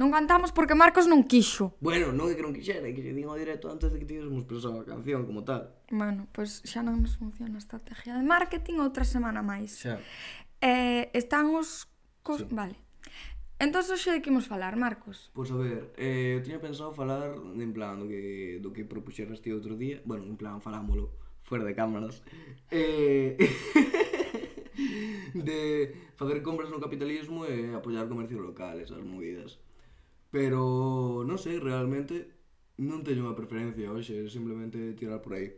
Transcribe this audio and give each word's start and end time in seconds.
Non 0.00 0.08
cantamos 0.08 0.50
porque 0.50 0.74
Marcos 0.74 1.04
non 1.06 1.28
quixo. 1.28 1.76
Bueno, 1.78 2.10
non 2.10 2.32
é 2.32 2.34
que 2.34 2.44
non 2.44 2.56
quixera, 2.56 2.88
é 2.88 2.92
que 2.96 3.04
lle 3.04 3.12
din 3.12 3.28
ao 3.28 3.36
directo 3.36 3.68
antes 3.68 3.92
de 3.92 4.00
que 4.00 4.08
tivéssemos 4.08 4.48
pensado 4.48 4.80
a 4.80 4.86
canción 4.88 5.28
como 5.28 5.44
tal. 5.44 5.70
Bueno, 5.92 6.26
pois 6.32 6.64
pues 6.64 6.70
xa 6.72 6.80
non 6.80 7.04
nos 7.04 7.20
funciona 7.20 7.54
a 7.54 7.62
estrategia 7.62 8.16
de 8.16 8.24
marketing 8.24 8.80
outra 8.80 9.04
semana 9.04 9.44
máis. 9.44 9.78
Xa. 9.78 10.00
Eh, 10.64 11.12
están 11.12 11.52
os... 11.52 11.86
Cos... 12.22 12.42
Sí. 12.42 12.48
Vale. 12.50 12.78
Entón, 13.62 13.86
hoxe 13.86 14.10
de 14.10 14.18
que 14.18 14.34
imos 14.34 14.50
falar, 14.50 14.74
Marcos? 14.74 15.30
Pois 15.36 15.52
a 15.54 15.58
ver, 15.60 15.94
eh, 15.94 16.34
eu 16.34 16.42
tiña 16.42 16.58
pensado 16.58 16.90
falar 16.90 17.38
en 17.38 17.70
plan 17.70 18.00
do 18.02 18.10
que, 18.10 18.58
do 18.58 18.74
que 18.74 18.82
propuxeras 18.82 19.38
ti 19.38 19.54
outro 19.54 19.78
día. 19.78 20.02
Bueno, 20.02 20.26
en 20.26 20.34
plan, 20.34 20.58
falámolo 20.58 21.14
fuera 21.46 21.62
de 21.62 21.74
cámaras. 21.78 22.26
Eh... 22.74 23.38
de 25.34 25.94
facer 26.16 26.42
compras 26.42 26.70
no 26.70 26.82
capitalismo 26.82 27.44
e 27.46 27.74
apoiar 27.74 28.08
comercio 28.08 28.40
local, 28.40 28.80
esas 28.80 29.02
movidas. 29.02 29.58
Pero 30.32 31.24
non 31.28 31.36
sei, 31.36 31.60
realmente 31.60 32.32
non 32.80 33.04
teño 33.04 33.28
unha 33.28 33.36
preferencia 33.36 33.92
hoxe, 33.92 34.26
simplemente 34.32 34.96
tirar 34.96 35.20
por 35.20 35.36
aí. 35.36 35.52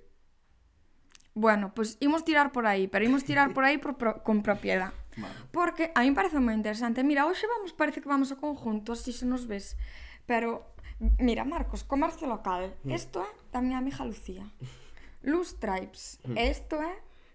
Bueno, 1.34 1.74
pois 1.74 1.98
pues, 1.98 2.02
imos 2.02 2.22
tirar 2.22 2.54
por 2.54 2.66
aí, 2.66 2.86
pero 2.86 3.04
imos 3.04 3.26
tirar 3.26 3.54
por 3.54 3.66
aí 3.66 3.78
por, 3.78 3.98
por, 3.98 4.22
con 4.22 4.42
propiedad. 4.42 4.94
Vale. 5.16 5.34
Porque 5.50 5.90
a 5.94 6.02
mí 6.02 6.10
parece 6.10 6.38
moi 6.42 6.54
interesante. 6.54 7.02
Mira, 7.06 7.26
hoxe 7.26 7.46
vamos, 7.46 7.74
parece 7.74 8.02
que 8.02 8.10
vamos 8.10 8.30
a 8.34 8.38
conjunto, 8.38 8.94
así 8.94 9.14
se 9.14 9.26
nos 9.26 9.46
ves. 9.46 9.78
Pero, 10.26 10.74
mira, 11.18 11.46
Marcos, 11.46 11.82
comercio 11.82 12.26
local. 12.26 12.74
Isto 12.86 13.22
mm. 13.22 13.26
é 13.26 13.30
da 13.54 13.58
miña 13.62 13.78
amiga 13.78 14.02
Lucía. 14.06 14.46
Luz 15.22 15.58
Tribes. 15.58 16.18
Mm. 16.26 16.34
É 16.38 16.50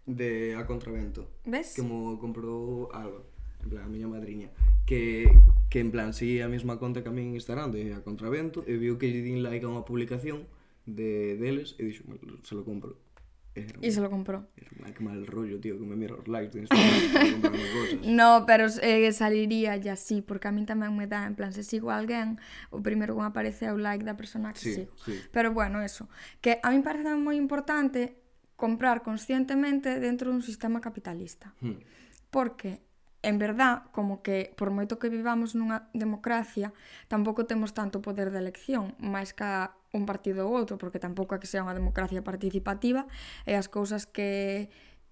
de 0.10 0.56
a 0.56 0.66
contravento. 0.66 1.30
Ves? 1.46 1.76
Como 1.78 2.18
comprou 2.18 2.90
algo, 2.94 3.30
en 3.62 3.70
plan, 3.70 3.86
a 3.86 3.90
miña 3.90 4.10
madriña, 4.10 4.50
que, 4.86 5.30
que 5.70 5.80
en 5.80 5.92
plan, 5.92 6.14
seguía 6.14 6.46
a 6.46 6.50
mesma 6.50 6.82
conta 6.82 7.06
que 7.06 7.10
a 7.10 7.14
min 7.14 7.38
Instagram 7.38 7.70
de 7.70 7.94
a 7.94 8.02
contravento, 8.02 8.66
e 8.66 8.74
viu 8.82 8.98
que 8.98 9.14
lle 9.14 9.22
din 9.22 9.46
like 9.46 9.62
a 9.62 9.70
unha 9.70 9.86
publicación 9.86 10.50
de 10.90 11.38
deles, 11.38 11.78
e 11.78 11.86
dixo, 11.86 12.02
se 12.42 12.58
lo 12.58 12.66
compro. 12.66 12.98
E 13.82 13.92
se 13.92 14.00
lo 14.00 14.10
comprou. 14.10 14.46
Era 14.56 14.72
un 14.72 15.06
mal 15.06 15.28
rollo, 15.28 15.60
tío, 15.60 15.78
que 15.78 15.86
me 15.86 15.98
miro 15.98 16.22
os 16.22 16.28
likes 16.32 16.58
de 16.58 16.66
Instagram. 16.66 17.42
cosas. 17.42 18.00
No, 18.08 18.46
pero 18.48 18.66
eh, 18.82 19.12
saliría 19.12 19.76
ya 19.78 19.94
así, 19.94 20.22
porque 20.22 20.48
a 20.48 20.54
mí 20.56 20.66
tamén 20.66 20.96
me 20.96 21.06
dá, 21.06 21.28
en 21.28 21.36
plan, 21.36 21.54
se 21.54 21.62
sigo 21.62 21.92
a 21.92 22.00
alguén, 22.00 22.42
o 22.74 22.82
primeiro 22.82 23.14
que 23.14 23.22
me 23.22 23.30
aparece 23.30 23.68
é 23.68 23.72
o 23.74 23.78
like 23.78 24.06
da 24.08 24.16
persona 24.16 24.56
que 24.56 24.64
sí, 24.64 24.74
sigo. 24.74 24.94
Sí. 25.04 25.20
Pero 25.30 25.52
bueno, 25.52 25.84
eso. 25.84 26.08
Que 26.42 26.58
a 26.64 26.72
mí 26.72 26.80
parece 26.82 27.14
moi 27.14 27.36
importante 27.36 28.29
comprar 28.60 29.02
conscientemente 29.02 30.04
dentro 30.04 30.28
dun 30.30 30.44
sistema 30.44 30.84
capitalista. 30.84 31.56
Hmm. 31.64 31.80
Porque 32.28 32.84
en 33.22 33.40
verdad, 33.40 33.84
como 33.92 34.22
que 34.22 34.54
por 34.56 34.72
moito 34.72 35.00
que 35.00 35.12
vivamos 35.12 35.56
nunha 35.56 35.88
democracia, 35.92 36.72
tampouco 37.12 37.48
temos 37.48 37.76
tanto 37.76 38.04
poder 38.04 38.32
de 38.32 38.40
elección, 38.40 38.96
máis 39.00 39.36
ca 39.36 39.76
un 39.92 40.08
partido 40.08 40.48
ou 40.48 40.56
outro, 40.56 40.80
porque 40.80 41.04
tampouco 41.04 41.36
é 41.36 41.40
que 41.42 41.50
sea 41.50 41.64
unha 41.64 41.76
democracia 41.76 42.24
participativa, 42.24 43.08
e 43.44 43.56
as 43.56 43.68
cousas 43.68 44.08
que 44.08 44.70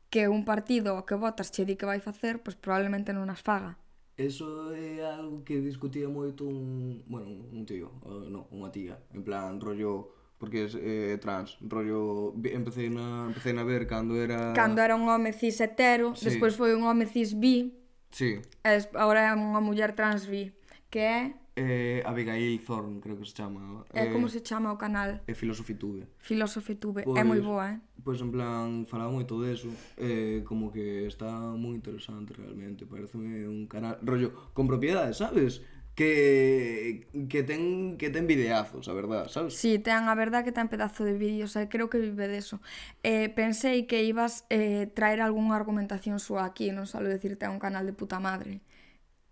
que 0.08 0.32
un 0.32 0.48
partido 0.48 1.04
que 1.04 1.20
votas 1.20 1.52
che 1.52 1.67
di 1.67 1.76
que 1.76 1.84
vai 1.84 2.00
facer, 2.00 2.39
pois 2.39 2.56
probablemente 2.56 3.11
non 3.11 3.28
as 3.28 3.44
faga. 3.44 3.76
Eso 4.16 4.72
é 4.73 5.04
algo 5.04 5.44
que 5.44 5.59
discutía 5.59 6.08
moito 6.09 6.48
un, 6.48 7.04
bueno, 7.06 7.28
un 7.28 7.64
tío, 7.67 7.92
uh, 8.08 8.26
non, 8.32 8.48
unha 8.50 8.72
tía, 8.72 8.98
en 9.14 9.22
plan 9.22 9.59
rollo 9.59 10.17
porque 10.38 10.66
es 10.66 10.78
eh, 10.80 11.18
trans, 11.20 11.58
rollo 11.62 12.34
empecé 12.44 12.90
na, 12.90 13.26
empecé 13.28 13.54
na 13.54 13.64
ver 13.64 13.88
cando 13.88 14.16
era 14.22 14.54
cando 14.54 14.82
era 14.82 14.96
un 14.96 15.10
home 15.10 15.34
cis 15.34 15.60
hetero, 15.62 16.16
sí. 16.16 16.26
despois 16.30 16.56
foi 16.56 16.74
un 16.74 16.84
home 16.84 17.06
cis 17.06 17.38
bi. 17.38 17.74
Sí. 18.12 18.40
Es, 18.64 18.88
agora 18.94 19.28
é 19.28 19.32
unha 19.36 19.60
muller 19.60 19.92
trans 19.98 20.30
bi, 20.30 20.54
que 20.90 21.02
é 21.02 21.20
eh, 21.58 22.04
Abigail 22.06 22.60
Thorne, 22.60 23.02
creo 23.02 23.18
que 23.18 23.26
se 23.26 23.34
chama. 23.34 23.84
É 23.92 24.06
eh, 24.06 24.12
como 24.14 24.30
se 24.30 24.42
chama 24.42 24.72
o 24.72 24.78
canal? 24.78 25.26
É 25.28 25.32
eh, 25.32 25.36
Filosofitube. 25.36 26.06
Filosofitube, 26.20 27.02
Tube, 27.04 27.18
é 27.18 27.24
pois, 27.24 27.26
moi 27.26 27.42
boa, 27.42 27.66
eh? 27.72 27.80
Pois 28.06 28.22
en 28.22 28.30
plan, 28.30 28.86
falaba 28.86 29.11
moito 29.11 29.42
deso, 29.42 29.73
eh, 29.98 30.45
como 30.45 30.72
que 30.72 31.10
está 31.10 31.28
moi 31.58 31.73
interesante 31.73 32.38
realmente, 32.38 32.86
pareceme 32.86 33.50
un 33.50 33.66
canal, 33.66 33.98
rollo, 34.06 34.54
con 34.54 34.70
propiedades, 34.70 35.17
sabes? 35.17 35.66
que, 35.98 37.08
que 37.28 37.42
ten 37.42 37.98
que 37.98 38.14
ten 38.14 38.30
videazos, 38.30 38.86
a 38.86 38.94
verdad, 38.94 39.34
sabes? 39.34 39.58
Si, 39.58 39.74
sí, 39.74 39.82
ten 39.82 40.06
a 40.06 40.14
verdad 40.14 40.46
que 40.46 40.54
ten 40.54 40.70
pedazo 40.70 41.02
de 41.02 41.18
vídeos, 41.18 41.58
e 41.58 41.66
creo 41.74 41.90
que 41.90 41.98
vive 41.98 42.30
deso. 42.30 42.62
Eh, 43.02 43.34
pensei 43.34 43.90
que 43.90 44.06
ibas 44.06 44.46
eh, 44.54 44.86
traer 44.94 45.26
algunha 45.26 45.58
argumentación 45.58 46.22
súa 46.22 46.46
aquí, 46.46 46.70
non 46.70 46.86
só 46.86 47.02
decirte 47.02 47.44
a 47.44 47.50
un 47.50 47.58
canal 47.58 47.90
de 47.90 47.98
puta 47.98 48.22
madre. 48.22 48.62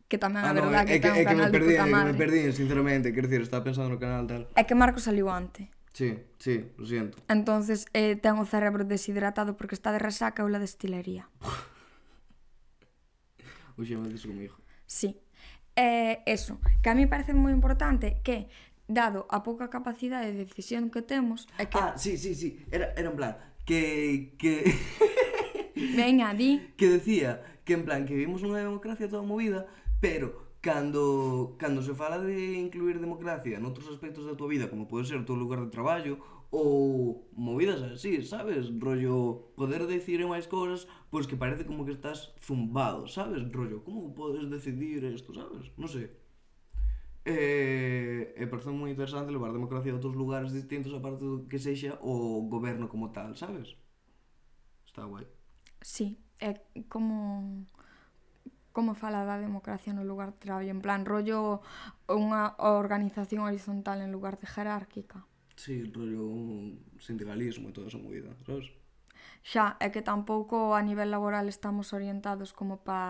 Que 0.10 0.18
tamén 0.18 0.42
ah, 0.42 0.50
a 0.50 0.58
verdad 0.58 0.90
no, 0.90 0.90
é, 0.90 0.98
que, 0.98 0.98
é, 0.98 1.06
ten 1.06 1.14
é 1.14 1.22
un 1.22 1.22
que 1.22 1.30
canal 1.38 1.54
perdí, 1.54 1.70
de 1.70 1.78
puta 1.78 1.86
madre. 1.86 2.02
É 2.02 2.02
que 2.02 2.18
me 2.18 2.22
perdí, 2.26 2.42
sinceramente, 2.50 3.14
quero 3.14 3.30
dicir, 3.30 3.46
estaba 3.46 3.62
pensando 3.62 3.94
no 3.94 4.02
canal 4.02 4.26
tal. 4.26 4.50
É 4.58 4.66
que 4.66 4.74
Marco 4.74 4.98
saliu 4.98 5.30
antes. 5.30 5.70
Sí, 5.94 6.18
sí, 6.42 6.66
lo 6.82 6.90
siento. 6.90 7.22
Entonces 7.30 7.86
eh, 7.94 8.18
ten 8.18 8.42
o 8.42 8.46
cerebro 8.50 8.90
deshidratado 8.90 9.54
porque 9.54 9.78
está 9.78 9.94
de 9.94 10.02
resaca 10.02 10.42
ou 10.42 10.50
la 10.50 10.58
destilería. 10.58 11.30
Uxe, 13.78 13.94
me 14.02 14.10
dices 14.10 14.26
como 14.26 14.42
hijo. 14.42 14.58
Sí. 14.90 15.22
Eh, 15.76 16.24
eso, 16.26 16.60
que 16.82 16.90
a 16.90 16.96
mí 16.96 17.06
parece 17.06 17.36
moi 17.36 17.52
importante 17.52 18.24
que 18.24 18.48
dado 18.88 19.28
a 19.28 19.44
pouca 19.44 19.68
capacidade 19.68 20.32
de 20.32 20.48
decisión 20.48 20.88
que 20.88 21.04
temos 21.04 21.50
é 21.60 21.68
que... 21.68 21.76
Ah, 21.76 22.00
sí, 22.00 22.16
sí, 22.16 22.32
sí, 22.32 22.64
era, 22.72 22.96
era 22.96 23.12
en 23.12 23.18
plan 23.18 23.34
que... 23.68 24.34
que... 24.40 24.64
Venga, 25.76 26.32
di. 26.32 26.72
Que 26.80 26.88
decía 26.88 27.44
que 27.68 27.74
en 27.74 27.84
plan 27.84 28.08
que 28.08 28.16
vivimos 28.16 28.40
unha 28.46 28.64
democracia 28.64 29.12
toda 29.12 29.26
movida 29.28 29.68
pero 30.00 30.56
cando, 30.62 31.56
cando 31.58 31.82
se 31.82 31.94
fala 31.94 32.18
de 32.22 32.56
incluir 32.56 33.02
democracia 33.02 33.58
en 33.58 33.66
outros 33.66 33.90
aspectos 33.92 34.24
da 34.24 34.38
tua 34.38 34.48
vida 34.48 34.72
como 34.72 34.88
pode 34.88 35.10
ser 35.10 35.20
o 35.20 35.28
teu 35.28 35.36
lugar 35.36 35.60
de 35.60 35.74
traballo 35.74 36.22
ou 36.56 37.28
movidas 37.36 37.84
así, 37.84 38.24
sabes? 38.24 38.72
Rollo, 38.80 39.52
poder 39.60 39.84
decir 39.88 40.24
máis 40.24 40.48
cousas, 40.48 40.88
pois 41.12 41.28
que 41.28 41.36
parece 41.36 41.68
como 41.68 41.84
que 41.84 41.92
estás 41.92 42.32
zumbado, 42.40 43.12
sabes? 43.12 43.44
Rollo, 43.52 43.84
como 43.84 44.16
podes 44.16 44.48
decidir 44.48 45.04
isto, 45.04 45.36
sabes? 45.36 45.68
Non 45.76 45.92
sei. 45.92 46.08
E, 47.28 48.38
e 48.40 48.44
parece 48.48 48.72
moi 48.72 48.88
interesante 48.88 49.36
levar 49.36 49.52
democracia 49.52 49.92
a 49.92 50.00
outros 50.00 50.16
lugares 50.16 50.56
distintos 50.56 50.96
aparte 50.96 51.28
do 51.28 51.44
que 51.50 51.60
sexa 51.60 52.00
o 52.00 52.48
goberno 52.48 52.88
como 52.88 53.12
tal, 53.12 53.36
sabes? 53.36 53.76
Está 54.88 55.04
guai. 55.04 55.28
Sí, 55.84 56.16
é 56.40 56.56
como 56.88 57.68
como 58.72 58.92
fala 58.96 59.28
da 59.28 59.40
democracia 59.40 59.92
no 59.92 60.08
lugar 60.08 60.36
de 60.36 60.40
traballo, 60.40 60.72
en 60.72 60.80
plan 60.80 61.04
rollo 61.04 61.60
unha 62.08 62.56
organización 62.60 63.44
horizontal 63.44 64.00
en 64.00 64.16
lugar 64.16 64.40
de 64.40 64.48
jerárquica. 64.48 65.28
Sí, 65.56 65.84
rollo 65.94 66.24
un 66.28 66.84
sindicalismo 67.00 67.70
e 67.70 67.74
toda 67.76 67.88
esa 67.88 67.98
movida, 67.98 68.32
sabes? 68.46 68.68
Xa, 69.52 69.66
é 69.86 69.88
que 69.94 70.02
tampouco 70.02 70.58
a 70.76 70.82
nivel 70.82 71.10
laboral 71.16 71.48
estamos 71.48 71.94
orientados 71.94 72.50
como 72.54 72.82
pa 72.88 73.02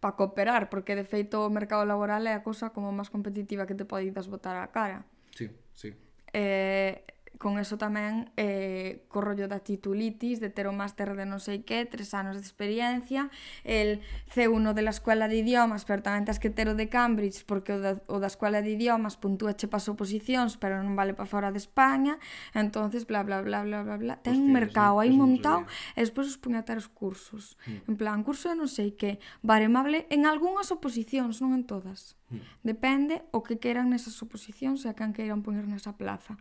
pa 0.00 0.16
cooperar, 0.16 0.70
porque 0.72 0.96
de 0.96 1.04
feito 1.04 1.36
o 1.44 1.52
mercado 1.58 1.84
laboral 1.84 2.24
é 2.26 2.34
a 2.34 2.44
cousa 2.48 2.72
como 2.74 2.88
máis 2.98 3.12
competitiva 3.14 3.68
que 3.68 3.76
te 3.78 3.84
podes 3.84 4.28
botar 4.34 4.56
a 4.56 4.72
cara. 4.76 5.04
Sí, 5.36 5.46
sí. 5.80 5.88
Eh, 6.32 7.04
con 7.38 7.56
eso 7.56 7.80
tamén 7.80 8.28
eh, 8.36 9.06
co 9.08 9.24
rollo 9.24 9.48
da 9.48 9.64
titulitis, 9.64 10.44
de 10.44 10.52
ter 10.52 10.68
o 10.68 10.76
máster 10.76 11.16
de 11.16 11.24
non 11.24 11.40
sei 11.40 11.64
que, 11.64 11.88
tres 11.88 12.12
anos 12.12 12.36
de 12.36 12.44
experiencia, 12.44 13.32
el 13.64 14.04
C1 14.28 14.76
de 14.76 14.82
la 14.84 14.92
Escuela 14.92 15.24
de 15.24 15.40
Idiomas, 15.40 15.88
pero 15.88 16.04
tamén 16.04 16.28
tens 16.28 16.36
que 16.36 16.52
ter 16.52 16.68
o 16.68 16.76
de 16.76 16.92
Cambridge, 16.92 17.48
porque 17.48 17.72
o 17.72 17.80
da, 17.80 17.96
o 18.12 18.20
da 18.20 18.28
Escuela 18.28 18.60
de 18.60 18.76
Idiomas 18.76 19.16
puntúa 19.16 19.56
che 19.56 19.72
pas 19.72 19.88
oposicións, 19.88 20.60
pero 20.60 20.84
non 20.84 20.92
vale 20.92 21.16
para 21.16 21.30
fora 21.30 21.48
de 21.48 21.56
España, 21.56 22.20
entonces 22.52 23.08
bla 23.08 23.24
bla 23.24 23.40
bla 23.40 23.64
bla 23.64 23.88
bla 23.88 23.96
bla. 23.96 24.14
Ten 24.20 24.36
Hostia, 24.36 24.44
un 24.44 24.52
mercado 24.52 25.00
aí 25.00 25.08
montado, 25.08 25.64
e 25.96 26.04
despois 26.04 26.28
os 26.28 26.36
puñatar 26.36 26.76
os 26.76 26.92
cursos. 26.92 27.56
Mm. 27.64 27.88
En 27.88 27.94
plan, 27.96 28.20
curso 28.20 28.52
de 28.52 28.56
non 28.60 28.68
sei 28.68 28.92
que, 28.92 29.16
baremable 29.40 30.04
en 30.12 30.28
algunhas 30.28 30.68
oposicións, 30.68 31.40
non 31.40 31.56
en 31.56 31.64
todas. 31.64 32.20
Mm. 32.28 32.44
Depende 32.68 33.14
o 33.32 33.40
que 33.40 33.56
queran 33.56 33.88
nesas 33.88 34.20
oposicións 34.20 34.84
e 34.84 34.92
a 34.92 34.94
can 34.98 35.16
queiran 35.16 35.40
poñer 35.40 35.64
nesa 35.64 35.96
plaza. 35.96 36.36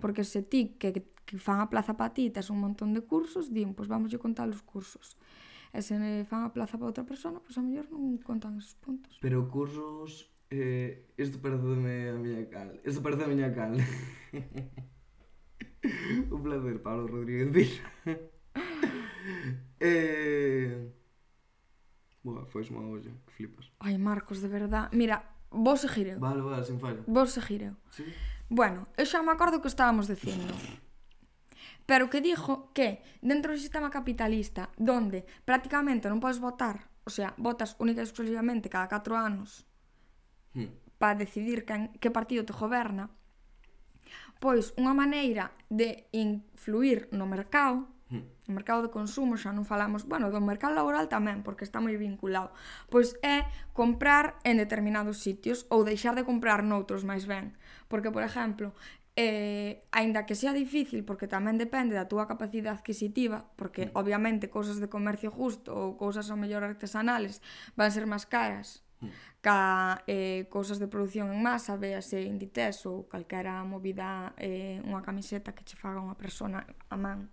Porque 0.00 0.24
se 0.24 0.42
ti 0.42 0.76
que, 0.78 0.92
que 1.24 1.38
fan 1.38 1.60
a 1.60 1.68
plaza 1.68 1.96
para 1.96 2.12
ti 2.12 2.30
tes 2.30 2.50
un 2.50 2.60
montón 2.60 2.92
de 2.92 3.02
cursos, 3.02 3.52
din, 3.52 3.72
pois 3.72 3.84
pues 3.84 3.88
vamos 3.88 4.12
yo 4.12 4.20
contar 4.20 4.48
os 4.48 4.62
cursos. 4.62 5.16
E 5.74 5.82
se 5.82 5.98
fan 6.28 6.46
a 6.46 6.54
plaza 6.54 6.78
para 6.78 6.86
outra 6.86 7.02
persona, 7.02 7.42
pois 7.42 7.58
a 7.58 7.62
mellor 7.64 7.90
non 7.90 8.22
contan 8.22 8.54
esos 8.60 8.78
puntos. 8.78 9.18
Pero 9.18 9.50
cursos... 9.50 10.30
Eh, 10.54 11.10
isto 11.18 11.42
pareceme 11.42 12.12
a 12.12 12.14
miña 12.14 12.46
cal. 12.46 12.78
Isto 12.86 13.02
parece 13.02 13.26
a 13.26 13.32
miña 13.32 13.50
cal. 13.50 13.74
un 16.30 16.40
placer, 16.46 16.78
Pablo 16.78 17.10
Rodríguez 17.10 17.50
Vila. 17.50 17.82
eh... 19.80 20.94
Boa, 22.22 22.46
foi 22.46 22.62
unha 22.70 22.86
olla, 22.86 23.10
que 23.26 23.32
flipas. 23.36 23.68
Ai, 23.84 23.98
Marcos, 23.98 24.40
de 24.40 24.48
verdad. 24.48 24.88
Mira, 24.96 25.20
vos 25.50 25.84
seguireu. 25.84 26.16
Vale, 26.22 26.40
vale, 26.40 26.64
sin 26.64 26.80
fallo. 26.80 27.04
Vos 27.04 27.36
seguireu. 27.36 27.76
Sí? 27.90 28.06
Bueno, 28.48 28.88
eu 28.96 29.06
xa 29.08 29.24
me 29.24 29.32
acordo 29.32 29.60
que 29.60 29.72
estábamos 29.72 30.08
dicindo. 30.08 30.52
Pero 31.88 32.08
que 32.08 32.24
dixo 32.24 32.72
que 32.72 33.04
dentro 33.20 33.52
do 33.52 33.60
sistema 33.60 33.92
capitalista, 33.92 34.72
donde 34.76 35.24
prácticamente 35.44 36.08
non 36.08 36.20
podes 36.20 36.40
votar, 36.40 36.88
o 37.04 37.10
sea, 37.12 37.36
votas 37.36 37.76
única 37.76 38.00
e 38.00 38.06
exclusivamente 38.08 38.72
cada 38.72 38.88
4 38.88 39.16
anos 39.16 39.68
hmm. 40.56 40.96
para 40.96 41.20
decidir 41.20 41.68
quen, 41.68 41.92
que 42.00 42.12
partido 42.12 42.48
te 42.48 42.56
goberna, 42.56 43.12
pois 44.40 44.72
unha 44.80 44.96
maneira 44.96 45.52
de 45.68 46.08
influir 46.12 47.08
no 47.12 47.28
mercado 47.28 47.88
Hm. 48.10 48.24
No 48.48 48.52
mercado 48.54 48.84
de 48.84 48.92
consumo 48.92 49.40
xa 49.40 49.56
non 49.56 49.64
falamos, 49.64 50.04
bueno, 50.04 50.28
do 50.28 50.40
mercado 50.42 50.76
laboral 50.76 51.08
tamén, 51.08 51.40
porque 51.40 51.64
está 51.64 51.80
moi 51.80 51.96
vinculado. 51.96 52.52
Pois 52.92 53.16
é 53.24 53.48
comprar 53.72 54.36
en 54.44 54.60
determinados 54.60 55.24
sitios 55.24 55.64
ou 55.72 55.84
deixar 55.84 56.12
de 56.12 56.28
comprar 56.28 56.60
noutros 56.60 57.02
máis 57.02 57.24
ben. 57.24 57.56
Porque, 57.88 58.12
por 58.12 58.20
exemplo, 58.20 58.76
eh, 59.16 59.86
aínda 59.92 60.26
que 60.26 60.34
sea 60.34 60.52
difícil, 60.52 61.04
porque 61.06 61.30
tamén 61.30 61.54
depende 61.56 61.94
da 61.94 62.10
túa 62.10 62.26
capacidade 62.26 62.82
adquisitiva, 62.82 63.46
porque 63.54 63.88
mm. 63.88 63.90
obviamente 63.94 64.50
cousas 64.50 64.82
de 64.82 64.90
comercio 64.90 65.30
justo 65.30 65.70
ou 65.70 65.94
cousas 65.94 66.28
ao 66.28 66.36
mellor 66.36 66.66
artesanales 66.66 67.38
van 67.78 67.94
ser 67.94 68.10
máis 68.10 68.26
caras 68.26 68.82
mm. 68.98 69.10
ca 69.38 70.02
eh, 70.10 70.50
cousas 70.50 70.82
de 70.82 70.90
produción 70.90 71.30
en 71.30 71.38
masa, 71.38 71.78
véase 71.78 72.26
Inditex 72.26 72.90
ou 72.90 73.06
calquera 73.06 73.62
movida, 73.62 74.34
eh, 74.34 74.82
unha 74.82 75.00
camiseta 75.06 75.54
que 75.54 75.62
che 75.62 75.78
faga 75.78 76.02
unha 76.02 76.18
persona 76.18 76.66
a 76.90 76.96
man, 76.98 77.30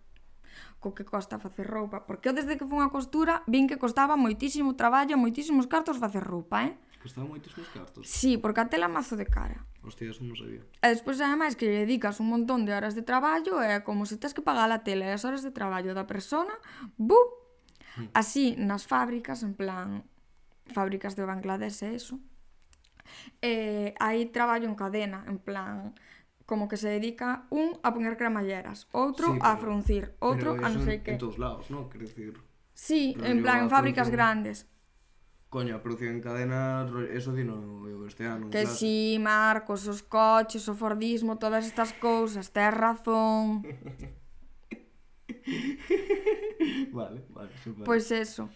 co 0.79 0.93
que 0.93 1.05
costa 1.05 1.37
facer 1.37 1.67
roupa, 1.67 2.05
porque 2.05 2.29
eu 2.29 2.33
desde 2.33 2.57
que 2.57 2.65
fun 2.65 2.81
a 2.81 2.89
costura 2.89 3.43
vin 3.45 3.69
que 3.69 3.77
costaba 3.77 4.17
moitísimo 4.17 4.73
traballo, 4.73 5.17
moitísimos 5.17 5.69
cartos 5.69 6.01
facer 6.01 6.23
roupa, 6.23 6.65
eh? 6.65 6.73
Costaba 7.01 7.27
moitísimos 7.27 7.69
cartos? 7.69 8.05
Sí, 8.05 8.37
porque 8.37 8.61
a 8.61 8.69
tela 8.69 8.87
mazo 8.87 9.17
de 9.17 9.25
cara. 9.25 9.65
Hostia, 9.81 10.13
eso 10.13 10.21
non 10.21 10.37
sabía. 10.37 10.61
E 10.61 10.87
despois, 10.93 11.17
ademais, 11.17 11.57
que 11.57 11.65
lle 11.65 11.81
dedicas 11.89 12.21
un 12.21 12.29
montón 12.29 12.69
de 12.69 12.77
horas 12.77 12.93
de 12.93 13.01
traballo, 13.01 13.57
é 13.57 13.81
como 13.81 14.05
se 14.05 14.21
tens 14.21 14.37
que 14.37 14.45
pagar 14.45 14.69
a 14.69 14.85
tela 14.85 15.09
e 15.09 15.13
as 15.13 15.25
horas 15.25 15.41
de 15.41 15.49
traballo 15.49 15.97
da 15.97 16.05
persona, 16.05 16.53
bu! 17.01 17.17
Hmm. 17.97 18.13
Así, 18.13 18.53
nas 18.61 18.85
fábricas, 18.85 19.41
en 19.41 19.57
plan, 19.57 20.05
fábricas 20.69 21.17
de 21.17 21.25
Bangladesh 21.25 21.81
e 21.81 21.97
eso, 21.97 22.21
eh, 23.41 23.97
hai 23.97 24.29
traballo 24.29 24.69
en 24.69 24.77
cadena, 24.77 25.25
en 25.25 25.41
plan, 25.41 25.97
como 26.51 26.67
que 26.67 26.75
se 26.75 26.89
dedica 26.89 27.47
un 27.47 27.79
a 27.79 27.95
poñer 27.95 28.19
cremalleras, 28.19 28.91
outro 28.91 29.31
sí, 29.31 29.39
pero, 29.39 29.47
a 29.47 29.55
fruncir, 29.55 30.03
outro 30.19 30.59
a 30.59 30.67
non 30.67 30.83
sei 30.83 30.99
que. 30.99 31.15
En 31.15 31.23
todos 31.23 31.39
lados, 31.39 31.71
non? 31.71 31.87
Quer 31.87 32.03
decir... 32.03 32.35
Sí, 32.75 33.15
en 33.23 33.39
plan, 33.39 33.63
en 33.63 33.71
fábricas 33.71 34.11
producción... 34.11 34.19
grandes. 34.19 34.67
Coño, 35.47 35.79
a 35.79 35.81
producción 35.83 36.11
en 36.11 36.19
cadena, 36.19 36.83
eso 37.15 37.31
dino 37.31 37.87
eu 37.87 38.03
este 38.03 38.27
ano. 38.27 38.51
Que 38.51 38.67
claro. 38.67 38.75
si, 38.75 39.15
sí, 39.15 39.23
Marcos, 39.23 39.87
os 39.87 40.03
coches, 40.03 40.67
o 40.67 40.75
Fordismo, 40.75 41.39
todas 41.39 41.63
estas 41.63 41.95
cousas, 41.95 42.51
tes 42.51 42.75
razón. 42.75 43.63
vale, 46.91 47.23
vale, 47.31 47.55
super. 47.63 47.87
Pois 47.87 48.11
pues 48.11 48.13
eso. 48.27 48.51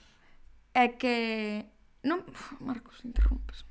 É 0.75 0.99
que... 0.99 1.63
Non... 2.03 2.27
Marcos, 2.59 3.07
interrompes. 3.07 3.63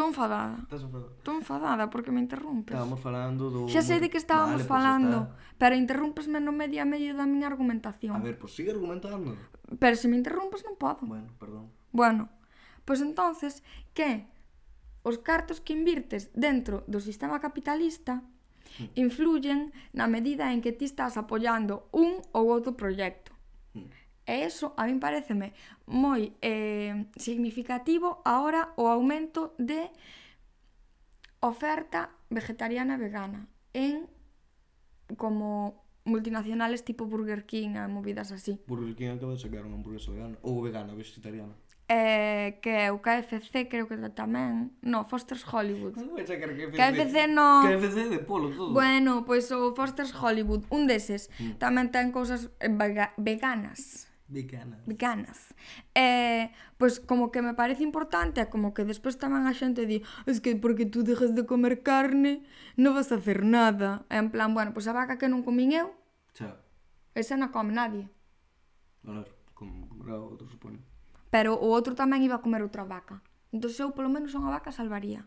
Estou 0.00 0.08
enfadada. 0.08 0.56
Estás 0.62 0.82
enfadada? 0.82 1.12
Estou 1.18 1.34
enfadada 1.34 1.90
porque 1.90 2.10
me 2.10 2.20
interrompes. 2.24 2.72
Estábamos 2.72 3.00
falando 3.00 3.50
do... 3.52 3.68
Xa 3.68 3.84
sei 3.84 4.00
de 4.00 4.08
que 4.08 4.16
estábamos 4.16 4.64
vale, 4.64 4.72
falando, 4.72 5.28
pues 5.28 5.44
está... 5.44 5.56
pero 5.60 5.74
interrompesme 5.76 6.40
no 6.40 6.56
medio 6.56 6.80
a 6.80 6.88
medio 6.88 7.12
da 7.12 7.28
miña 7.28 7.52
argumentación. 7.52 8.16
A 8.16 8.24
ver, 8.24 8.40
pois 8.40 8.48
pues 8.48 8.52
sigue 8.56 8.72
argumentando. 8.72 9.36
Pero 9.76 9.94
se 10.00 10.08
me 10.08 10.16
interrompes 10.16 10.64
non 10.64 10.80
podo. 10.80 11.04
Bueno, 11.04 11.28
perdón. 11.36 11.68
Bueno, 11.92 12.32
pois 12.88 13.04
pues 13.04 13.12
entonces 13.12 13.60
que 13.92 14.24
os 15.04 15.20
cartos 15.20 15.60
que 15.60 15.76
invirtes 15.76 16.32
dentro 16.32 16.80
do 16.88 16.96
sistema 17.04 17.36
capitalista 17.36 18.24
mm. 18.80 18.96
influyen 18.96 19.68
na 19.92 20.08
medida 20.08 20.48
en 20.56 20.64
que 20.64 20.72
ti 20.72 20.88
estás 20.88 21.20
apoiando 21.20 21.92
un 21.92 22.24
ou 22.32 22.48
outro 22.48 22.72
proxecto. 22.72 23.29
E 24.30 24.46
eso 24.46 24.78
a 24.78 24.86
min 24.86 25.02
pareceme 25.02 25.50
moi 25.90 26.38
eh, 26.38 27.10
significativo 27.18 28.22
ahora 28.22 28.70
o 28.78 28.86
aumento 28.86 29.58
de 29.58 29.90
oferta 31.42 32.14
vegetariana 32.30 32.94
e 32.94 33.02
vegana 33.02 33.40
en 33.74 34.06
como 35.18 35.82
multinacionales 36.06 36.86
tipo 36.86 37.10
Burger 37.10 37.42
King 37.42 37.74
e 37.74 37.90
movidas 37.90 38.30
así. 38.30 38.62
Burger 38.70 38.94
King 38.94 39.18
acaba 39.18 39.34
de 39.34 39.42
sacar 39.42 39.66
unha 39.66 39.74
hamburguesa 39.74 40.14
vegana 40.14 40.38
ou 40.46 40.62
vegana 40.62 40.94
vegetariana. 40.94 41.58
Eh, 41.90 42.62
que 42.62 42.86
é 42.86 42.94
o 42.94 43.02
KFC 43.02 43.66
creo 43.66 43.90
que 43.90 43.98
tamén. 44.14 44.78
No, 44.78 45.10
Foster's 45.10 45.42
Hollywood. 45.42 45.98
KFC, 45.98 46.70
KFC 46.70 47.26
no. 47.26 47.66
KFC 47.66 48.06
de 48.06 48.22
polo 48.22 48.54
todo. 48.54 48.70
Bueno, 48.78 49.26
pois 49.26 49.50
o 49.50 49.74
Foster's 49.74 50.14
Hollywood 50.14 50.70
un 50.70 50.86
deses. 50.86 51.26
Mm. 51.42 51.58
tamén 51.58 51.90
ten 51.90 52.14
cousas 52.14 52.46
vega 52.62 53.10
veganas. 53.18 54.09
Bicanas. 54.30 54.86
Bicanas. 54.86 55.54
Eh, 55.94 56.52
pois 56.78 57.00
como 57.02 57.32
que 57.32 57.42
me 57.42 57.54
parece 57.54 57.82
importante, 57.82 58.46
como 58.48 58.70
que 58.72 58.86
despois 58.86 59.18
tamén 59.18 59.50
a 59.50 59.52
xente 59.52 59.90
di, 59.90 60.06
es 60.30 60.38
que 60.38 60.54
porque 60.54 60.86
tú 60.86 61.02
dejas 61.02 61.34
de 61.34 61.42
comer 61.42 61.82
carne, 61.82 62.46
non 62.78 62.94
vas 62.94 63.10
a 63.10 63.18
hacer 63.18 63.42
nada. 63.42 64.06
E 64.06 64.22
en 64.22 64.30
plan, 64.30 64.54
bueno, 64.54 64.70
pois 64.70 64.86
a 64.86 64.94
vaca 64.94 65.18
que 65.18 65.26
non 65.26 65.42
comín 65.42 65.74
eu, 65.74 65.90
Xa. 66.38 66.62
esa 67.18 67.34
non 67.34 67.50
come 67.50 67.74
nadie. 67.74 68.06
Claro, 69.02 69.26
como 69.50 69.90
comerá 69.90 70.14
outro, 70.14 70.46
supone. 70.46 70.78
Pero 71.34 71.58
o 71.58 71.66
outro 71.74 71.98
tamén 71.98 72.22
iba 72.22 72.38
a 72.38 72.44
comer 72.44 72.62
outra 72.62 72.86
vaca. 72.86 73.26
Entón 73.50 73.74
eu, 73.74 73.90
polo 73.90 74.06
menos, 74.06 74.30
unha 74.38 74.54
vaca 74.54 74.70
salvaría. 74.70 75.26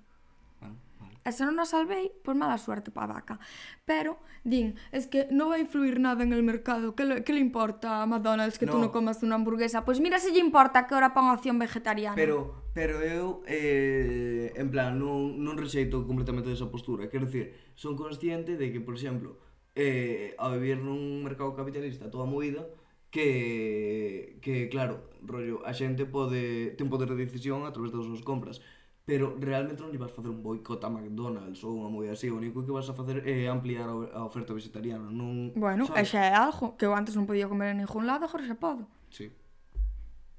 Bueno. 0.63 0.79
E 1.23 1.31
se 1.31 1.47
non 1.47 1.55
a 1.55 1.63
salvei, 1.63 2.11
pois 2.19 2.35
mala 2.35 2.59
suerte 2.59 2.91
pa 2.91 3.07
vaca. 3.07 3.39
Pero, 3.87 4.19
din, 4.43 4.75
es 4.91 5.07
que 5.07 5.31
non 5.31 5.55
vai 5.55 5.63
influir 5.63 5.95
nada 6.03 6.19
en 6.19 6.35
el 6.35 6.43
mercado. 6.43 6.99
Que 6.99 7.07
le, 7.07 7.15
que 7.23 7.31
le 7.31 7.39
importa 7.39 8.03
a 8.03 8.07
McDonald's 8.07 8.59
que 8.59 8.67
no. 8.67 8.75
tú 8.75 8.77
non 8.83 8.91
comas 8.91 9.23
unha 9.23 9.39
hamburguesa? 9.39 9.87
Pois 9.87 10.03
mira 10.03 10.19
se 10.19 10.35
lle 10.35 10.43
importa 10.43 10.83
que 10.83 10.99
ora 10.99 11.15
pon 11.15 11.31
opción 11.31 11.55
vegetariana. 11.55 12.19
Pero, 12.19 12.67
pero 12.75 12.99
eu, 12.99 13.39
eh, 13.47 14.51
en 14.59 14.67
plan, 14.67 14.99
non, 14.99 15.39
non 15.39 15.55
rexeito 15.55 16.03
completamente 16.03 16.51
desa 16.51 16.67
postura. 16.67 17.07
Quero 17.07 17.23
dicir, 17.23 17.55
son 17.79 17.95
consciente 17.95 18.59
de 18.59 18.75
que, 18.75 18.83
por 18.83 18.99
exemplo, 18.99 19.39
eh, 19.79 20.35
a 20.35 20.51
vivir 20.51 20.83
nun 20.83 21.23
mercado 21.23 21.55
capitalista 21.55 22.11
toda 22.11 22.27
movida, 22.27 22.67
que, 23.13 24.39
que 24.41 24.67
claro, 24.67 25.07
rollo, 25.21 25.61
a 25.63 25.71
xente 25.71 26.03
pode, 26.03 26.73
ten 26.75 26.89
poder 26.89 27.13
de 27.13 27.23
decisión 27.23 27.63
a 27.63 27.71
través 27.71 27.93
das 27.93 28.03
súas 28.03 28.25
compras 28.25 28.59
pero 29.03 29.35
realmente 29.35 29.83
non 29.83 29.91
lle 29.91 29.99
vas 29.99 30.15
facer 30.15 30.31
un 30.31 30.39
boicot 30.39 30.79
a 30.79 30.89
McDonald's 30.89 31.59
ou 31.67 31.75
unha 31.83 31.91
movida 31.91 32.15
así, 32.15 32.31
o 32.31 32.39
único 32.39 32.63
que 32.63 32.71
vas 32.71 32.87
a 32.87 32.95
facer 32.95 33.19
é 33.27 33.51
ampliar 33.51 33.91
a 33.91 34.23
oferta 34.23 34.55
vegetariana, 34.55 35.11
non... 35.11 35.51
Bueno, 35.59 35.83
sabes? 35.91 36.15
xa 36.15 36.23
é 36.23 36.31
algo, 36.31 36.79
que 36.79 36.87
eu 36.87 36.95
antes 36.95 37.11
non 37.19 37.27
podía 37.27 37.51
comer 37.51 37.75
en 37.75 37.83
ningún 37.83 38.07
lado, 38.07 38.23
agora 38.23 38.47
xa 38.47 38.55
podo. 38.55 38.87
Sí. 39.11 39.27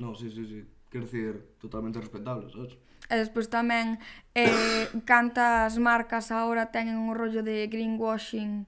No, 0.01 0.17
sí, 0.17 0.33
sí, 0.33 0.49
sí. 0.49 0.61
Quer 0.89 1.05
dizer, 1.05 1.35
totalmente 1.61 2.01
respetable, 2.01 2.49
sabes? 2.49 2.81
E 3.13 3.15
despois 3.21 3.53
tamén 3.53 4.01
eh, 4.33 4.89
cantas 5.05 5.77
marcas 5.77 6.33
agora 6.33 6.73
teñen 6.73 6.97
un 6.97 7.13
rollo 7.13 7.45
de 7.45 7.69
greenwashing 7.69 8.65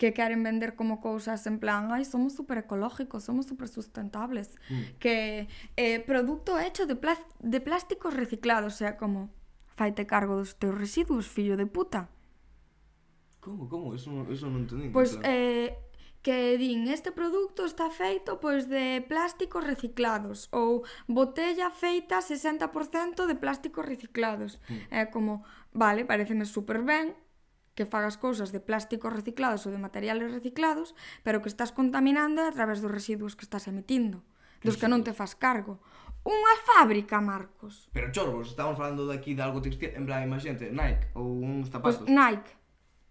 que 0.00 0.14
queren 0.14 0.42
vender 0.42 0.76
como 0.76 1.02
cousas 1.04 1.44
en 1.44 1.60
plan, 1.60 1.92
ai, 1.92 2.08
somos 2.08 2.32
super 2.32 2.56
ecológicos, 2.56 3.28
somos 3.28 3.44
super 3.44 3.68
sustentables, 3.68 4.56
mm. 4.72 4.96
que 4.96 5.46
eh, 5.76 6.00
produto 6.00 6.58
hecho 6.58 6.88
de, 6.88 6.96
de 6.96 7.60
plásticos 7.60 8.16
reciclados, 8.16 8.80
sea 8.80 8.96
como, 8.96 9.28
faite 9.76 10.08
cargo 10.08 10.40
dos 10.40 10.56
teus 10.56 10.72
residuos, 10.72 11.28
fillo 11.28 11.60
de 11.60 11.68
puta. 11.68 12.08
Como, 13.44 13.68
como? 13.68 13.92
Eso, 13.92 14.24
eso 14.32 14.48
non 14.48 14.64
entendín. 14.64 14.88
Pois, 14.88 15.20
pues, 15.20 15.28
eh, 15.28 15.76
que 16.24 16.56
din 16.56 16.88
este 16.88 17.12
produto 17.12 17.68
está 17.68 17.92
feito 17.92 18.40
pois 18.40 18.72
de 18.72 19.04
plásticos 19.04 19.68
reciclados 19.68 20.48
ou 20.48 20.80
botella 21.08 21.68
feita 21.68 22.24
60% 22.24 23.28
de 23.28 23.36
plásticos 23.36 23.84
reciclados. 23.84 24.56
Mm. 24.64 24.80
É 24.88 25.00
eh, 25.04 25.06
como, 25.12 25.44
vale, 25.76 26.08
pareceme 26.08 26.48
super 26.48 26.80
ben, 26.80 27.12
que 27.80 27.88
fagas 27.88 28.20
cousas 28.20 28.52
de 28.52 28.60
plásticos 28.60 29.08
reciclados 29.08 29.64
ou 29.64 29.72
de 29.72 29.80
materiales 29.80 30.28
reciclados, 30.28 30.92
pero 31.24 31.40
que 31.40 31.48
estás 31.48 31.72
contaminando 31.72 32.44
a 32.44 32.52
través 32.52 32.84
dos 32.84 32.92
residuos 32.92 33.32
que 33.40 33.48
estás 33.48 33.64
emitindo, 33.72 34.20
dos 34.60 34.76
que 34.76 34.84
non 34.84 35.00
te 35.00 35.16
fas 35.16 35.32
cargo. 35.32 35.80
Unha 36.28 36.54
fábrica, 36.68 37.24
Marcos. 37.24 37.88
Pero 37.96 38.12
chorbos, 38.12 38.52
estamos 38.52 38.76
falando 38.76 39.08
de 39.08 39.16
aquí 39.16 39.32
de 39.32 39.40
algo 39.40 39.64
textil, 39.64 39.96
en 39.96 40.04
plan, 40.04 40.20
imagínate, 40.20 40.68
Nike 40.68 41.08
ou 41.16 41.40
uns 41.40 41.72
pois 41.72 41.96
zapatos. 41.96 42.04
Pues 42.04 42.12
Nike. 42.12 42.52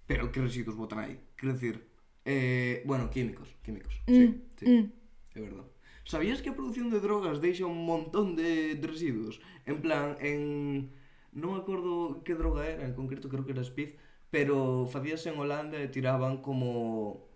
Pero 0.05 0.29
que 0.29 0.37
residuos 0.37 0.77
botan 0.77 1.01
aí? 1.01 1.17
Quer 1.33 1.57
decir, 1.57 1.89
eh, 2.29 2.85
bueno, 2.85 3.09
químicos, 3.09 3.49
químicos. 3.65 3.97
Mm, 4.05 4.13
sí, 4.13 4.25
sí. 4.61 4.65
Mm. 4.69 4.85
É 5.33 5.41
verdade. 5.41 5.69
Sabías 6.05 6.45
que 6.45 6.53
a 6.53 6.57
produción 6.57 6.93
de 6.93 7.01
drogas 7.01 7.41
deixa 7.41 7.65
un 7.65 7.89
montón 7.89 8.37
de, 8.37 8.77
de 8.77 8.85
residuos? 8.85 9.41
En 9.65 9.81
plan, 9.81 10.13
en... 10.21 10.93
Non 11.33 11.57
me 11.57 11.61
acordo 11.61 12.21
que 12.21 12.37
droga 12.37 12.65
era, 12.65 12.85
en 12.85 12.93
concreto 12.93 13.29
creo 13.29 13.45
que 13.45 13.53
era 13.53 13.65
speed, 13.65 13.97
pero 14.29 14.85
facíase 14.85 15.33
en 15.33 15.37
Holanda 15.41 15.77
e 15.81 15.89
tiraban 15.89 16.41
como 16.41 17.27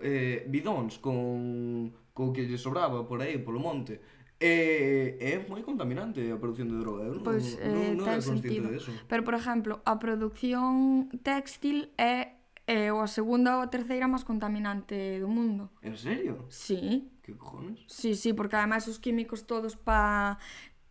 eh, 0.00 0.44
bidóns 0.48 1.00
con 1.00 1.92
co 2.14 2.30
que 2.30 2.46
lle 2.46 2.60
sobraba 2.60 3.08
por 3.08 3.20
aí, 3.20 3.40
polo 3.42 3.58
monte. 3.58 4.00
E 4.38 5.16
eh, 5.18 5.34
é 5.34 5.48
moi 5.48 5.64
contaminante 5.64 6.20
a 6.30 6.36
produción 6.36 6.68
de 6.68 6.76
droga. 6.78 7.08
Eu 7.08 7.24
pois, 7.24 7.56
eh, 7.58 7.96
non, 7.96 8.04
non 8.04 8.06
era 8.12 8.22
consciente 8.22 8.70
diso. 8.70 8.92
Pero, 9.08 9.22
por 9.24 9.34
exemplo, 9.34 9.80
a 9.82 9.98
produción 9.98 11.08
textil 11.24 11.90
é 11.98 12.44
é 12.66 12.88
eh, 12.88 12.90
a 12.90 13.06
segunda 13.06 13.56
ou 13.56 13.60
a 13.60 13.68
terceira 13.68 14.08
máis 14.08 14.24
contaminante 14.24 15.20
do 15.20 15.28
mundo. 15.28 15.68
En 15.84 15.96
serio? 16.00 16.48
Sí. 16.48 17.12
Que 17.20 17.36
cojones? 17.36 17.84
Sí, 17.88 18.16
sí, 18.16 18.32
porque 18.32 18.56
además 18.56 18.88
os 18.88 18.96
químicos 18.96 19.44
todos 19.44 19.76
pa 19.76 20.40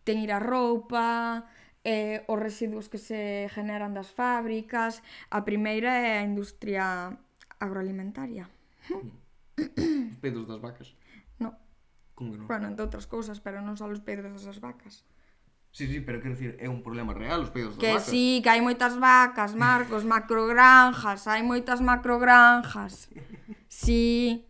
teñir 0.06 0.30
a 0.30 0.38
roupa, 0.38 1.46
eh, 1.84 2.24
os 2.26 2.40
residuos 2.40 2.88
que 2.88 2.98
se 2.98 3.46
generan 3.52 3.92
das 3.92 4.10
fábricas. 4.10 5.04
A 5.28 5.44
primeira 5.44 5.92
é 5.92 6.18
a 6.18 6.26
industria 6.26 7.12
agroalimentaria. 7.60 8.48
Os 8.90 10.16
peidos 10.18 10.48
das 10.48 10.58
vacas? 10.58 10.96
No. 11.38 11.52
Como 12.16 12.32
que 12.32 12.38
non? 12.40 12.48
Bueno, 12.48 12.66
entre 12.72 12.82
outras 12.82 13.04
cousas, 13.04 13.38
pero 13.38 13.60
non 13.60 13.76
só 13.76 13.86
os 13.86 14.00
peidos 14.00 14.42
das 14.48 14.58
vacas. 14.58 15.04
Sí, 15.74 15.90
sí, 15.90 15.98
pero 16.00 16.22
quero 16.22 16.38
dicir, 16.38 16.54
é 16.62 16.70
un 16.70 16.86
problema 16.86 17.12
real 17.12 17.42
os 17.42 17.50
peidos 17.50 17.76
das 17.76 17.82
que 17.82 17.92
vacas. 17.92 18.06
Que 18.06 18.10
sí, 18.10 18.26
que 18.40 18.50
hai 18.50 18.62
moitas 18.64 18.96
vacas, 18.96 19.52
Marcos, 19.52 20.02
macrogranjas, 20.14 21.28
hai 21.28 21.44
moitas 21.44 21.84
macrogranjas. 21.84 23.12
Sí. 23.68 24.46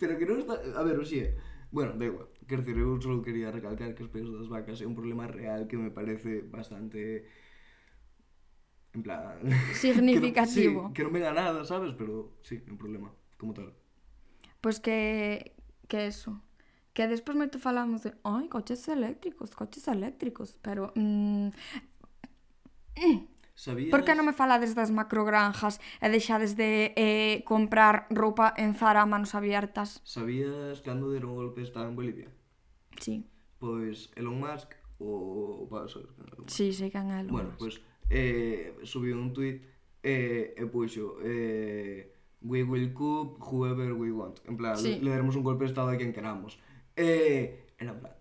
Pero 0.00 0.16
que 0.16 0.24
non 0.24 0.42
está... 0.42 0.56
A 0.74 0.82
ver, 0.82 0.96
oxe, 0.96 1.36
Bueno, 1.72 1.94
da 1.94 2.04
igual. 2.04 2.28
Quer 2.46 2.60
dizer, 2.60 2.76
eu 2.76 3.00
só 3.00 3.16
quería 3.24 3.50
recalcar 3.50 3.96
que 3.96 4.04
os 4.04 4.12
peos 4.12 4.28
das 4.28 4.46
vacas 4.46 4.78
é 4.84 4.86
un 4.86 4.94
problema 4.94 5.24
real 5.26 5.64
que 5.66 5.80
me 5.80 5.90
parece 5.90 6.44
bastante... 6.44 7.24
En 8.92 9.00
plan... 9.00 9.40
Significativo. 9.80 10.92
que, 10.92 10.92
non, 10.92 10.92
sí, 10.92 10.94
que 10.94 11.02
non 11.08 11.12
me 11.16 11.24
da 11.24 11.32
nada, 11.32 11.64
sabes? 11.64 11.96
Pero 11.96 12.36
sí, 12.44 12.60
é 12.60 12.70
un 12.70 12.76
problema, 12.76 13.08
como 13.40 13.56
tal. 13.56 13.72
Pois 14.60 14.84
que... 14.84 15.56
que 15.88 16.12
eso. 16.12 16.36
Que 16.92 17.08
despois 17.08 17.40
moito 17.40 17.56
falamos 17.56 18.04
de... 18.04 18.12
Ai, 18.20 18.52
coches 18.52 18.84
eléctricos, 18.92 19.56
coches 19.56 19.88
eléctricos. 19.88 20.60
Pero... 20.60 20.92
Mm, 20.92 21.56
mm, 23.00 23.31
Sabías... 23.62 23.90
por 23.94 24.02
que 24.02 24.18
non 24.18 24.26
me 24.26 24.34
falades 24.34 24.74
das 24.74 24.90
macrogranjas 24.90 25.78
e 26.02 26.10
deixades 26.10 26.58
de 26.58 26.90
eh, 26.98 27.46
comprar 27.46 28.10
roupa 28.10 28.50
en 28.58 28.74
Zara 28.74 29.02
a 29.02 29.06
manos 29.06 29.38
abiertas? 29.38 30.02
Sabías 30.02 30.82
cando 30.82 31.14
deron 31.14 31.38
golpe 31.38 31.62
Estado 31.62 31.86
en 31.86 31.94
Bolivia? 31.94 32.26
Sí, 32.98 33.22
Pois 33.62 34.10
Elon 34.18 34.42
Musk, 34.42 34.74
o... 34.98 35.62
quen 35.70 36.10
Elon 36.26 36.42
Musk? 36.42 36.50
sí, 36.50 36.74
sei 36.74 36.90
quen 36.90 37.06
é 37.14 37.22
Elon 37.22 37.30
Bueno, 37.30 37.50
Musk. 37.54 37.62
pois 37.62 37.74
eh, 38.10 38.74
subiu 38.82 39.14
un 39.14 39.30
tuit 39.30 39.62
eh, 40.02 40.58
e 40.58 40.66
puxo 40.66 41.22
eh, 41.22 42.10
We 42.42 42.66
will 42.66 42.90
coup 42.90 43.38
whoever 43.38 43.94
we 43.94 44.10
want 44.10 44.42
En 44.50 44.58
plan, 44.58 44.74
Sí. 44.74 44.98
le 44.98 45.14
daremos 45.14 45.38
un 45.38 45.46
golpe 45.46 45.62
de 45.62 45.70
estado 45.70 45.94
a 45.94 45.96
quien 45.96 46.10
queramos 46.10 46.58
eh, 46.98 47.62
Era 47.78 47.94
en 47.94 48.00
plan, 48.02 48.14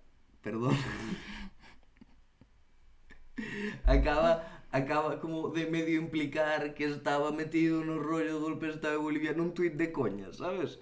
perdón 0.46 0.78
Acaba 3.90 4.61
acaba 4.72 5.20
como 5.20 5.50
de 5.50 5.68
medio 5.68 6.00
implicar 6.00 6.74
que 6.74 6.86
estaba 6.86 7.32
metido 7.32 7.84
no 7.84 8.00
rollo 8.00 8.40
do 8.40 8.48
golpe 8.48 8.68
de 8.68 8.74
Estado 8.80 8.98
de 8.98 9.04
Bolivia 9.04 9.36
nun 9.36 9.52
tuit 9.52 9.76
de 9.76 9.92
coña, 9.92 10.32
sabes? 10.32 10.80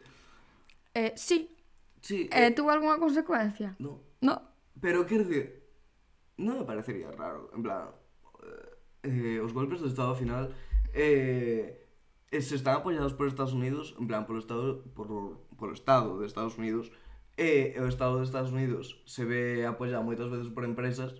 Eh, 0.93 1.13
sí. 1.17 1.49
Sí. 2.01 2.29
Eh, 2.31 2.47
eh 2.47 2.51
tuvo 2.53 2.71
algunha 2.71 3.01
consecuencia? 3.01 3.75
No. 3.81 3.99
No. 4.21 4.41
Pero 4.79 5.03
quer 5.05 5.25
dizer, 5.25 5.45
non 6.37 6.61
me 6.61 6.65
parecería 6.65 7.11
raro, 7.11 7.51
en 7.51 7.61
plan, 7.65 7.91
eh, 9.03 9.39
os 9.43 9.51
golpes 9.51 9.81
do 9.81 9.91
Estado 9.91 10.15
final 10.15 10.55
eh, 10.93 11.87
eh, 12.31 12.41
se 12.41 12.55
están 12.55 12.75
apoiados 12.75 13.13
por 13.13 13.27
Estados 13.27 13.53
Unidos, 13.53 13.95
en 13.99 14.07
plan, 14.07 14.25
polo 14.25 14.39
Estado, 14.39 14.83
por, 14.95 15.07
polo 15.57 15.73
Estado 15.73 16.19
de 16.19 16.27
Estados 16.27 16.57
Unidos, 16.57 16.91
eh, 17.37 17.73
e 17.73 17.79
eh, 17.79 17.81
o 17.81 17.87
Estado 17.87 18.17
de 18.17 18.25
Estados 18.25 18.51
Unidos 18.51 19.01
se 19.05 19.23
ve 19.25 19.65
apoyado 19.65 20.03
moitas 20.03 20.29
veces 20.29 20.51
por 20.51 20.63
empresas 20.67 21.15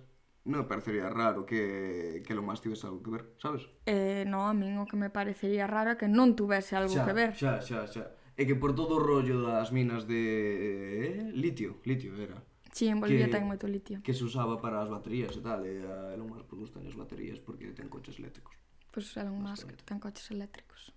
non 0.48 0.64
me 0.64 0.66
parecería 0.66 1.12
raro 1.12 1.44
que, 1.44 2.24
que 2.24 2.32
lo 2.32 2.40
más 2.40 2.64
tivese 2.64 2.88
algo 2.88 3.04
que 3.04 3.12
ver, 3.12 3.24
sabes? 3.36 3.68
Eh, 3.84 4.24
no, 4.24 4.48
a 4.48 4.56
min 4.56 4.80
o 4.80 4.88
que 4.88 4.96
me 4.96 5.12
parecería 5.12 5.68
raro 5.68 5.92
é 5.92 5.96
que 6.00 6.08
non 6.08 6.32
tuvese 6.32 6.72
algo 6.80 6.96
xa, 6.96 7.04
que 7.04 7.12
ver. 7.12 7.30
Xa, 7.36 7.60
xa, 7.60 7.84
xa. 7.84 8.16
É 8.40 8.48
que 8.48 8.56
por 8.56 8.72
todo 8.72 8.96
o 8.96 9.04
rollo 9.04 9.44
das 9.44 9.68
minas 9.68 10.08
de... 10.08 10.16
Eh, 10.16 11.36
litio, 11.36 11.84
litio 11.84 12.16
era. 12.16 12.40
Sí, 12.72 12.88
en 12.88 13.04
Bolivia 13.04 13.28
que, 13.28 13.36
ten 13.36 13.44
moito 13.44 13.68
litio. 13.68 14.00
Que 14.00 14.16
se 14.16 14.24
usaba 14.24 14.56
para 14.56 14.80
as 14.80 14.88
baterías 14.88 15.36
e 15.36 15.42
tal, 15.44 15.60
e 15.68 15.84
a 15.84 16.16
Elon 16.16 16.32
Musk 16.32 16.48
gustan 16.56 16.88
as 16.88 16.96
baterías 16.96 17.36
porque 17.36 17.76
ten 17.76 17.92
coches 17.92 18.16
eléctricos. 18.16 18.56
Pois 18.88 19.12
pues 19.12 19.20
Elon 19.20 19.36
Musk 19.36 19.68
ten 19.84 20.00
coches 20.00 20.24
eléctricos. 20.32 20.96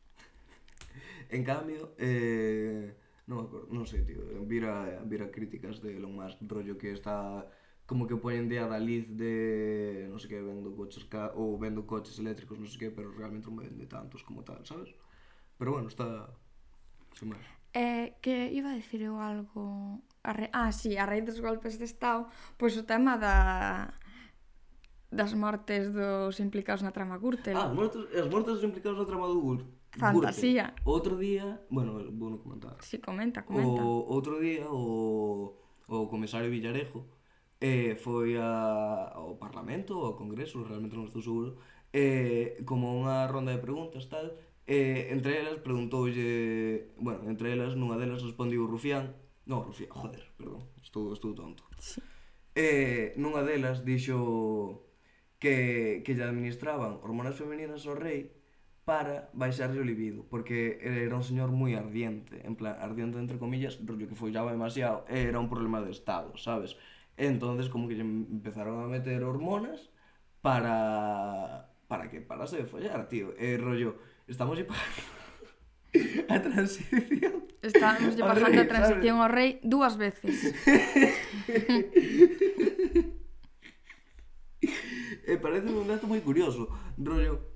en 1.36 1.44
cambio, 1.44 1.92
eh, 2.00 2.96
non 3.28 3.42
me 3.42 3.44
acordo, 3.44 3.68
non 3.76 3.84
sei, 3.90 4.08
tío, 4.08 4.24
vira, 4.48 5.04
vira 5.04 5.28
críticas 5.28 5.84
de 5.84 6.00
Elon 6.00 6.16
Musk, 6.16 6.40
rollo 6.48 6.80
que 6.80 6.96
está 6.96 7.44
como 7.86 8.08
que 8.08 8.16
poñen 8.16 8.48
de 8.48 8.60
adaliz 8.60 9.12
de 9.12 10.08
non 10.08 10.20
sei 10.20 10.32
que 10.32 10.40
vendo 10.40 10.72
coches 10.72 11.04
ca... 11.12 11.36
ou 11.36 11.60
vendo 11.60 11.84
coches 11.84 12.16
eléctricos, 12.20 12.56
non 12.56 12.68
sei 12.72 12.88
que, 12.88 12.90
pero 12.96 13.12
realmente 13.12 13.52
non 13.52 13.60
vende 13.60 13.86
tantos 13.86 14.24
como 14.24 14.48
tal, 14.48 14.64
sabes? 14.64 14.96
Pero 15.60 15.76
bueno, 15.76 15.92
está 15.92 16.32
sin 17.14 17.36
máis. 17.36 17.44
Eh, 17.76 18.16
que 18.24 18.54
iba 18.54 18.72
a 18.72 18.78
decir 18.78 19.04
eu 19.04 19.20
algo 19.20 20.00
a 20.24 20.32
re... 20.32 20.48
ah, 20.56 20.72
si, 20.72 20.96
sí, 20.96 20.98
a 20.98 21.04
raíz 21.04 21.28
dos 21.28 21.44
golpes 21.44 21.76
de 21.76 21.90
estado 21.90 22.30
pois 22.56 22.78
o 22.80 22.88
tema 22.88 23.20
da 23.20 23.92
das 25.14 25.36
mortes 25.36 25.94
dos 25.94 26.40
implicados 26.40 26.82
na 26.82 26.96
trama 26.96 27.20
Gürtel 27.20 27.58
ah, 27.60 27.70
as 27.70 27.74
mortes, 27.76 28.02
as 28.16 28.30
mortes 28.32 28.58
dos 28.58 28.66
implicados 28.66 28.98
na 28.98 29.06
trama 29.06 29.28
do 29.28 29.38
Gürtel 29.38 29.84
Fantasía. 29.94 30.74
Outro 30.86 31.18
día, 31.18 31.62
bueno, 31.70 31.94
vou 31.94 32.30
non 32.34 32.42
comentar. 32.42 32.82
Si, 32.82 32.98
sí, 32.98 32.98
comenta, 32.98 33.46
comenta. 33.46 33.78
O, 33.86 34.10
outro 34.10 34.42
día, 34.42 34.66
o, 34.66 35.54
o 35.86 36.10
comisario 36.10 36.50
Villarejo 36.50 37.06
eh, 37.64 37.96
foi 37.96 38.36
a, 38.36 39.16
ao 39.16 39.40
Parlamento, 39.40 39.96
ao 40.04 40.20
Congreso, 40.20 40.68
realmente 40.68 41.00
non 41.00 41.08
estou 41.08 41.24
seguro, 41.24 41.56
eh, 41.96 42.60
como 42.68 42.92
unha 42.92 43.24
ronda 43.32 43.56
de 43.56 43.64
preguntas 43.64 44.12
tal, 44.12 44.36
eh, 44.68 45.08
entre 45.16 45.40
elas 45.40 45.64
preguntoulle, 45.64 46.92
bueno, 47.00 47.24
entre 47.32 47.56
elas 47.56 47.80
nunha 47.80 47.96
delas 47.96 48.20
respondiu 48.20 48.68
Rufián, 48.68 49.16
non, 49.48 49.64
Rufián, 49.64 49.96
joder, 49.96 50.28
perdón, 50.36 50.68
estou, 50.84 51.16
estou 51.16 51.32
tonto. 51.32 51.64
Sí. 51.80 52.04
Eh, 52.52 53.16
nunha 53.16 53.48
delas 53.48 53.88
dixo 53.88 54.84
que, 55.40 56.04
que 56.04 56.20
lle 56.20 56.28
administraban 56.28 57.00
hormonas 57.00 57.40
femininas 57.40 57.88
ao 57.88 57.96
rei 57.96 58.36
para 58.84 59.32
baixarlle 59.32 59.80
o 59.80 59.88
libido, 59.88 60.28
porque 60.28 60.84
era 60.84 61.16
un 61.16 61.24
señor 61.24 61.56
moi 61.56 61.80
ardiente, 61.80 62.44
en 62.44 62.60
plan, 62.60 62.76
ardiente 62.76 63.16
entre 63.16 63.40
comillas, 63.40 63.80
rollo 63.80 64.12
que 64.12 64.20
follaba 64.20 64.52
demasiado, 64.52 65.08
era 65.08 65.40
un 65.40 65.48
problema 65.48 65.80
de 65.80 65.96
estado, 65.96 66.36
sabes? 66.36 66.76
Entonces 67.18 67.70
como 67.70 67.88
que 67.88 68.00
empezaron 68.00 68.84
a 68.84 68.88
meter 68.88 69.24
hormonas 69.24 69.90
para 70.42 71.70
para 71.88 72.10
que 72.10 72.22
parase 72.22 72.58
de 72.58 72.66
follar, 72.66 73.08
tío. 73.08 73.34
Eh, 73.38 73.58
rollo, 73.58 74.00
estamos 74.28 74.58
y 74.60 74.66
a 76.30 76.42
transición. 76.42 77.46
Estábamos 77.62 78.16
lle 78.18 78.24
bajando 78.24 78.62
a 78.62 78.68
transición 78.68 79.22
ao 79.22 79.30
rei 79.30 79.62
dúas 79.62 79.96
veces. 79.96 80.52
eh, 85.28 85.38
parece 85.38 85.70
un 85.70 85.88
dato 85.88 86.10
moi 86.10 86.20
curioso, 86.20 86.68
rollo 86.98 87.54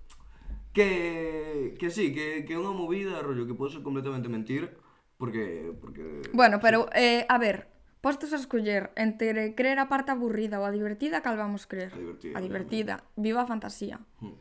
que 0.71 1.73
que 1.81 1.89
sí, 1.89 2.13
que 2.13 2.45
que 2.45 2.53
é 2.53 2.61
unha 2.61 2.77
movida, 2.77 3.25
rollo 3.25 3.49
que 3.49 3.57
pode 3.57 3.73
ser 3.73 3.81
completamente 3.81 4.29
mentir, 4.29 4.69
porque 5.17 5.73
porque 5.81 6.29
Bueno, 6.31 6.61
pero 6.61 6.85
eh 6.93 7.25
a 7.25 7.41
ver, 7.41 7.67
Postos 8.01 8.31
a 8.33 8.37
escoller 8.37 8.93
entre 8.95 9.55
creer 9.57 9.81
a 9.81 9.89
parte 9.89 10.13
aburrida 10.13 10.61
ou 10.61 10.65
a 10.65 10.71
divertida, 10.71 11.25
cal 11.25 11.35
vamos 11.35 11.65
crer? 11.65 11.89
A 11.93 11.99
divertida. 11.99 12.33
A 12.37 12.41
divertida. 12.41 12.95
Realmente. 13.01 13.21
Viva 13.21 13.41
a 13.41 13.49
fantasía. 13.49 13.97
Hmm. 14.21 14.37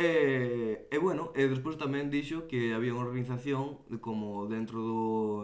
E, 0.00 0.88
e 0.90 0.96
bueno, 0.98 1.30
e 1.36 1.44
despois 1.46 1.76
tamén 1.76 2.08
dixo 2.08 2.48
que 2.48 2.72
había 2.72 2.96
unha 2.96 3.04
organización 3.04 3.84
de 3.90 4.00
como 4.00 4.48
dentro 4.48 4.80
do 4.80 4.98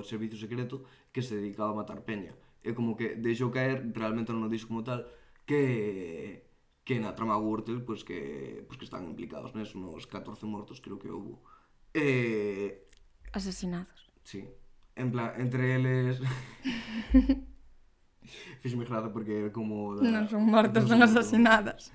servicio 0.07 0.41
secreto 0.41 0.87
que 1.13 1.21
se 1.21 1.37
dedicaba 1.37 1.77
a 1.77 1.79
matar 1.85 2.03
peña. 2.03 2.33
E 2.65 2.73
como 2.73 2.97
que 2.99 3.15
deixou 3.21 3.53
caer, 3.53 3.85
realmente 3.93 4.33
non 4.33 4.47
o 4.47 4.51
dixo 4.51 4.67
como 4.67 4.83
tal, 4.83 5.07
que 5.45 6.47
que 6.87 7.03
na 7.03 7.19
trama 7.19 7.35
Gürtel, 7.35 7.83
pois 7.83 8.07
que, 8.07 8.63
pois 8.71 8.79
que 8.79 8.87
están 8.87 9.11
implicados 9.11 9.59
neso, 9.59 9.75
nos 9.75 10.07
14 10.07 10.47
mortos 10.47 10.79
creo 10.79 11.03
que 11.03 11.11
houve. 11.11 11.35
E... 11.91 12.87
Asesinados. 13.35 14.07
Sí, 14.23 14.47
En 14.97 15.13
plan, 15.13 15.33
entre 15.39 15.77
eles... 15.77 16.21
Fixeme 18.61 18.85
graza 18.85 19.13
porque 19.13 19.39
era 19.39 19.53
como... 19.53 19.95
Da... 19.95 20.03
Non 20.03 20.27
son 20.27 20.49
mortos, 20.49 20.89
son 20.89 21.05
asasinadas. 21.05 21.95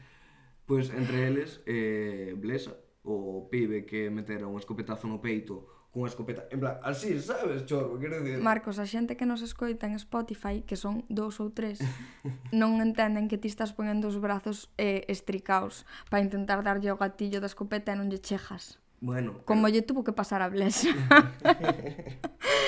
Pois 0.63 0.87
pues, 0.87 0.95
entre 0.95 1.27
eles, 1.27 1.59
eh, 1.67 2.31
Blesa, 2.37 2.77
o 3.03 3.49
pibe 3.49 3.83
que 3.83 4.09
metera 4.09 4.47
un 4.47 4.55
escopetazo 4.55 5.09
no 5.09 5.19
peito 5.19 5.81
cunha 5.91 6.07
escopeta, 6.07 6.47
en 6.49 6.59
plan, 6.59 6.79
así, 6.83 7.19
sabes, 7.19 7.65
chorro, 7.65 7.99
quero 7.99 8.23
dicir. 8.23 8.39
Marcos, 8.39 8.79
a 8.79 8.87
xente 8.87 9.19
que 9.19 9.27
nos 9.27 9.43
escoita 9.43 9.91
en 9.91 9.99
Spotify, 9.99 10.63
que 10.63 10.79
son 10.79 11.03
dous 11.11 11.43
ou 11.43 11.51
tres, 11.51 11.83
non 12.55 12.79
entenden 12.79 13.27
que 13.27 13.35
ti 13.35 13.51
estás 13.51 13.75
ponendo 13.75 14.07
os 14.07 14.15
brazos 14.15 14.71
eh, 14.79 15.03
estricaos 15.11 15.83
para 16.07 16.23
intentar 16.23 16.63
darlle 16.63 16.95
o 16.95 16.97
gatillo 16.97 17.43
da 17.43 17.51
escopeta 17.51 17.91
e 17.91 17.99
non 17.99 18.07
lle 18.07 18.23
chejas. 18.23 18.80
Bueno, 19.01 19.41
como 19.45 19.67
lle 19.67 19.81
tuvo 19.81 20.05
que 20.05 20.13
pasar 20.13 20.45
a 20.45 20.49
Blesa. 20.49 20.93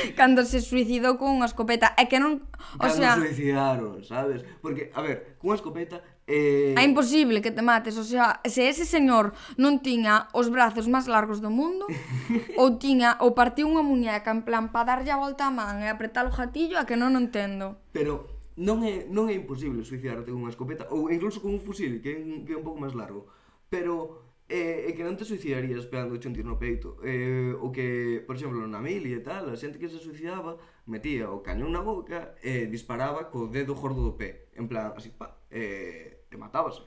Cando 0.17 0.43
se 0.43 0.61
suicidou 0.61 1.15
con 1.21 1.29
unha 1.37 1.45
escopeta, 1.45 1.93
é 1.93 2.09
que 2.09 2.17
non, 2.17 2.41
o 2.41 2.81
Cando 2.81 2.97
sea, 2.97 3.13
suicidaron, 3.21 4.01
sabes? 4.01 4.41
Porque 4.57 4.89
a 4.97 5.05
ver, 5.05 5.37
cunha 5.37 5.55
escopeta 5.55 6.01
eh 6.25 6.73
É 6.73 6.83
imposible 6.83 7.43
que 7.45 7.53
te 7.53 7.61
mates, 7.61 8.01
o 8.01 8.03
sea, 8.03 8.41
se 8.49 8.65
ese 8.65 8.89
señor 8.89 9.37
non 9.61 9.85
tiña 9.85 10.31
os 10.33 10.49
brazos 10.49 10.89
máis 10.89 11.05
largos 11.05 11.37
do 11.37 11.53
mundo 11.53 11.85
ou 12.59 12.81
tiña 12.81 13.19
ou 13.21 13.37
partiu 13.37 13.69
unha 13.69 13.85
muñeca 13.85 14.33
en 14.33 14.41
plan 14.41 14.73
para 14.73 14.89
darlle 14.89 15.13
a 15.13 15.21
volta 15.21 15.47
a 15.47 15.53
man 15.53 15.85
e 15.85 15.87
apretar 15.87 16.25
o 16.25 16.33
gatillo, 16.33 16.81
a 16.81 16.87
que 16.89 16.97
non 16.97 17.13
o 17.13 17.21
entendo. 17.21 17.77
Pero 17.93 18.25
non 18.57 18.81
é 18.81 19.05
non 19.05 19.29
é 19.29 19.37
imposible 19.37 19.85
suicidarte 19.85 20.33
con 20.33 20.41
unha 20.41 20.53
escopeta 20.53 20.89
ou 20.89 21.13
incluso 21.13 21.45
con 21.45 21.53
un 21.53 21.61
fusil, 21.61 22.01
que 22.01 22.09
é, 22.09 22.17
que 22.41 22.51
é 22.53 22.57
un 22.57 22.65
pouco 22.65 22.81
máis 22.81 22.97
largo. 22.97 23.29
Pero 23.69 24.22
e, 24.53 24.86
e 24.86 24.89
que 24.93 25.01
non 25.01 25.17
te 25.17 25.25
suicidarías 25.25 25.89
pegando 25.89 26.13
un 26.13 26.22
tiro 26.22 26.45
no 26.45 26.62
peito 26.62 27.01
e, 27.01 27.10
eh, 27.10 27.51
o 27.57 27.74
que, 27.74 28.22
por 28.22 28.38
exemplo, 28.38 28.62
na 28.69 28.77
mili 28.77 29.17
e 29.17 29.25
tal 29.25 29.50
a 29.50 29.57
xente 29.57 29.81
que 29.81 29.89
se 29.89 29.98
suicidaba 29.98 30.62
metía 30.86 31.33
o 31.33 31.41
cañón 31.41 31.74
na 31.74 31.81
boca 31.81 32.38
e 32.38 32.69
disparaba 32.69 33.33
co 33.33 33.50
dedo 33.50 33.74
gordo 33.74 34.05
do 34.05 34.13
pé 34.13 34.53
en 34.53 34.69
plan, 34.69 34.93
así, 34.93 35.10
pa, 35.10 35.41
e, 35.50 36.29
e 36.29 36.36
matábase 36.38 36.86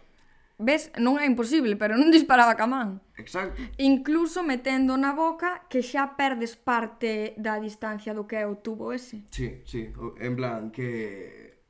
Ves, 0.57 0.89
non 0.97 1.21
é 1.21 1.29
imposible, 1.29 1.77
pero 1.77 2.01
non 2.01 2.09
disparaba 2.09 2.57
ca 2.57 2.65
man. 2.65 3.05
Exacto. 3.21 3.61
Incluso 3.77 4.41
metendo 4.41 4.97
na 4.97 5.13
boca 5.13 5.69
que 5.69 5.85
xa 5.85 6.17
perdes 6.17 6.57
parte 6.57 7.37
da 7.37 7.61
distancia 7.61 8.17
do 8.17 8.25
que 8.25 8.41
é 8.41 8.49
o 8.49 8.57
tubo 8.57 8.89
ese. 8.89 9.29
Sí, 9.29 9.61
sí, 9.69 9.93
en 10.17 10.33
plan 10.33 10.73
que 10.73 11.61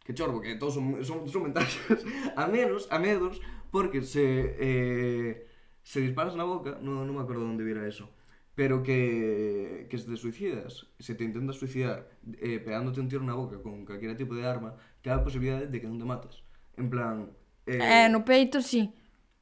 que 0.00 0.16
chorbo, 0.16 0.40
que 0.40 0.56
todos 0.56 0.74
son, 0.74 1.04
son, 1.04 1.28
son. 1.28 1.52
A 2.36 2.48
menos, 2.48 2.88
a 2.90 2.98
menos, 2.98 3.40
porque 3.70 4.02
se, 4.02 4.56
eh, 4.58 5.46
se 5.82 6.00
disparas 6.00 6.36
na 6.36 6.44
boca, 6.44 6.78
no, 6.82 7.06
non 7.06 7.14
me 7.14 7.22
acordo 7.22 7.46
onde 7.46 7.64
vira 7.64 7.86
eso, 7.86 8.10
pero 8.54 8.82
que, 8.82 9.86
que 9.88 9.96
se 9.96 10.10
te 10.10 10.16
suicidas, 10.18 10.86
se 10.98 11.14
te 11.14 11.24
intentas 11.24 11.56
suicidar 11.56 12.10
eh, 12.42 12.58
pegándote 12.60 13.00
un 13.00 13.08
tiro 13.08 13.22
na 13.24 13.38
boca 13.38 13.62
con 13.62 13.86
calquera 13.86 14.18
tipo 14.18 14.34
de 14.34 14.44
arma, 14.44 14.76
te 15.00 15.08
a 15.08 15.22
posibilidade 15.22 15.70
de 15.70 15.78
que 15.80 15.88
non 15.88 15.98
te 15.98 16.04
matas. 16.04 16.42
En 16.76 16.90
plan... 16.92 17.30
Eh, 17.64 17.78
eh 17.78 18.08
no 18.10 18.26
peito, 18.26 18.60
sí. 18.60 18.92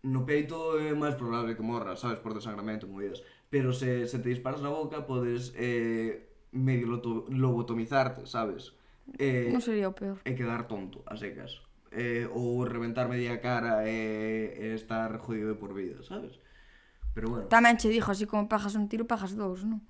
No 0.07 0.23
peito 0.23 0.79
é 0.79 0.95
máis 0.95 1.19
probable 1.19 1.59
que 1.59 1.65
morras, 1.65 2.01
sabes, 2.05 2.23
por 2.23 2.31
desangramento, 2.31 2.87
movidas. 2.87 3.25
Pero 3.51 3.75
se, 3.75 4.07
se 4.07 4.23
te 4.23 4.31
disparas 4.31 4.63
na 4.63 4.71
boca, 4.71 5.09
podes 5.09 5.51
eh, 5.59 6.31
medio 6.53 7.01
lobotomizarte, 7.33 8.29
sabes? 8.29 8.77
Eh, 9.19 9.49
non 9.51 9.65
sería 9.65 9.89
o 9.89 9.97
peor. 9.97 10.21
E 10.23 10.37
quedar 10.37 10.69
tonto, 10.69 11.03
a 11.09 11.17
secas 11.17 11.59
eh, 11.93 12.29
ou 12.33 12.65
reventar 12.65 13.09
media 13.09 13.41
cara 13.41 13.89
e, 13.89 14.55
e 14.57 14.67
estar 14.75 15.17
jodido 15.19 15.53
de 15.53 15.57
por 15.57 15.73
vida, 15.73 16.03
sabes? 16.03 16.41
Pero 17.15 17.31
bueno. 17.31 17.47
Tamén 17.51 17.77
che 17.81 17.91
dixo, 17.91 18.13
así 18.13 18.27
como 18.29 18.47
pajas 18.47 18.77
un 18.77 18.87
tiro, 18.87 19.09
pajas 19.09 19.35
dous, 19.35 19.65
non? 19.65 19.83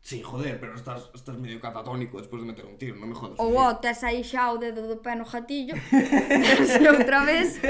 Sí, 0.00 0.22
joder, 0.22 0.58
pero 0.58 0.74
estás, 0.74 1.10
estás 1.14 1.36
medio 1.36 1.60
catatónico 1.60 2.18
despois 2.18 2.42
de 2.42 2.48
meter 2.48 2.64
un 2.64 2.78
tiro, 2.78 2.96
non 2.96 3.12
me 3.12 3.16
jodas. 3.18 3.36
Ou 3.36 3.52
oh, 3.60 3.76
tes 3.76 4.00
aí 4.06 4.24
xa 4.24 4.48
o 4.50 4.56
dedo 4.56 4.88
do 4.88 4.98
pé 5.04 5.18
no 5.18 5.28
jatillo, 5.28 5.76
e 5.76 6.84
outra 6.94 7.26
vez, 7.28 7.60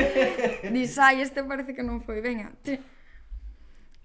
dis, 0.70 0.94
ai, 1.02 1.18
este 1.24 1.42
parece 1.42 1.74
que 1.74 1.82
non 1.82 1.98
foi, 1.98 2.22
venga. 2.22 2.54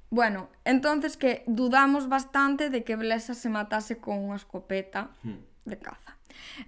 Bueno, 0.10 0.50
entonces 0.66 1.18
que 1.18 1.44
dudamos 1.46 2.10
bastante 2.10 2.70
de 2.70 2.84
que 2.84 2.96
Blesa 2.96 3.34
se 3.34 3.50
matase 3.50 3.98
con 4.02 4.22
unha 4.22 4.38
escopeta 4.38 5.14
hmm. 5.26 5.70
de 5.70 5.78
caza. 5.78 6.13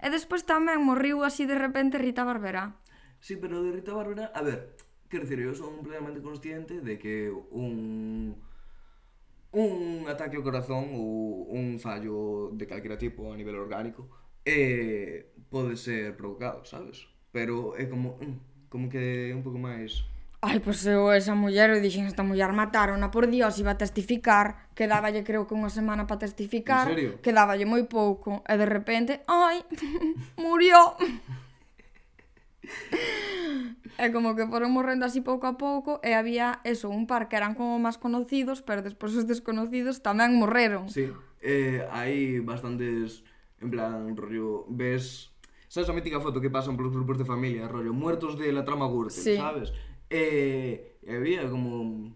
E 0.02 0.08
despois 0.10 0.44
tamén 0.44 0.82
morriu 0.84 1.22
así 1.22 1.46
de 1.50 1.58
repente 1.58 1.98
Rita 2.02 2.24
Barberá. 2.24 2.78
Sí, 3.20 3.38
pero 3.38 3.64
de 3.64 3.72
Rita 3.72 3.94
Barbera, 3.94 4.32
a 4.36 4.42
ver, 4.42 4.76
quero 5.10 5.24
dicir, 5.24 5.40
eu 5.40 5.56
son 5.58 5.82
plenamente 5.82 6.22
consciente 6.22 6.82
de 6.82 7.00
que 7.02 7.34
un 7.50 8.38
un 9.56 10.06
ataque 10.12 10.36
ao 10.36 10.44
corazón 10.44 10.92
ou 10.94 11.48
un 11.50 11.80
fallo 11.80 12.52
de 12.54 12.68
calquera 12.68 13.00
tipo 13.00 13.32
a 13.32 13.40
nivel 13.40 13.56
orgánico 13.56 14.06
eh, 14.44 15.32
pode 15.50 15.80
ser 15.80 16.14
provocado, 16.20 16.68
sabes? 16.68 17.08
Pero 17.32 17.74
é 17.80 17.88
como, 17.88 18.20
mm, 18.20 18.70
como 18.70 18.86
que 18.92 19.32
é 19.32 19.34
un 19.34 19.42
pouco 19.42 19.58
máis 19.58 20.04
Ai, 20.46 20.62
pois 20.62 20.86
pues 20.86 20.94
eu 20.94 21.10
esa 21.10 21.34
muller, 21.34 21.74
eu 21.74 21.82
dixen, 21.82 22.06
esta 22.06 22.22
muller 22.22 22.54
matarona, 22.54 23.10
por 23.10 23.26
dios, 23.26 23.58
iba 23.58 23.74
a 23.74 23.82
testificar, 23.82 24.70
quedáballe 24.78 25.26
creo 25.26 25.50
que 25.50 25.58
unha 25.58 25.74
semana 25.74 26.06
para 26.06 26.22
testificar, 26.22 26.86
quedáballe 27.26 27.66
moi 27.66 27.82
pouco, 27.90 28.46
e 28.46 28.54
de 28.54 28.68
repente, 28.70 29.26
ai, 29.26 29.66
murió. 30.38 30.94
é 33.98 34.10
como 34.14 34.38
que 34.38 34.46
foron 34.46 34.70
morrendo 34.70 35.10
así 35.10 35.26
pouco 35.26 35.50
a 35.50 35.58
pouco 35.58 35.98
e 36.06 36.14
había 36.14 36.62
eso, 36.62 36.94
un 36.94 37.10
par 37.10 37.26
que 37.26 37.42
eran 37.42 37.58
como 37.58 37.82
máis 37.82 37.98
conocidos, 37.98 38.62
pero 38.62 38.86
despois 38.86 39.18
os 39.18 39.26
desconocidos 39.26 40.06
tamén 40.06 40.38
morreron. 40.38 40.94
Sí, 40.94 41.10
eh, 41.42 41.90
hai 41.90 42.38
bastantes, 42.46 43.26
en 43.66 43.74
plan, 43.74 44.14
rollo, 44.14 44.70
ves... 44.70 45.34
Sabes 45.66 45.90
a 45.90 45.98
mítica 45.98 46.22
foto 46.22 46.38
que 46.38 46.54
pasan 46.54 46.78
polos 46.78 46.94
grupos 46.94 47.18
de 47.18 47.26
familia, 47.26 47.66
rollo, 47.66 47.98
muertos 47.98 48.38
de 48.38 48.54
la 48.54 48.62
trama 48.62 48.86
Gürtel, 48.86 49.26
sí. 49.26 49.36
sabes? 49.42 49.74
E, 50.10 51.00
e 51.02 51.10
había 51.10 51.50
como 51.50 52.14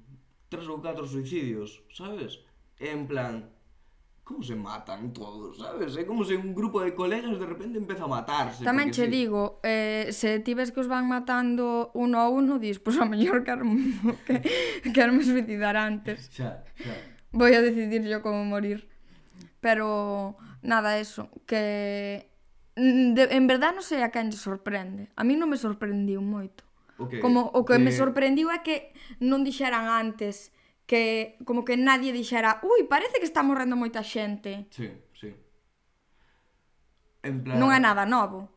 tres 0.49 0.65
ou 0.69 0.81
catro 0.81 1.05
suicidios, 1.05 1.81
sabes? 1.93 2.41
E 2.77 2.89
en 2.89 3.05
plan, 3.09 3.49
como 4.29 4.43
se 4.43 4.53
matan 4.53 5.09
todos, 5.09 5.57
sabes? 5.57 5.97
É 5.97 6.05
como 6.05 6.21
se 6.21 6.37
un 6.37 6.53
grupo 6.53 6.85
de 6.85 6.93
colegas 6.93 7.33
de 7.41 7.49
repente 7.49 7.81
empeza 7.81 8.05
a 8.05 8.11
matarse. 8.13 8.61
Tamén 8.61 8.93
che 8.93 9.09
sí. 9.09 9.09
digo, 9.09 9.57
eh, 9.65 10.13
se 10.13 10.37
ti 10.45 10.53
ves 10.53 10.69
que 10.69 10.85
os 10.85 10.89
van 10.89 11.09
matando 11.09 11.89
uno 11.97 12.21
a 12.21 12.29
uno, 12.29 12.61
dis, 12.61 12.77
pois 12.77 12.93
pues, 12.93 13.01
a 13.01 13.09
mellor 13.09 13.41
quero, 13.41 13.65
que, 14.29 14.45
quero 14.93 15.17
me 15.17 15.25
suicidar 15.25 15.73
antes. 15.73 16.29
Xa, 16.29 16.61
xa. 16.77 16.93
Voy 17.33 17.57
a 17.57 17.61
decidir 17.65 18.05
yo 18.05 18.21
como 18.21 18.45
morir. 18.45 18.85
Pero, 19.65 20.37
nada, 20.61 21.01
eso, 21.01 21.33
que... 21.49 22.29
De, 22.77 23.23
en 23.33 23.49
verdad 23.49 23.73
non 23.73 23.81
sei 23.81 24.05
a 24.05 24.13
quen 24.13 24.29
sorprende. 24.29 25.09
A 25.17 25.25
mí 25.25 25.35
non 25.35 25.49
me 25.49 25.57
sorprendiu 25.57 26.21
moito. 26.21 26.68
Okay. 26.99 27.19
Como 27.23 27.47
o 27.55 27.63
que 27.63 27.79
eh... 27.79 27.83
me 27.83 27.91
sorprendiu 27.95 28.51
é 28.51 28.59
que 28.59 28.91
non 29.23 29.47
dixeran 29.47 29.87
antes 29.87 30.51
que 30.89 31.37
como 31.47 31.63
que 31.63 31.77
nadie 31.79 32.11
dixera, 32.11 32.59
"Ui, 32.65 32.83
parece 32.89 33.21
que 33.21 33.27
está 33.29 33.41
morrendo 33.45 33.79
moita 33.79 34.03
xente." 34.03 34.67
Sí, 34.73 34.89
sí. 35.15 35.29
En 37.23 37.43
plan 37.43 37.57
Non 37.59 37.69
é 37.71 37.79
nada 37.79 38.03
novo. 38.03 38.49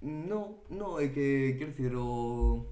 No, 0.00 0.64
no, 0.72 0.96
é 0.98 1.08
que 1.14 1.56
quero 1.58 1.70
dicir 1.72 1.92
o 1.96 2.64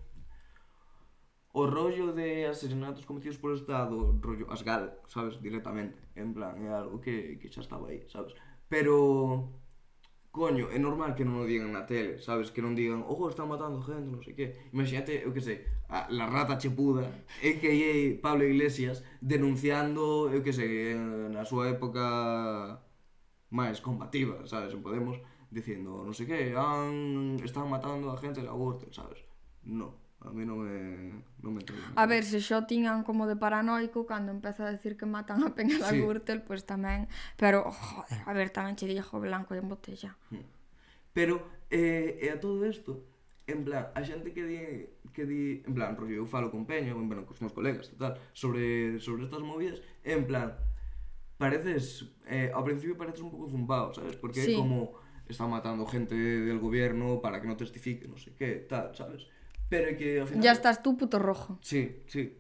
o 1.53 1.67
rollo 1.67 2.13
de 2.13 2.47
asesinatos 2.47 3.05
cometidos 3.05 3.39
polo 3.39 3.55
Estado, 3.57 3.97
rollo 4.23 4.47
Asgal, 4.53 4.85
sabes, 5.09 5.41
directamente, 5.43 5.99
en 6.15 6.33
plan, 6.35 6.55
é 6.63 6.71
algo 6.71 7.01
que, 7.01 7.37
que 7.41 7.49
xa 7.51 7.61
estaba 7.67 7.89
aí, 7.89 8.07
sabes? 8.09 8.33
Pero 8.69 9.58
Coño, 10.39 10.71
é 10.71 10.79
normal 10.79 11.11
que 11.19 11.27
non 11.27 11.43
o 11.43 11.49
digan 11.51 11.75
na 11.75 11.83
tele, 11.83 12.23
sabes? 12.23 12.55
Que 12.55 12.63
non 12.63 12.79
digan, 12.79 13.03
ojo, 13.03 13.27
están 13.27 13.51
matando 13.51 13.83
gente, 13.83 14.07
non 14.07 14.23
sei 14.23 14.39
que. 14.39 14.47
Imagínate, 14.71 15.13
eu 15.27 15.35
que 15.35 15.43
sei, 15.43 15.67
a, 15.91 16.07
la 16.15 16.31
rata 16.31 16.55
chepuda, 16.63 17.11
é 17.43 17.59
que 17.59 17.67
é 17.67 18.15
Pablo 18.23 18.47
Iglesias, 18.47 19.03
denunciando, 19.19 20.31
eu 20.31 20.39
que 20.47 20.55
sei, 20.55 20.95
na 21.35 21.43
súa 21.43 21.75
época 21.75 22.03
máis 23.51 23.83
combativa, 23.83 24.47
sabes? 24.47 24.71
En 24.71 24.79
Podemos, 24.79 25.19
dicindo, 25.51 26.07
non 26.07 26.15
sei 26.15 26.31
que, 26.31 26.55
han, 26.55 27.43
están 27.43 27.67
matando 27.67 28.07
a 28.07 28.17
gente 28.23 28.39
da 28.39 28.55
aborto, 28.55 28.87
sabes? 28.95 29.19
No, 29.67 30.08
a 30.21 30.31
mí 30.35 30.43
non 30.43 30.59
me, 30.59 31.23
non 31.39 31.55
me 31.55 31.63
traigo. 31.63 31.95
A 31.95 32.05
ver, 32.11 32.27
se 32.27 32.43
xo 32.43 32.67
tiñan 32.67 33.07
como 33.07 33.31
de 33.31 33.39
paranoico 33.39 34.03
cando 34.03 34.35
empeza 34.35 34.67
a 34.67 34.75
decir 34.75 34.99
que 34.99 35.07
matan 35.07 35.47
a 35.47 35.55
Peña 35.55 35.79
da 35.79 35.95
sí. 35.95 36.03
Gürtel, 36.03 36.43
pois 36.43 36.67
pues 36.67 36.67
tamén, 36.67 37.07
pero 37.39 37.71
joder, 37.71 38.27
a 38.27 38.33
ver, 38.35 38.51
tamén 38.51 38.75
che 38.75 38.91
dixo 38.91 39.23
blanco 39.23 39.55
en 39.55 39.71
botella. 39.71 40.19
Hmm. 40.35 40.43
Pero 41.15 41.47
eh, 41.71 42.19
e 42.19 42.27
a 42.35 42.43
todo 42.43 42.67
isto, 42.67 43.07
en 43.47 43.63
plan, 43.63 43.95
a 43.95 44.01
xente 44.03 44.35
que 44.35 44.43
di 44.43 44.59
que 45.15 45.23
di, 45.23 45.63
en 45.67 45.75
plan, 45.75 45.95
rollo, 45.95 46.23
eu 46.23 46.27
falo 46.27 46.51
con 46.51 46.67
Peña, 46.67 46.95
ou 46.95 47.01
en 47.03 47.07
plan, 47.07 47.23
cos 47.23 47.39
meus 47.39 47.55
colegas, 47.55 47.87
total, 47.87 48.19
sobre 48.35 48.99
sobre 48.99 49.31
estas 49.31 49.43
movidas, 49.47 49.79
en 50.03 50.27
plan, 50.27 50.59
pareces 51.39 52.11
eh, 52.27 52.51
ao 52.51 52.67
principio 52.67 52.99
pareces 52.99 53.23
un 53.23 53.31
pouco 53.31 53.47
zumbado, 53.47 53.95
sabes? 53.95 54.19
Porque 54.19 54.43
sí. 54.43 54.59
como 54.59 54.99
está 55.31 55.47
matando 55.47 55.87
gente 55.87 56.19
del 56.19 56.59
gobierno 56.59 57.23
para 57.23 57.41
que 57.41 57.47
no 57.47 57.57
testifique, 57.57 58.11
no 58.11 58.19
sé 58.19 58.35
qué, 58.35 58.67
tal, 58.67 58.95
sabes? 58.99 59.27
Pero 59.69 59.97
que 59.97 60.21
ao 60.21 60.27
final... 60.27 60.43
Ya 60.43 60.53
estás 60.53 60.83
tú 60.83 60.97
puto 60.97 61.21
rojo. 61.21 61.61
Sí, 61.61 62.03
sí. 62.09 62.35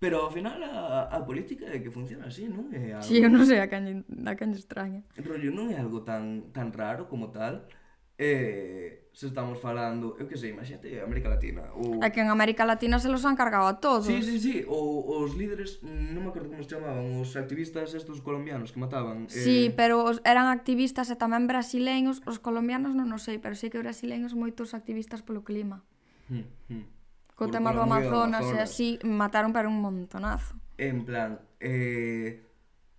Pero 0.00 0.24
ao 0.24 0.32
final 0.32 0.64
a, 0.64 1.12
a 1.12 1.20
política 1.28 1.68
é 1.68 1.84
que 1.84 1.92
funciona 1.92 2.32
así, 2.32 2.48
non? 2.48 2.72
É 2.72 2.96
algo... 2.96 3.04
Sí, 3.04 3.20
eu 3.20 3.28
non 3.28 3.44
sei, 3.44 3.60
a 3.60 3.68
caña, 3.68 4.00
a 4.00 4.32
caña 4.32 4.56
extraña. 4.56 5.04
Rollo, 5.20 5.52
non 5.52 5.68
é 5.68 5.76
algo 5.76 6.00
tan, 6.08 6.48
tan 6.56 6.72
raro 6.72 7.04
como 7.04 7.28
tal. 7.28 7.68
Eh, 8.16 9.08
se 9.12 9.28
estamos 9.28 9.60
falando, 9.60 10.16
eu 10.16 10.24
que 10.24 10.40
sei, 10.40 10.56
imagínate, 10.56 11.04
América 11.04 11.28
Latina. 11.28 11.68
Ou... 11.76 12.00
É 12.00 12.08
que 12.08 12.24
en 12.24 12.32
América 12.32 12.64
Latina 12.64 12.96
se 12.96 13.12
los 13.12 13.28
han 13.28 13.36
cargado 13.36 13.68
a 13.68 13.76
todos. 13.76 14.08
Sí, 14.08 14.24
sí, 14.24 14.40
sí. 14.40 14.56
Ou 14.64 15.04
os 15.20 15.36
líderes, 15.36 15.84
non 15.84 16.24
me 16.24 16.32
acordo 16.32 16.48
como 16.48 16.64
se 16.64 16.72
chamaban, 16.72 17.20
os 17.20 17.36
activistas 17.36 17.92
estos 17.92 18.24
colombianos 18.24 18.72
que 18.72 18.80
mataban. 18.80 19.28
Eh... 19.28 19.36
Sí, 19.36 19.58
pero 19.76 20.00
os, 20.00 20.24
eran 20.24 20.48
activistas 20.48 21.12
e 21.12 21.16
tamén 21.16 21.44
brasileños. 21.44 22.24
Os 22.24 22.40
colombianos 22.40 22.96
non 22.96 23.12
o 23.12 23.20
sei, 23.20 23.36
pero 23.36 23.52
sei 23.52 23.68
que 23.68 23.80
brasileños 23.80 24.32
moitos 24.32 24.72
activistas 24.72 25.20
polo 25.20 25.44
clima. 25.44 25.84
Hmm, 26.30 26.46
hmm. 26.70 26.84
Co 27.34 27.46
Por 27.46 27.50
tema 27.50 27.72
do 27.72 27.82
Amazonas, 27.82 28.46
Amazonas 28.46 28.58
e 28.58 28.62
así, 28.62 28.88
mataron 29.02 29.52
para 29.52 29.68
un 29.68 29.80
montonazo. 29.82 30.54
En 30.78 31.04
plan, 31.04 31.40
eh, 31.58 32.46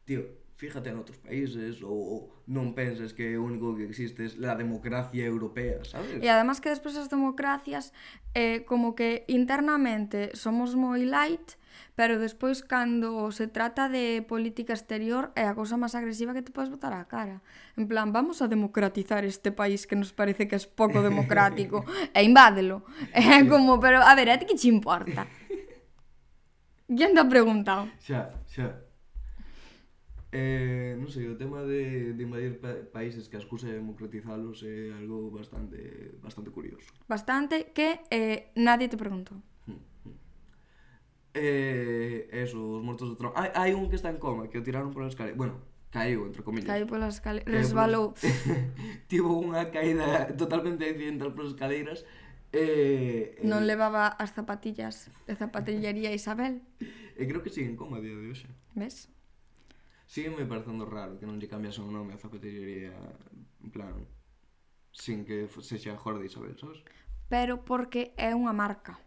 tío, 0.03 0.40
fíjate 0.61 0.93
en 0.93 1.01
outros 1.01 1.17
países 1.17 1.81
ou, 1.81 1.97
ou 1.97 2.19
non 2.45 2.77
penses 2.77 3.17
que 3.17 3.33
o 3.33 3.41
único 3.41 3.73
que 3.73 3.89
existe 3.89 4.29
é 4.29 4.45
a 4.45 4.53
democracia 4.53 5.25
europea, 5.25 5.81
sabes? 5.81 6.21
E 6.21 6.29
además 6.29 6.61
que 6.61 6.69
despois 6.69 6.93
as 7.01 7.09
democracias 7.09 7.89
eh, 8.37 8.61
como 8.69 8.93
que 8.93 9.25
internamente 9.25 10.37
somos 10.37 10.77
moi 10.77 11.01
light, 11.01 11.57
pero 11.97 12.21
despois 12.21 12.61
cando 12.61 13.33
se 13.33 13.49
trata 13.49 13.89
de 13.89 14.21
política 14.21 14.77
exterior 14.77 15.33
é 15.33 15.49
a 15.49 15.57
cousa 15.57 15.81
máis 15.81 15.97
agresiva 15.97 16.37
que 16.37 16.45
te 16.45 16.53
podes 16.53 16.69
botar 16.69 16.93
á 16.93 17.09
cara. 17.09 17.41
En 17.73 17.89
plan, 17.89 18.13
vamos 18.13 18.45
a 18.45 18.45
democratizar 18.45 19.25
este 19.25 19.49
país 19.49 19.89
que 19.89 19.97
nos 19.97 20.13
parece 20.13 20.45
que 20.45 20.53
é 20.53 20.61
pouco 20.77 21.01
democrático 21.09 21.81
e 22.13 22.21
invádelo. 22.21 22.85
É 23.17 23.41
como, 23.49 23.81
pero 23.81 23.97
a 24.05 24.13
ver, 24.13 24.29
a 24.29 24.37
ti 24.37 24.45
que 24.45 24.53
che 24.53 24.69
importa? 24.69 25.25
Quen 26.85 27.17
te 27.17 27.19
ha 27.23 27.25
preguntado? 27.25 27.89
Xa, 27.97 28.29
xa. 28.45 28.90
Eh, 30.31 30.95
non 30.95 31.11
sei, 31.11 31.27
o 31.27 31.35
tema 31.35 31.59
de, 31.67 32.15
de 32.15 32.21
invadir 32.23 32.55
pa 32.63 32.71
países 32.87 33.27
que 33.27 33.35
acusa 33.35 33.67
de 33.67 33.75
democratizalos 33.75 34.63
é 34.63 34.95
algo 34.95 35.27
bastante 35.27 36.15
bastante 36.23 36.55
curioso. 36.55 36.87
Bastante 37.03 37.75
que 37.75 37.99
eh, 38.07 38.47
nadie 38.55 38.87
te 38.87 38.95
preguntou. 38.95 39.43
Eh, 41.35 42.31
eso, 42.31 42.59
os 42.59 42.83
mortos 42.83 43.11
do 43.11 43.19
tronco. 43.19 43.35
Hai, 43.35 43.51
hai 43.55 43.71
un 43.75 43.91
que 43.91 43.99
está 43.99 44.07
en 44.07 44.23
coma, 44.23 44.47
que 44.47 44.59
o 44.59 44.63
tiraron 44.63 44.95
pola 44.95 45.11
escalera. 45.11 45.35
Bueno, 45.35 45.59
caiu, 45.91 46.23
entre 46.23 46.47
comillas. 46.47 46.67
Caiu 46.67 46.87
pola 46.87 47.11
escalera, 47.11 47.47
resbalou. 47.47 48.15
Pola... 48.15 48.31
Tivo 49.11 49.35
unha 49.35 49.67
caída 49.67 50.31
totalmente 50.39 50.87
accidental 50.87 51.35
polas 51.35 51.59
escaleiras. 51.59 52.07
Eh, 52.55 53.35
eh... 53.35 53.47
Non 53.47 53.67
levaba 53.67 54.11
as 54.15 54.31
zapatillas 54.31 55.11
de 55.27 55.35
zapatillería 55.35 56.15
Isabel. 56.15 56.63
E 56.79 57.19
eh, 57.19 57.27
creo 57.27 57.43
que 57.43 57.51
sigue 57.51 57.67
en 57.67 57.75
coma 57.75 57.99
a 57.99 58.03
día 58.03 58.15
de 58.15 58.27
hoxe. 58.31 58.47
Ves? 58.75 59.11
Sígueme 60.11 60.43
parecendo 60.43 60.83
raro 60.83 61.15
que 61.15 61.23
non 61.23 61.39
lle 61.39 61.47
cambiasen 61.47 61.87
o 61.87 61.91
nome 61.95 62.11
a 62.11 62.19
zapatería 62.19 62.91
en 63.63 63.69
plan 63.71 63.95
sin 64.91 65.23
que 65.23 65.47
sexa 65.63 65.95
Jordi 65.95 66.27
Isabel, 66.27 66.59
sabes? 66.59 66.83
Pero 67.31 67.63
porque 67.63 68.11
é 68.19 68.35
unha 68.35 68.51
marca. 68.51 68.99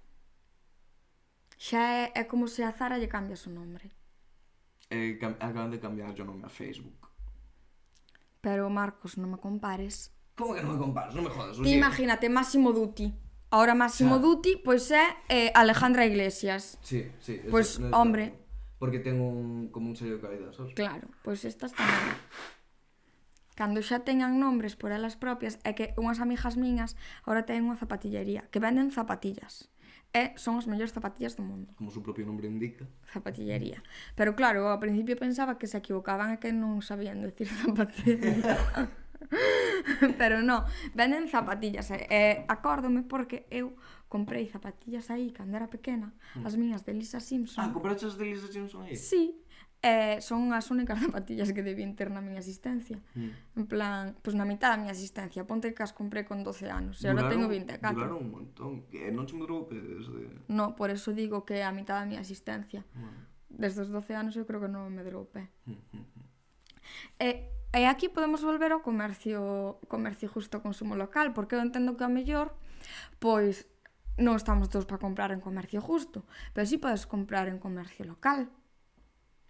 Xa 1.60 2.08
é, 2.08 2.16
é 2.16 2.24
como 2.24 2.48
se 2.48 2.64
a 2.64 2.72
Zara 2.72 2.96
lle 2.96 3.12
cambias 3.12 3.44
o 3.44 3.52
nome. 3.52 3.92
Eh, 4.88 5.20
acaban 5.20 5.68
de 5.68 5.76
cambiar 5.76 6.16
o 6.16 6.24
nome 6.24 6.48
a 6.48 6.48
Facebook. 6.48 7.12
Pero 8.40 8.72
Marcos, 8.72 9.20
non 9.20 9.28
me 9.28 9.36
compares. 9.36 10.08
Como 10.32 10.56
que 10.56 10.64
non 10.64 10.72
me 10.72 10.80
compares? 10.80 11.12
Non 11.12 11.28
me 11.28 11.32
jodas. 11.36 11.60
Ti 11.60 11.68
imagínate 11.68 12.32
Máximo 12.32 12.72
Dutti. 12.72 13.12
Ahora 13.52 13.76
Máximo 13.76 14.16
Xa. 14.16 14.24
Dutti 14.24 14.52
pois 14.56 14.88
é 14.88 15.20
eh, 15.28 15.52
Alejandra 15.52 16.08
Iglesias. 16.08 16.80
Sí, 16.80 17.12
sí. 17.20 17.44
Pois, 17.52 17.76
pues, 17.76 17.92
hombre, 17.92 18.43
porque 18.84 19.00
ten 19.00 19.16
un, 19.16 19.72
como 19.72 19.88
un 19.88 19.96
sello 19.96 20.20
de 20.20 20.20
calidad, 20.20 20.52
sabes? 20.52 20.76
Claro, 20.76 21.08
pois 21.24 21.40
estas 21.48 21.72
tamén. 21.72 22.20
Cando 23.56 23.80
xa 23.80 24.04
teñan 24.04 24.36
nombres 24.36 24.76
por 24.76 24.92
elas 24.92 25.16
propias, 25.16 25.56
é 25.64 25.72
que 25.72 25.96
unhas 25.96 26.20
amigas 26.20 26.60
miñas 26.60 27.00
ahora 27.24 27.48
teñen 27.48 27.64
unha 27.64 27.80
zapatillería, 27.80 28.44
que 28.52 28.60
venden 28.60 28.92
zapatillas. 28.92 29.72
E 30.12 30.36
son 30.36 30.60
as 30.60 30.68
mellores 30.68 30.92
zapatillas 30.92 31.32
do 31.32 31.48
mundo. 31.48 31.72
Como 31.80 31.88
o 31.88 31.94
seu 31.96 32.04
propio 32.04 32.28
nombre 32.28 32.44
indica. 32.44 32.84
Zapatillería. 33.08 33.80
Pero 34.12 34.36
claro, 34.36 34.68
ao 34.68 34.76
principio 34.84 35.16
pensaba 35.16 35.56
que 35.56 35.64
se 35.64 35.80
equivocaban 35.80 36.36
e 36.36 36.36
que 36.36 36.52
non 36.52 36.84
sabían 36.84 37.24
decir 37.24 37.48
zapatillería. 37.64 38.60
Pero 40.20 40.42
no, 40.42 40.64
venden 40.94 41.28
zapatillas. 41.28 41.90
E 41.90 42.06
eh, 42.10 42.44
acórdome 42.48 43.02
porque 43.02 43.46
eu 43.50 43.76
comprei 44.08 44.46
zapatillas 44.46 45.10
aí 45.10 45.32
cando 45.32 45.56
era 45.56 45.68
pequena, 45.68 46.14
mm. 46.36 46.46
as 46.46 46.54
minhas 46.56 46.82
de 46.84 46.92
Lisa 46.92 47.20
Simpson. 47.20 47.62
Ah, 47.62 47.72
compraste 47.72 48.06
as 48.06 48.16
de 48.16 48.24
Lisa 48.24 48.50
Simpson 48.50 48.82
aí? 48.82 48.96
Sí. 48.96 49.40
Eh, 49.84 50.16
son 50.24 50.48
as 50.56 50.70
únicas 50.72 50.96
zapatillas 51.04 51.52
que 51.52 51.60
debían 51.60 51.92
ter 51.92 52.08
na 52.08 52.24
miña 52.24 52.40
asistencia. 52.40 52.96
Mm. 53.12 53.60
En 53.60 53.66
plan, 53.68 54.16
pois 54.24 54.32
pues 54.32 54.34
na 54.38 54.48
mitad 54.48 54.72
da 54.72 54.80
miña 54.80 54.96
asistencia, 54.96 55.44
ponte 55.44 55.76
que 55.76 55.84
as 55.84 55.92
comprei 55.92 56.24
con 56.24 56.40
12 56.40 56.72
anos, 56.72 57.04
e 57.04 57.12
agora 57.12 57.28
teño 57.28 57.52
24. 57.52 57.92
Duraron 57.92 58.24
un 58.24 58.30
montón, 58.32 58.72
que 58.88 59.12
non 59.12 59.28
se 59.28 59.36
mudou 59.36 59.68
que 59.68 59.76
desde... 59.76 60.40
No, 60.48 60.72
por 60.72 60.88
eso 60.88 61.12
digo 61.12 61.44
que 61.44 61.60
a 61.60 61.72
mitad 61.74 62.00
da 62.00 62.08
miña 62.08 62.24
asistencia. 62.24 62.80
Bueno. 62.96 63.28
Desde 63.54 63.84
os 63.84 63.90
12 63.92 64.16
anos 64.16 64.32
eu 64.40 64.48
creo 64.48 64.58
que 64.58 64.72
non 64.72 64.88
me 64.88 65.04
drou 65.04 65.28
pé. 65.28 65.52
Mm 65.68 65.76
-hmm. 65.76 66.04
Eh, 67.18 67.52
E, 67.74 67.90
aquí 67.90 68.06
podemos 68.08 68.38
volver 68.46 68.70
ao 68.70 68.86
comercio 68.86 69.82
comercio 69.90 70.30
justo 70.30 70.62
consumo 70.62 70.94
local, 70.94 71.34
porque 71.34 71.58
eu 71.58 71.62
entendo 71.66 71.98
que 71.98 72.06
a 72.06 72.10
mellor 72.12 72.54
pois 73.18 73.66
non 74.14 74.38
estamos 74.38 74.70
todos 74.70 74.86
para 74.86 75.02
comprar 75.02 75.34
en 75.34 75.42
comercio 75.42 75.82
justo, 75.82 76.22
pero 76.54 76.62
si 76.70 76.78
sí 76.78 76.78
podes 76.78 77.02
comprar 77.10 77.50
en 77.50 77.58
comercio 77.58 78.06
local 78.06 78.46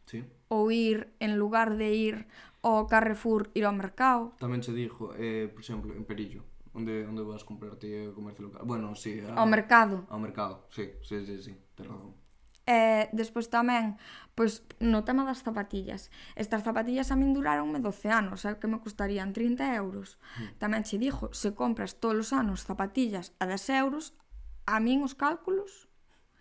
Sí. 0.08 0.24
ou 0.48 0.68
ir 0.72 1.12
en 1.20 1.36
lugar 1.40 1.76
de 1.76 1.92
ir 1.92 2.16
ao 2.64 2.88
Carrefour 2.88 3.52
ir 3.52 3.64
ao 3.68 3.76
mercado. 3.76 4.32
Tamén 4.40 4.64
se 4.64 4.72
dixo, 4.72 5.12
eh, 5.20 5.48
por 5.52 5.60
exemplo, 5.60 5.92
en 5.92 6.04
Perillo, 6.08 6.44
onde 6.72 7.04
onde 7.04 7.20
vas 7.24 7.44
comprarte 7.44 8.08
comercio 8.16 8.48
local. 8.48 8.64
Bueno, 8.64 8.96
sí, 8.96 9.20
a, 9.20 9.36
Ao 9.36 9.44
mercado. 9.44 10.08
ao 10.08 10.16
mercado. 10.20 10.64
Sí, 10.72 10.96
sí, 11.04 11.24
sí, 11.28 11.40
sí, 11.44 11.52
tes 11.76 11.84
razón. 11.84 12.16
E 12.64 13.12
despois 13.12 13.52
tamén, 13.52 14.00
pois 14.32 14.64
no 14.80 15.04
tema 15.04 15.28
das 15.28 15.44
zapatillas. 15.44 16.08
Estas 16.32 16.64
zapatillas 16.64 17.12
a 17.12 17.16
min 17.16 17.36
duraronme 17.36 17.76
12 17.78 18.08
anos, 18.08 18.48
sabe 18.48 18.56
que 18.56 18.70
me 18.72 18.80
custarían 18.80 19.36
30 19.36 19.76
euros. 19.76 20.16
Hmm. 20.40 20.56
Tamén 20.56 20.82
che 20.82 20.96
dixo, 20.96 21.28
se 21.36 21.52
compras 21.52 22.00
todos 22.00 22.28
os 22.28 22.30
anos 22.32 22.64
zapatillas 22.64 23.36
a 23.36 23.44
10 23.44 23.84
euros, 23.84 24.16
a 24.64 24.80
min 24.80 25.04
os 25.04 25.12
cálculos 25.12 25.92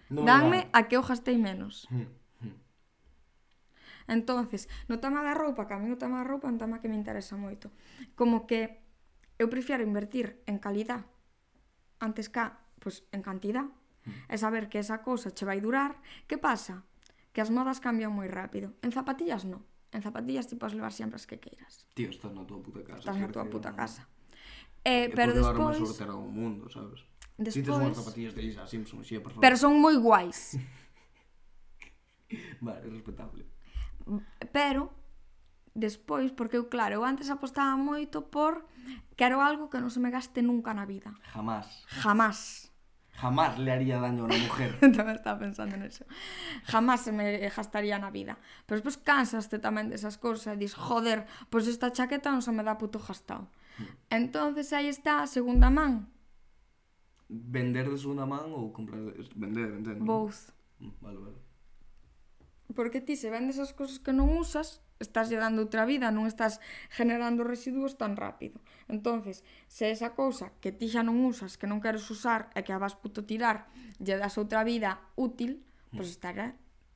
no, 0.10 0.24
danme 0.24 0.64
no. 0.64 0.70
a 0.72 0.88
que 0.88 0.96
eu 0.96 1.04
gastei 1.04 1.36
menos. 1.36 1.88
Mm. 1.92 2.24
Entonces, 4.08 4.68
no 4.88 5.00
tema 5.00 5.24
da 5.24 5.34
roupa, 5.34 5.66
que 5.68 5.74
a 5.74 5.80
mí 5.80 5.88
o 5.92 6.00
tema 6.00 6.20
da 6.24 6.28
roupa 6.28 6.48
é 6.48 6.54
un 6.54 6.60
tema 6.60 6.84
que 6.84 6.92
me 6.92 7.00
interesa 7.00 7.40
moito. 7.40 7.72
Como 8.20 8.44
que 8.44 8.84
eu 9.40 9.48
prefiero 9.48 9.84
invertir 9.84 10.44
en 10.46 10.60
calidad 10.60 11.08
antes 12.04 12.28
que, 12.28 12.44
pois, 12.84 13.08
en 13.16 13.24
cantidad 13.24 13.68
e 14.06 14.36
saber 14.38 14.68
que 14.68 14.80
esa 14.80 15.00
cousa 15.02 15.32
che 15.32 15.46
vai 15.48 15.60
durar, 15.64 16.00
que 16.28 16.38
pasa? 16.38 16.84
Que 17.32 17.42
as 17.42 17.50
modas 17.50 17.80
cambian 17.80 18.14
moi 18.14 18.28
rápido. 18.28 18.76
En 18.84 18.92
zapatillas 18.92 19.48
non. 19.48 19.64
En 19.94 20.02
zapatillas 20.02 20.50
ti 20.50 20.56
podes 20.58 20.76
levar 20.78 20.92
sempre 20.92 21.18
as 21.18 21.26
que 21.26 21.38
queiras. 21.38 21.86
Tío, 21.94 22.10
estás 22.10 22.34
na 22.34 22.44
tua 22.46 22.62
puta 22.62 22.82
casa. 22.82 23.00
Estás 23.06 23.18
na 23.18 23.30
tua 23.30 23.46
puta 23.46 23.72
casa. 23.74 24.10
Eh, 24.84 25.10
pero 25.16 25.32
despois... 25.32 25.80
E 25.80 25.86
sortera 25.86 26.14
ao 26.14 26.28
mundo, 26.28 26.68
sabes? 26.70 27.06
Despois... 27.38 27.54
Ti 27.54 27.62
tes 27.64 27.76
unhas 27.78 27.98
zapatillas 27.98 28.34
de 28.36 28.42
Lisa 28.42 28.68
Simpson, 28.68 29.00
xe, 29.06 29.22
por 29.24 29.32
favor. 29.32 29.44
Pero 29.46 29.56
son 29.56 29.80
moi 29.80 29.96
guais. 29.96 30.60
vale, 32.66 32.90
respetable. 32.90 33.48
Pero, 34.52 34.92
despois, 35.72 36.36
porque 36.36 36.58
eu, 36.58 36.68
claro, 36.68 37.00
eu 37.00 37.04
antes 37.06 37.32
apostaba 37.32 37.78
moito 37.80 38.28
por 38.28 38.68
quero 39.16 39.40
algo 39.40 39.70
que 39.72 39.80
non 39.80 39.90
se 39.90 40.04
me 40.04 40.12
gaste 40.12 40.44
nunca 40.44 40.76
na 40.76 40.84
vida. 40.84 41.16
Jamás. 41.32 41.88
Jamás. 42.02 42.73
Jamás 43.14 43.60
le 43.60 43.72
haría 43.72 44.00
daño 44.00 44.24
a 44.24 44.26
una 44.26 44.38
mujer. 44.38 44.80
tamén 44.98 45.16
estaba 45.16 45.38
pensando 45.38 45.78
eso. 45.86 46.04
Jamás 46.66 47.06
se 47.06 47.14
me 47.14 47.38
gastaría 47.50 48.02
na 48.02 48.10
vida. 48.10 48.42
Pero 48.66 48.82
despois 48.82 48.98
cansaste 48.98 49.62
tamén 49.62 49.94
desas 49.94 50.18
cousas 50.18 50.54
e 50.54 50.58
dis, 50.58 50.74
joder, 50.74 51.30
pois 51.54 51.70
pues 51.70 51.78
esta 51.78 51.94
chaqueta 51.94 52.34
non 52.34 52.42
se 52.42 52.50
me 52.50 52.66
dá 52.66 52.76
puto 52.82 52.98
gastado. 52.98 53.54
Mm. 53.78 53.86
Entonces 54.10 54.74
aí 54.74 54.90
está 54.90 55.22
a 55.22 55.30
segunda 55.30 55.70
man. 55.70 56.10
Vender 57.30 57.86
de 57.90 57.98
segunda 58.02 58.26
man 58.26 58.50
ou 58.50 58.74
comprar 58.74 58.98
de... 58.98 59.14
Vender, 59.38 59.78
entendo. 59.78 60.02
Both. 60.02 60.50
Mm, 60.82 60.94
vale, 61.00 61.20
vale. 61.22 61.40
Porque 62.74 62.98
ti 62.98 63.14
se 63.14 63.30
vendes 63.30 63.62
as 63.62 63.72
cousas 63.78 64.02
que 64.02 64.10
non 64.10 64.34
usas, 64.34 64.82
estás 65.04 65.28
lle 65.28 65.38
dando 65.38 65.60
outra 65.62 65.84
vida, 65.84 66.10
non 66.10 66.26
estás 66.26 66.64
generando 66.90 67.44
residuos 67.44 68.00
tan 68.00 68.16
rápido. 68.16 68.64
Entonces, 68.88 69.44
se 69.68 69.92
esa 69.92 70.16
cousa 70.16 70.56
que 70.64 70.72
ti 70.72 70.88
xa 70.88 71.04
non 71.04 71.20
usas, 71.22 71.60
que 71.60 71.68
non 71.68 71.84
queres 71.84 72.08
usar 72.08 72.50
e 72.56 72.64
que 72.64 72.72
a 72.72 72.80
vas 72.80 72.96
puto 72.96 73.28
tirar, 73.28 73.68
lle 74.00 74.16
das 74.16 74.40
outra 74.40 74.64
vida 74.64 75.04
útil, 75.20 75.62
pois 75.92 76.08
pues 76.08 76.16
estará 76.16 76.56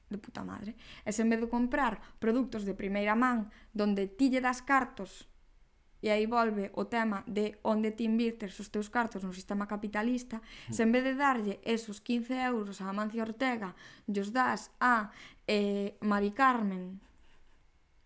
de 0.10 0.18
puta 0.18 0.44
madre. 0.44 0.76
E 1.04 1.12
se 1.12 1.22
en 1.22 1.30
vez 1.30 1.44
de 1.44 1.52
comprar 1.52 2.00
produtos 2.20 2.64
de 2.64 2.74
primeira 2.74 3.14
man, 3.14 3.52
donde 3.76 4.08
ti 4.08 4.32
lle 4.32 4.40
das 4.40 4.64
cartos, 4.64 5.28
e 6.02 6.14
aí 6.14 6.26
volve 6.30 6.70
o 6.78 6.86
tema 6.86 7.26
de 7.26 7.58
onde 7.66 7.92
ti 7.92 8.06
invirtes 8.06 8.54
os 8.62 8.70
teus 8.70 8.88
cartos 8.88 9.26
no 9.26 9.34
sistema 9.34 9.66
capitalista, 9.66 10.40
mm. 10.40 10.74
se 10.74 10.82
en 10.86 10.92
vez 10.94 11.04
de 11.04 11.18
darlle 11.18 11.60
esos 11.66 12.00
15 12.00 12.38
euros 12.48 12.80
a 12.80 12.90
Amancio 12.90 13.26
Ortega, 13.26 13.74
os 14.08 14.30
das 14.32 14.70
a 14.80 15.10
eh, 15.50 15.98
Mari 16.02 16.32
Carmen, 16.32 17.02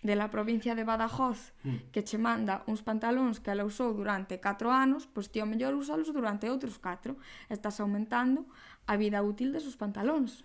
de 0.02 0.16
la 0.16 0.30
provincia 0.30 0.76
de 0.76 0.84
Badajoz 0.84 1.54
mm. 1.64 1.94
que 1.94 2.04
che 2.04 2.18
manda 2.18 2.64
uns 2.66 2.82
pantalóns 2.82 3.40
que 3.40 3.54
ela 3.54 3.66
usou 3.66 3.94
durante 3.94 4.42
4 4.42 4.70
anos, 4.70 5.06
pois 5.06 5.30
ti 5.30 5.40
ao 5.40 5.48
mellor 5.48 5.78
usalos 5.78 6.10
durante 6.10 6.50
outros 6.50 6.82
4. 6.82 7.14
Estás 7.50 7.78
aumentando 7.80 8.50
a 8.90 8.98
vida 8.98 9.22
útil 9.22 9.54
desos 9.54 9.78
pantalóns. 9.78 10.42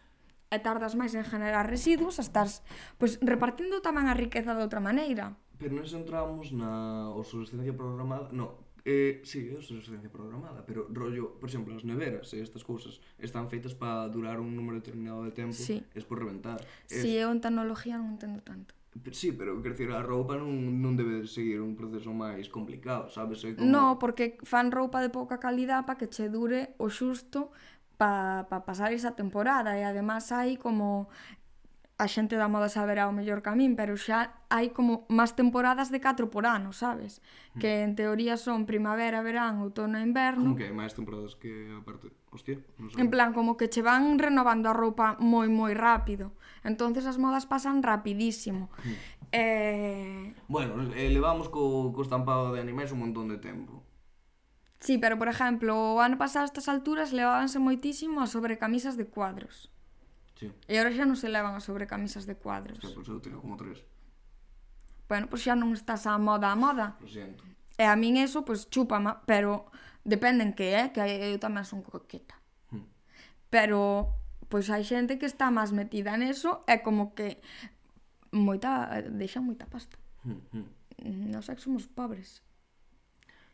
E 0.46 0.62
tardas 0.62 0.94
máis 0.94 1.16
en 1.16 1.26
generar 1.26 1.66
residuos, 1.66 2.20
estás 2.22 2.62
pois, 3.00 3.18
repartindo 3.24 3.82
tamén 3.82 4.06
a 4.06 4.14
riqueza 4.14 4.54
de 4.54 4.62
outra 4.62 4.78
maneira. 4.78 5.34
Pero 5.56 5.72
nos 5.72 5.90
entramos 5.96 6.52
na 6.52 7.10
obsolescencia 7.16 7.72
programada, 7.72 8.28
no, 8.30 8.66
Eh, 8.88 9.20
sí, 9.24 9.50
é 9.50 9.58
obsolescencia 9.58 10.06
programada, 10.08 10.62
pero 10.62 10.86
rollo, 10.94 11.34
por 11.42 11.50
exemplo, 11.50 11.74
as 11.74 11.82
neveras 11.82 12.30
e 12.30 12.38
estas 12.38 12.62
cousas 12.62 13.02
están 13.18 13.50
feitas 13.50 13.74
para 13.74 14.06
durar 14.06 14.38
un 14.38 14.54
número 14.54 14.78
determinado 14.78 15.26
de 15.26 15.34
tempo, 15.34 15.58
sí. 15.58 15.82
es 15.90 16.06
por 16.06 16.22
reventar. 16.22 16.62
Sí, 16.86 17.18
es... 17.18 17.26
eu 17.26 17.34
en 17.34 17.42
tecnología 17.42 17.98
non 17.98 18.14
entendo 18.14 18.46
tanto. 18.46 18.75
Sí, 19.12 19.32
pero 19.32 19.60
quer 19.62 19.72
decir, 19.72 19.90
a 19.92 20.02
roupa 20.02 20.36
non, 20.36 20.80
non 20.80 20.96
debe 20.96 21.26
seguir 21.26 21.60
un 21.60 21.76
proceso 21.76 22.14
máis 22.14 22.48
complicado, 22.48 23.10
sabes? 23.10 23.42
É 23.44 23.52
como... 23.52 23.68
No, 23.68 23.84
porque 23.98 24.38
fan 24.46 24.70
roupa 24.72 25.02
de 25.02 25.10
pouca 25.10 25.36
calidad 25.42 25.84
para 25.84 25.98
que 25.98 26.08
che 26.08 26.30
dure 26.30 26.74
o 26.78 26.88
xusto 26.88 27.50
para 27.96 28.44
pa 28.48 28.64
pasar 28.64 28.92
esa 28.92 29.16
temporada 29.16 29.76
e 29.76 29.82
además 29.84 30.28
hai 30.32 30.56
como 30.60 31.08
a 31.96 32.06
xente 32.12 32.36
da 32.36 32.44
moda 32.44 32.68
saberá 32.68 33.08
o 33.08 33.16
mellor 33.16 33.40
camín, 33.40 33.72
pero 33.72 33.96
xa 33.96 34.36
hai 34.52 34.68
como 34.76 35.08
máis 35.08 35.32
temporadas 35.32 35.88
de 35.88 35.96
4 35.96 36.28
por 36.28 36.44
ano, 36.44 36.76
sabes? 36.76 37.24
Mm. 37.56 37.58
Que 37.58 37.70
en 37.88 37.92
teoría 37.96 38.36
son 38.36 38.68
primavera, 38.68 39.24
verán, 39.24 39.64
outono 39.64 39.96
e 39.96 40.04
inverno. 40.04 40.52
Como 40.52 40.60
que 40.60 40.68
hai 40.68 40.76
máis 40.76 40.92
temporadas 40.92 41.40
que 41.40 41.72
aparte... 41.72 42.12
Hostia, 42.28 42.60
non 42.76 42.92
sei. 42.92 43.00
En 43.00 43.08
plan, 43.08 43.32
como 43.32 43.56
que 43.56 43.72
che 43.72 43.80
van 43.80 44.20
renovando 44.20 44.68
a 44.68 44.76
roupa 44.76 45.16
moi 45.16 45.48
moi 45.48 45.72
rápido. 45.72 46.36
Entonces 46.68 47.08
as 47.08 47.16
modas 47.16 47.48
pasan 47.48 47.80
rapidísimo. 47.80 48.68
Mm. 48.84 48.96
eh... 49.32 50.24
Bueno, 50.52 50.76
elevamos 50.92 51.16
levamos 51.16 51.46
co, 51.48 51.96
co 51.96 52.04
estampado 52.04 52.52
de 52.52 52.60
animais 52.60 52.92
un 52.92 53.08
montón 53.08 53.32
de 53.32 53.40
tempo. 53.40 53.80
Sí, 54.84 55.00
pero 55.00 55.16
por 55.16 55.32
exemplo, 55.32 55.96
o 55.96 56.04
ano 56.04 56.20
pasado 56.20 56.44
a 56.44 56.50
estas 56.52 56.68
alturas 56.68 57.16
levábanse 57.16 57.56
moitísimo 57.56 58.20
a 58.20 58.28
sobrecamisas 58.28 59.00
de 59.00 59.08
cuadros. 59.08 59.72
Sí. 60.36 60.52
E 60.68 60.76
agora 60.76 60.92
xa 60.92 61.08
non 61.08 61.16
se 61.16 61.32
levan 61.32 61.56
as 61.56 61.64
sobrecamisas 61.64 62.28
de 62.28 62.36
cuadros. 62.36 62.76
Hostia, 62.76 62.92
pois 62.92 63.08
eu 63.08 63.20
teño 63.24 63.40
como 63.40 63.56
tres. 63.56 63.80
Bueno, 65.08 65.32
pois 65.32 65.40
xa 65.40 65.56
non 65.56 65.72
estás 65.72 66.04
a 66.04 66.20
moda 66.20 66.52
a 66.52 66.56
moda. 66.56 67.00
Lo 67.00 67.08
siento. 67.08 67.40
E 67.80 67.84
a 67.88 67.96
min 67.96 68.20
eso, 68.20 68.44
pois 68.44 68.68
chúpama, 68.68 69.24
pero 69.24 69.72
dependen 70.04 70.52
que 70.52 70.76
eh, 70.76 70.92
que 70.92 71.00
eu 71.00 71.40
tamén 71.40 71.64
son 71.64 71.80
coqueta. 71.80 72.36
Hmm. 72.68 72.84
Pero 73.48 74.12
pois 74.52 74.68
hai 74.68 74.84
xente 74.84 75.16
que 75.16 75.24
está 75.24 75.48
máis 75.48 75.72
metida 75.72 76.20
neso 76.20 76.60
e 76.68 76.84
como 76.84 77.16
que 77.16 77.40
moita 78.28 79.00
deixa 79.08 79.40
moita 79.40 79.64
pasta. 79.64 79.96
Hmm, 80.20 80.44
hmm. 80.52 80.68
Nos 81.32 81.48
é 81.48 81.56
que 81.56 81.64
somos 81.64 81.88
pobres. 81.88 82.44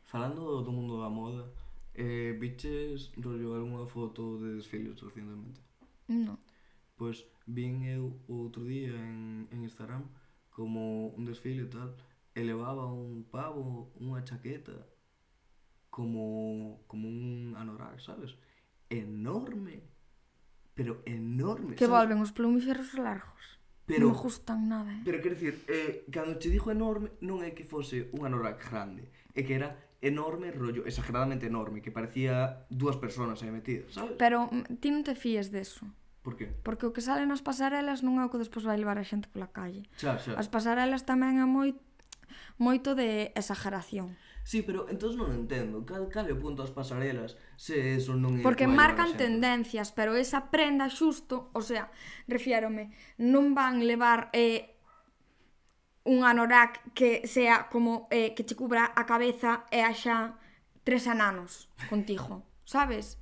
Falando 0.04 0.60
do 0.62 0.72
mundo 0.74 1.00
da 1.00 1.08
moda, 1.08 1.48
eh, 1.94 2.36
viches 2.38 3.10
rollo 3.16 3.54
algunha 3.54 3.86
foto 3.86 4.38
de 4.42 4.60
desfiles 4.60 5.00
recientemente? 5.00 5.60
Non. 6.08 6.38
Pois 7.02 7.26
vin 7.50 7.82
eu 7.82 8.14
o 8.30 8.46
outro 8.46 8.62
día 8.62 8.94
en, 8.94 9.50
en 9.50 9.66
Instagram 9.66 10.06
como 10.54 11.10
un 11.18 11.26
desfile 11.26 11.66
e 11.66 11.70
tal, 11.74 11.98
e 12.30 12.46
levaba 12.46 12.86
un 12.94 13.26
pavo, 13.26 13.90
unha 13.98 14.22
chaqueta, 14.22 14.86
como, 15.90 16.86
como 16.86 17.10
un 17.10 17.58
anorak, 17.58 17.98
sabes? 17.98 18.38
Enorme, 18.86 19.82
pero 20.78 21.02
enorme. 21.02 21.74
Que 21.74 21.90
sabes? 21.90 22.06
volven 22.06 22.22
os 22.22 22.30
plumíferos 22.30 22.94
largos. 22.94 23.58
Pero, 23.82 24.06
non 24.06 24.14
me 24.14 24.22
gustan 24.22 24.70
nada, 24.70 24.94
eh? 24.94 25.02
Pero 25.02 25.18
quero 25.18 25.34
dicir, 25.34 25.58
eh, 25.66 26.06
cando 26.06 26.38
te 26.38 26.54
dixo 26.54 26.70
enorme, 26.70 27.18
non 27.18 27.42
é 27.42 27.50
que 27.50 27.66
fose 27.66 28.14
un 28.14 28.30
anorak 28.30 28.62
grande, 28.62 29.10
é 29.34 29.42
que 29.42 29.58
era 29.58 29.74
enorme, 29.98 30.54
rollo, 30.54 30.86
exageradamente 30.86 31.50
enorme, 31.50 31.82
que 31.82 31.90
parecía 31.90 32.62
dúas 32.70 32.94
personas 32.94 33.42
aí 33.42 33.50
metidas, 33.50 33.90
sabes? 33.90 34.14
Pero 34.22 34.46
mm, 34.46 34.78
ti 34.78 34.94
non 34.94 35.02
te 35.02 35.18
fíes 35.18 35.50
deso. 35.50 35.90
De 35.90 36.01
Por 36.22 36.38
qué? 36.38 36.46
Porque 36.62 36.86
o 36.86 36.94
que 36.94 37.02
sale 37.02 37.26
nas 37.26 37.42
pasarelas 37.42 38.06
non 38.06 38.22
é 38.22 38.24
o 38.24 38.30
que 38.30 38.38
despois 38.38 38.62
vai 38.62 38.78
levar 38.78 38.96
a 38.96 39.06
xente 39.06 39.26
pola 39.26 39.50
calle. 39.50 39.90
Xa, 39.98 40.18
xa. 40.22 40.38
As 40.38 40.46
pasarelas 40.46 41.02
tamén 41.02 41.42
é 41.42 41.46
moi 41.46 41.74
moito 42.58 42.94
de 42.94 43.34
exageración. 43.34 44.14
Sí, 44.44 44.62
pero 44.62 44.90
entón 44.90 45.14
non 45.14 45.30
entendo 45.30 45.86
cal, 45.86 46.10
cal 46.10 46.26
é 46.26 46.34
o 46.34 46.38
punto 46.38 46.66
das 46.66 46.74
pasarelas 46.74 47.38
se 47.54 47.94
eso 47.94 48.18
non 48.18 48.38
é 48.38 48.42
Porque 48.42 48.66
marcan 48.66 49.14
tendencias, 49.14 49.94
pero 49.94 50.18
esa 50.18 50.50
prenda 50.50 50.90
xusto, 50.90 51.50
o 51.54 51.62
sea, 51.62 51.94
refiérome, 52.26 52.90
non 53.22 53.54
van 53.54 53.86
levar 53.86 54.34
eh, 54.34 54.74
un 56.02 56.26
anorak 56.26 56.82
que 56.94 57.22
sea 57.30 57.70
como 57.70 58.10
eh, 58.10 58.34
que 58.34 58.42
che 58.42 58.58
cubra 58.58 58.90
a 58.90 59.06
cabeza 59.06 59.70
e 59.70 59.86
haxa 59.86 60.34
tres 60.82 61.06
ananos 61.06 61.70
contigo, 61.86 62.42
sabes? 62.66 63.21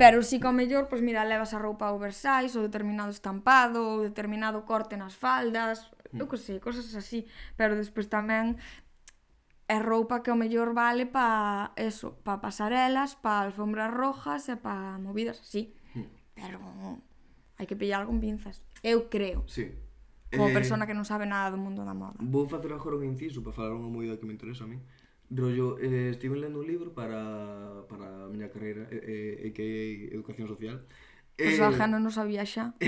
Pero 0.00 0.24
si 0.24 0.36
sí, 0.36 0.40
que 0.40 0.48
ao 0.48 0.56
mellor, 0.56 0.88
pois 0.88 1.04
mira, 1.04 1.28
levas 1.28 1.52
a 1.52 1.60
roupa 1.60 1.92
oversize 1.92 2.56
ou 2.56 2.64
determinado 2.64 3.12
estampado 3.12 3.84
ou 3.84 3.96
determinado 4.00 4.64
corte 4.64 4.96
nas 4.96 5.12
faldas, 5.12 5.92
eu 6.16 6.24
que 6.24 6.40
sei, 6.40 6.56
cosas 6.56 6.88
así, 6.96 7.28
pero 7.52 7.76
despois 7.76 8.08
tamén 8.08 8.56
é 9.68 9.76
roupa 9.76 10.24
que 10.24 10.32
ao 10.32 10.40
mellor 10.40 10.72
vale 10.72 11.04
pa 11.04 11.76
eso, 11.76 12.16
pa 12.24 12.40
pasarelas, 12.40 13.14
pa 13.20 13.44
alfombras 13.44 13.92
rojas 13.92 14.48
e 14.48 14.56
pa 14.56 14.96
movidas 14.96 15.44
así. 15.44 15.76
Hmm. 15.92 16.08
Pero 16.32 16.58
hai 17.60 17.68
que 17.68 17.76
pillar 17.76 18.08
con 18.08 18.24
pinzas. 18.24 18.64
Eu 18.80 19.12
creo. 19.12 19.44
Sí. 19.52 19.68
Como 20.32 20.48
eh, 20.48 20.56
persona 20.56 20.88
que 20.88 20.96
non 20.96 21.04
sabe 21.04 21.28
nada 21.28 21.52
do 21.52 21.60
mundo 21.60 21.84
da 21.84 21.92
moda. 21.92 22.16
Vou 22.24 22.48
facer 22.48 22.72
agora 22.72 22.96
un 22.96 23.04
inciso 23.04 23.44
para 23.44 23.52
falar 23.52 23.76
unha 23.76 23.92
movida 23.92 24.16
que 24.16 24.24
me 24.24 24.32
interesa 24.32 24.64
a 24.64 24.70
mí. 24.70 24.80
Rollo, 25.30 25.78
eh, 25.78 26.10
estive 26.10 26.34
lendo 26.34 26.58
un 26.58 26.66
libro 26.66 26.90
para, 26.90 27.86
para 27.86 28.19
Eh, 28.50 28.82
eh, 28.82 28.82
a 28.82 28.82
carreira 28.82 28.84
e, 28.90 29.46
e 29.46 29.54
que 29.54 29.62
é 29.62 30.14
Educación 30.18 30.50
Social. 30.50 30.82
Pois 31.38 31.56
pues 31.56 31.78
eh, 31.78 31.86
non 31.86 32.10
sabía 32.10 32.42
xa. 32.42 32.74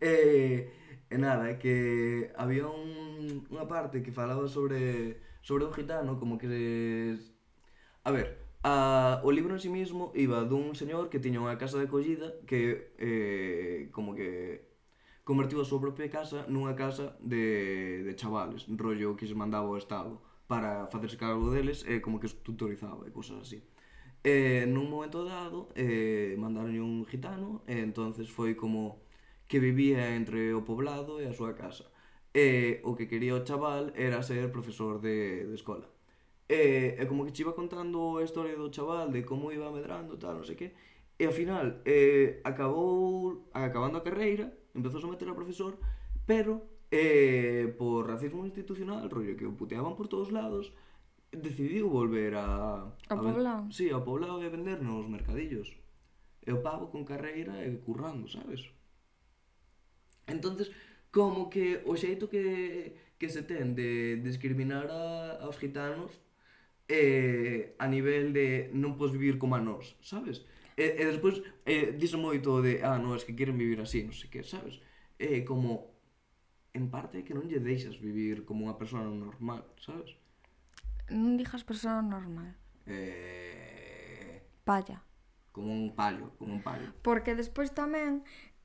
eh, 0.00 0.78
E 1.08 1.16
nada, 1.16 1.58
que 1.58 2.30
había 2.36 2.68
un, 2.68 3.48
unha 3.48 3.64
parte 3.64 4.04
que 4.04 4.12
falaba 4.12 4.44
sobre 4.44 5.16
sobre 5.40 5.64
un 5.64 5.72
gitano, 5.72 6.20
como 6.20 6.36
que... 6.36 7.16
A 8.04 8.10
ver, 8.12 8.36
a, 8.62 9.20
o 9.24 9.32
libro 9.32 9.54
en 9.56 9.60
sí 9.60 9.72
mismo 9.72 10.12
iba 10.12 10.44
dun 10.44 10.76
señor 10.76 11.08
que 11.08 11.16
tiña 11.16 11.40
unha 11.40 11.56
casa 11.56 11.80
de 11.80 11.88
acollida 11.88 12.36
que, 12.44 12.92
eh, 13.00 13.88
como 13.96 14.12
que 14.12 14.68
convertiu 15.24 15.64
a 15.64 15.68
súa 15.68 15.80
propia 15.80 16.12
casa 16.12 16.44
nunha 16.52 16.76
casa 16.76 17.16
de, 17.24 18.04
de 18.04 18.12
chavales, 18.12 18.68
rollo 18.68 19.16
que 19.16 19.24
se 19.24 19.32
mandaba 19.32 19.72
o 19.72 19.80
Estado 19.80 20.20
para 20.44 20.92
facerse 20.92 21.16
cargo 21.16 21.48
deles 21.48 21.88
e 21.88 22.04
como 22.04 22.20
que 22.20 22.28
os 22.28 22.36
tutorizaba 22.44 23.08
e 23.08 23.12
cousas 23.12 23.40
así. 23.40 23.64
Eh, 24.24 24.64
e 24.64 24.66
nun 24.66 24.90
momento 24.90 25.24
dado 25.24 25.70
eh, 25.78 26.34
mandaron 26.38 26.74
un 26.82 27.06
gitano 27.06 27.62
e 27.70 27.78
entonces 27.80 28.26
foi 28.28 28.54
como 28.58 29.00
que 29.48 29.58
vivía 29.62 30.14
entre 30.18 30.52
o 30.52 30.66
poblado 30.66 31.22
e 31.22 31.26
a 31.30 31.36
súa 31.36 31.54
casa. 31.54 31.86
E 32.34 32.80
o 32.84 32.92
que 32.96 33.08
quería 33.08 33.34
o 33.38 33.44
chaval 33.46 33.94
era 33.96 34.22
ser 34.22 34.50
profesor 34.52 35.00
de, 35.00 35.46
de 35.48 35.54
escola. 35.54 35.86
E, 36.48 36.96
e 37.00 37.04
como 37.08 37.24
que 37.24 37.32
che 37.32 37.42
iba 37.44 37.54
contando 37.56 38.18
a 38.18 38.24
historia 38.24 38.56
do 38.56 38.72
chaval 38.72 39.12
de 39.12 39.24
como 39.24 39.52
iba 39.52 39.68
medrando, 39.72 40.16
tal, 40.20 40.40
non 40.40 40.46
sei 40.48 40.56
que. 40.60 40.68
E 41.20 41.24
ao 41.26 41.34
final 41.34 41.80
eh, 41.84 42.40
acabou 42.44 43.48
acabando 43.52 43.98
a 43.98 44.06
carreira, 44.06 44.46
empezou 44.74 45.00
a 45.04 45.12
meter 45.12 45.28
a 45.28 45.38
profesor, 45.40 45.76
pero 46.26 46.52
eh, 46.90 47.74
por 47.78 48.08
racismo 48.08 48.44
institucional, 48.46 49.08
rollo 49.10 49.36
que 49.36 49.46
o 49.46 49.56
puteaban 49.56 49.96
por 49.96 50.08
todos 50.08 50.30
lados, 50.32 50.72
decidiu 51.32 51.88
volver 51.88 52.34
a... 52.34 52.88
Ao 53.08 53.18
poblado? 53.18 53.72
Sí, 53.72 53.90
ao 53.90 54.04
poblado 54.04 54.42
e 54.42 54.48
vender 54.48 54.80
nos 54.80 55.06
mercadillos. 55.08 55.68
E 56.44 56.50
o 56.52 56.62
pavo 56.64 56.88
con 56.88 57.04
carreira 57.04 57.60
e 57.64 57.76
currando, 57.84 58.28
sabes? 58.28 58.64
entonces 60.28 60.70
como 61.10 61.48
que 61.48 61.82
o 61.86 61.96
xeito 61.96 62.28
que, 62.28 62.94
que 63.18 63.28
se 63.32 63.42
ten 63.42 63.74
de 63.74 64.20
discriminar 64.20 64.92
a, 64.92 65.40
aos 65.40 65.56
gitanos 65.56 66.12
eh, 66.86 67.74
a 67.80 67.88
nivel 67.88 68.32
de 68.36 68.68
non 68.76 69.00
podes 69.00 69.16
vivir 69.16 69.40
como 69.40 69.56
a 69.56 69.60
nós, 69.60 69.96
sabes? 70.04 70.44
E, 70.76 71.00
e 71.00 71.02
despois 71.08 71.40
eh, 71.64 71.96
dixo 71.96 72.20
moito 72.20 72.60
de 72.60 72.84
ah, 72.84 73.00
non, 73.00 73.16
es 73.16 73.24
que 73.24 73.34
queren 73.34 73.56
vivir 73.56 73.80
así, 73.80 74.04
non 74.04 74.14
sei 74.14 74.28
que, 74.28 74.44
sabes? 74.44 74.78
Eh, 75.16 75.42
como 75.48 75.96
en 76.76 76.92
parte 76.92 77.24
que 77.24 77.34
non 77.34 77.48
lle 77.48 77.58
deixas 77.58 77.96
vivir 77.96 78.44
como 78.44 78.68
unha 78.68 78.76
persona 78.76 79.08
normal, 79.08 79.64
sabes? 79.80 80.12
Non 81.14 81.40
digas 81.40 81.64
persona 81.64 82.04
normal. 82.04 82.52
Eh... 82.86 84.44
Palla. 84.64 85.00
Como 85.52 85.72
un 85.72 85.96
pallo, 85.96 86.36
como 86.36 86.54
un 86.54 86.62
pallo. 86.62 86.92
Porque 87.02 87.34
despois 87.34 87.72
tamén 87.72 88.22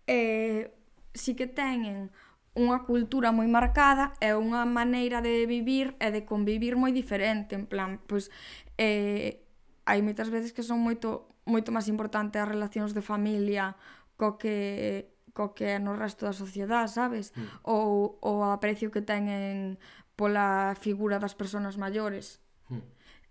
eh, 0.08 0.76
si 1.16 1.34
que 1.34 1.48
teñen 1.48 2.12
unha 2.54 2.86
cultura 2.86 3.34
moi 3.34 3.50
marcada 3.50 4.14
e 4.22 4.38
unha 4.38 4.62
maneira 4.70 5.26
de 5.26 5.50
vivir 5.50 5.98
e 5.98 6.14
de 6.14 6.22
convivir 6.22 6.78
moi 6.78 6.94
diferente, 6.94 7.58
en 7.58 7.66
plan, 7.66 7.98
pois 8.06 8.30
eh, 8.78 9.42
hai 9.90 10.00
moitas 10.06 10.30
veces 10.30 10.54
que 10.54 10.62
son 10.62 10.84
moito 10.84 11.34
moito 11.50 11.74
máis 11.74 11.90
importante 11.90 12.38
as 12.38 12.48
relacións 12.48 12.94
de 12.94 13.02
familia 13.02 13.76
co 14.16 14.38
que 14.38 15.10
co 15.34 15.58
que 15.58 15.82
no 15.82 15.98
resto 15.98 16.30
da 16.30 16.34
sociedade, 16.34 16.94
sabes? 16.94 17.34
Mm. 17.34 17.66
Ou, 17.66 18.22
o 18.22 18.46
aprecio 18.54 18.94
que 18.94 19.02
teñen 19.02 19.82
pola 20.16 20.76
figura 20.80 21.20
das 21.20 21.36
persoas 21.36 21.78
maiores. 21.78 22.42
Hmm. 22.70 22.86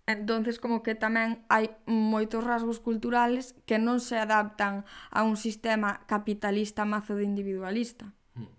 Entonces 0.05 0.59
como 0.59 0.83
que 0.83 0.99
tamén 0.99 1.47
hai 1.47 1.71
moitos 1.87 2.43
rasgos 2.43 2.83
culturales 2.83 3.55
que 3.63 3.79
non 3.79 4.03
se 4.03 4.19
adaptan 4.19 4.83
a 5.11 5.23
un 5.23 5.39
sistema 5.39 6.03
capitalista 6.11 6.83
mazo 6.83 7.15
de 7.15 7.23
individualista. 7.23 8.11
Hmm. 8.35 8.51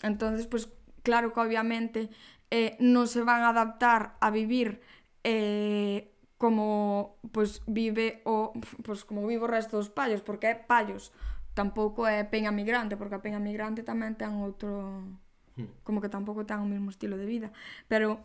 Entonces, 0.00 0.48
pois 0.48 0.64
pues, 0.64 0.80
claro 1.04 1.32
que 1.36 1.40
obviamente 1.44 2.08
eh, 2.48 2.80
non 2.80 3.04
se 3.04 3.20
van 3.20 3.44
a 3.44 3.52
adaptar 3.52 4.16
a 4.18 4.32
vivir 4.32 4.80
eh, 5.24 6.16
como 6.40 7.20
pois 7.36 7.60
pues, 7.60 7.68
vive 7.68 8.24
o 8.24 8.56
pois 8.56 8.80
pues, 8.82 9.00
como 9.04 9.28
vive 9.28 9.44
o 9.44 9.52
resto 9.52 9.76
dos 9.76 9.92
pallos, 9.92 10.24
porque 10.24 10.48
é 10.48 10.56
pallos, 10.56 11.12
tampouco 11.52 12.08
é 12.08 12.24
peña 12.24 12.48
migrante, 12.48 12.96
porque 12.96 13.20
a 13.20 13.24
peña 13.24 13.36
migrante 13.36 13.84
tamén 13.84 14.16
ten 14.16 14.40
outro 14.40 15.04
Mm. 15.60 15.68
como 15.84 16.00
que 16.00 16.08
tampouco 16.08 16.48
ten 16.48 16.64
o 16.64 16.68
mesmo 16.68 16.88
estilo 16.88 17.20
de 17.20 17.28
vida, 17.28 17.52
pero 17.86 18.24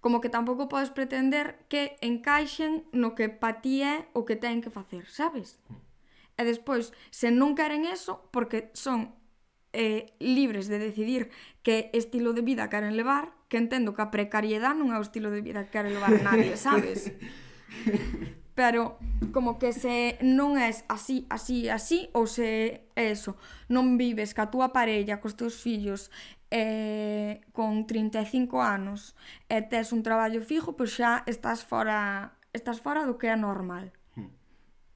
como 0.00 0.20
que 0.22 0.32
tampouco 0.32 0.70
podes 0.70 0.88
pretender 0.88 1.66
que 1.68 2.00
encaixen 2.00 2.88
no 2.94 3.12
que 3.12 3.28
pa 3.28 3.60
ti 3.60 3.84
é 3.84 4.08
o 4.16 4.24
que 4.24 4.38
ten 4.38 4.64
que 4.64 4.72
facer, 4.72 5.04
sabes? 5.10 5.60
Mm. 5.68 5.90
E 6.40 6.42
despois, 6.48 6.96
se 7.12 7.28
non 7.28 7.52
queren 7.52 7.84
eso, 7.84 8.24
porque 8.32 8.72
son 8.72 9.12
eh, 9.76 10.16
libres 10.18 10.72
de 10.72 10.80
decidir 10.80 11.28
que 11.60 11.92
estilo 11.92 12.32
de 12.32 12.40
vida 12.40 12.72
queren 12.72 12.96
levar, 12.96 13.36
que 13.52 13.60
entendo 13.60 13.92
que 13.92 14.00
a 14.00 14.08
precariedade 14.08 14.80
non 14.80 14.88
é 14.94 14.96
o 14.96 15.04
estilo 15.04 15.28
de 15.28 15.44
vida 15.44 15.68
que 15.68 15.76
quere 15.76 15.92
levar 15.92 16.16
nadie, 16.24 16.56
sabes? 16.66 17.12
pero 18.60 18.98
como 19.32 19.58
que 19.58 19.72
se 19.72 20.18
non 20.20 20.60
és 20.60 20.84
así, 20.92 21.24
así, 21.32 21.72
así, 21.72 22.12
ou 22.12 22.28
se 22.28 22.84
é 22.92 23.08
eso, 23.08 23.40
non 23.72 23.96
vives 23.96 24.36
ca 24.36 24.52
túa 24.52 24.68
parella, 24.68 25.16
cos 25.16 25.32
teus 25.32 25.56
fillos, 25.56 26.12
eh, 26.52 27.40
con 27.56 27.88
35 27.88 28.60
anos, 28.60 29.16
e 29.48 29.64
tes 29.64 29.96
un 29.96 30.04
traballo 30.04 30.44
fijo, 30.44 30.76
pois 30.76 30.92
xa 30.92 31.24
estás 31.24 31.64
fora, 31.64 32.36
estás 32.52 32.84
fora 32.84 33.08
do 33.08 33.16
que 33.16 33.32
é 33.32 33.36
normal. 33.40 33.96
Hmm. 34.12 34.28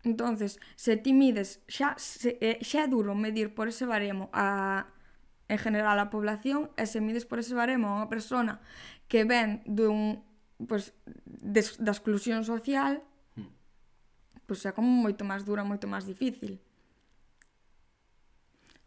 Entonces, 0.04 0.60
se 0.76 1.00
ti 1.00 1.16
mides, 1.16 1.64
xa, 1.64 1.96
se, 1.96 2.36
eh, 2.44 2.60
xa 2.60 2.84
é 2.84 2.86
duro 2.92 3.16
medir 3.16 3.56
por 3.56 3.72
ese 3.72 3.88
baremo 3.88 4.28
a, 4.36 4.92
en 5.48 5.56
general 5.56 5.96
a 6.04 6.12
población, 6.12 6.68
e 6.76 6.84
se 6.84 7.00
mides 7.00 7.24
por 7.24 7.40
ese 7.40 7.56
baremo 7.56 7.88
a 7.88 8.04
unha 8.04 8.12
persona 8.12 8.60
que 9.08 9.24
ven 9.24 9.64
dun, 9.64 10.20
pues, 10.68 10.92
des, 11.24 11.80
da 11.80 11.96
exclusión 11.96 12.44
social, 12.44 13.00
pois 14.46 14.60
xa 14.62 14.76
como 14.76 14.88
moito 14.88 15.24
máis 15.24 15.42
dura, 15.42 15.64
moito 15.64 15.88
máis 15.88 16.04
difícil. 16.04 16.60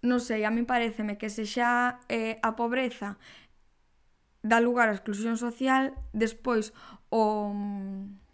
Non 0.06 0.22
sei, 0.22 0.46
a 0.46 0.54
mí 0.54 0.62
pareceme 0.64 1.18
que 1.18 1.30
se 1.34 1.44
xa 1.44 2.00
eh, 2.08 2.38
a 2.46 2.54
pobreza 2.54 3.18
dá 4.46 4.62
lugar 4.62 4.88
á 4.90 4.94
exclusión 4.94 5.36
social, 5.36 5.98
despois 6.14 6.72
o 7.10 7.52
mm, 7.52 8.28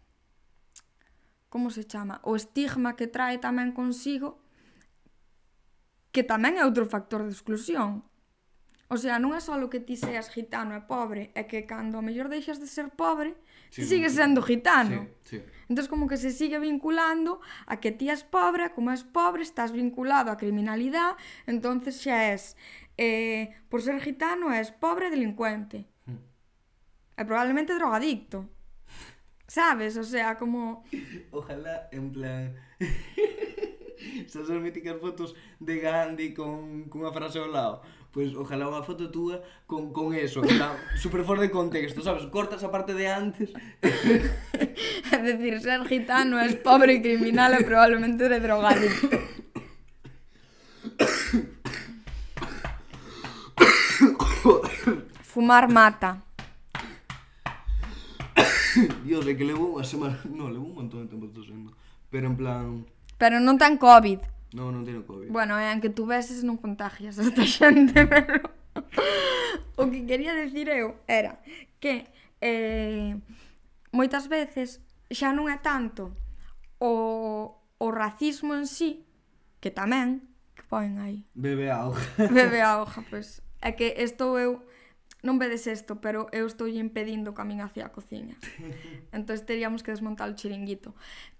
como 1.49 1.69
se 1.69 1.83
chama, 1.85 2.19
o 2.25 2.35
estigma 2.35 2.97
que 2.97 3.07
trae 3.07 3.37
tamén 3.37 3.71
consigo 3.71 4.43
que 6.13 6.21
tamén 6.21 6.61
é 6.61 6.63
outro 6.65 6.85
factor 6.85 7.25
de 7.25 7.33
exclusión. 7.33 8.05
O 8.93 8.97
sea, 9.01 9.17
non 9.17 9.33
é 9.33 9.41
só 9.41 9.57
que 9.71 9.81
ti 9.81 9.97
seas 9.97 10.29
gitano 10.29 10.77
e 10.77 10.81
pobre, 10.85 11.33
é 11.33 11.49
que 11.49 11.65
cando 11.65 11.97
a 11.97 12.05
mellor 12.05 12.29
deixas 12.29 12.61
de 12.61 12.69
ser 12.69 12.93
pobre, 12.93 13.33
sí, 13.81 13.85
sigue 13.85 14.09
sendo 14.09 14.41
gitano. 14.41 15.07
Sí, 15.21 15.39
sí. 15.39 15.43
Entón, 15.69 15.87
como 15.87 16.07
que 16.07 16.17
se 16.17 16.31
sigue 16.31 16.59
vinculando 16.59 17.41
a 17.65 17.79
que 17.79 17.91
ti 17.91 18.09
és 18.13 18.21
pobre, 18.21 18.69
como 18.75 18.91
és 18.93 19.01
pobre, 19.01 19.41
estás 19.41 19.71
vinculado 19.73 20.29
a 20.29 20.37
criminalidade, 20.37 21.17
entonces 21.47 21.97
xa 21.97 22.29
és, 22.29 22.53
eh, 22.97 23.57
por 23.69 23.81
ser 23.81 23.97
gitano, 23.97 24.53
és 24.53 24.69
pobre 24.69 25.09
delincuente. 25.09 25.89
Mm. 26.05 26.21
E 27.17 27.21
probablemente 27.25 27.73
drogadicto. 27.73 28.45
Sabes? 29.47 29.97
O 29.97 30.03
sea, 30.03 30.37
como... 30.37 30.83
Ojalá, 31.31 31.89
en 31.91 32.11
plan... 32.11 32.55
Esas 34.25 34.49
míticas 34.49 34.99
fotos 34.99 35.33
de 35.59 35.79
Gandhi 35.79 36.33
con, 36.33 36.91
con 36.91 37.07
unha 37.07 37.15
frase 37.15 37.39
ao 37.39 37.47
lado 37.47 37.81
pois 38.13 38.29
ojalá 38.37 38.69
unha 38.69 38.85
foto 38.85 39.09
túa 39.09 39.41
con, 39.65 39.89
con 39.89 40.13
eso, 40.13 40.45
que 40.45 40.53
está 40.53 40.77
super 40.93 41.25
fora 41.25 41.41
de 41.41 41.49
contexto, 41.49 42.05
sabes? 42.05 42.29
Cortas 42.29 42.61
a 42.61 42.69
parte 42.69 42.93
de 42.93 43.09
antes. 43.09 43.49
é 43.81 45.17
decir, 45.25 45.57
ser 45.57 45.81
gitano 45.89 46.37
é 46.37 46.45
pobre 46.61 47.01
e 47.01 47.01
criminal 47.01 47.57
e 47.57 47.65
probablemente 47.65 48.29
de 48.29 48.37
drogadicto. 48.37 49.09
Fumar 55.25 55.65
mata. 55.65 56.21
Dios, 59.01 59.25
é 59.25 59.33
que 59.33 59.41
levo 59.41 59.73
unha 59.73 59.81
semana... 59.81 60.21
No, 60.29 60.53
levo 60.53 60.69
un 60.69 60.85
montón 60.85 61.01
de 61.01 61.09
tempo 61.09 61.25
tosendo. 61.33 61.73
Pero 62.13 62.29
en 62.29 62.37
plan... 62.37 62.85
Pero 63.17 63.41
non 63.41 63.57
tan 63.57 63.81
COVID. 63.81 64.32
Non, 64.53 64.71
non 64.71 64.85
teño 64.85 65.01
Covid. 65.03 65.33
Bueno, 65.33 65.57
eh, 65.57 65.73
é, 65.73 65.81
que 65.81 65.89
tú 65.89 66.05
veses 66.05 66.45
non 66.45 66.61
contagias 66.61 67.17
a 67.17 67.25
esta 67.25 67.45
xente, 67.45 68.05
pero... 68.09 68.39
o 69.75 69.89
que 69.89 70.05
quería 70.05 70.33
decir 70.33 70.69
eu 70.69 70.97
era 71.09 71.41
que 71.81 72.09
eh, 72.41 73.17
moitas 73.93 74.29
veces 74.29 74.81
xa 75.09 75.33
non 75.33 75.49
é 75.49 75.57
tanto 75.61 76.13
o, 76.77 77.57
o 77.77 77.87
racismo 77.89 78.53
en 78.53 78.65
sí, 78.69 79.05
que 79.61 79.71
tamén, 79.71 80.25
que 80.53 80.63
poen 80.67 80.99
aí. 80.99 81.25
Bebe 81.33 81.69
a 81.73 81.87
hoja. 81.87 82.05
Bebe 82.37 82.59
a 82.61 82.81
hoja, 82.81 83.01
pois. 83.09 83.41
Pues. 83.41 83.53
É 83.63 83.71
que 83.71 83.95
estou 84.03 84.35
eu 84.35 84.59
non 85.23 85.39
vedes 85.39 85.63
isto, 85.71 86.03
pero 86.03 86.27
eu 86.35 86.43
estou 86.43 86.67
impedindo 86.67 87.31
o 87.31 87.37
camiño 87.37 87.63
hacia 87.63 87.87
a 87.87 87.95
cociña. 87.95 88.35
entón 89.15 89.39
teríamos 89.47 89.81
que 89.81 89.95
desmontar 89.95 90.27
o 90.27 90.35
chiringuito. 90.35 90.91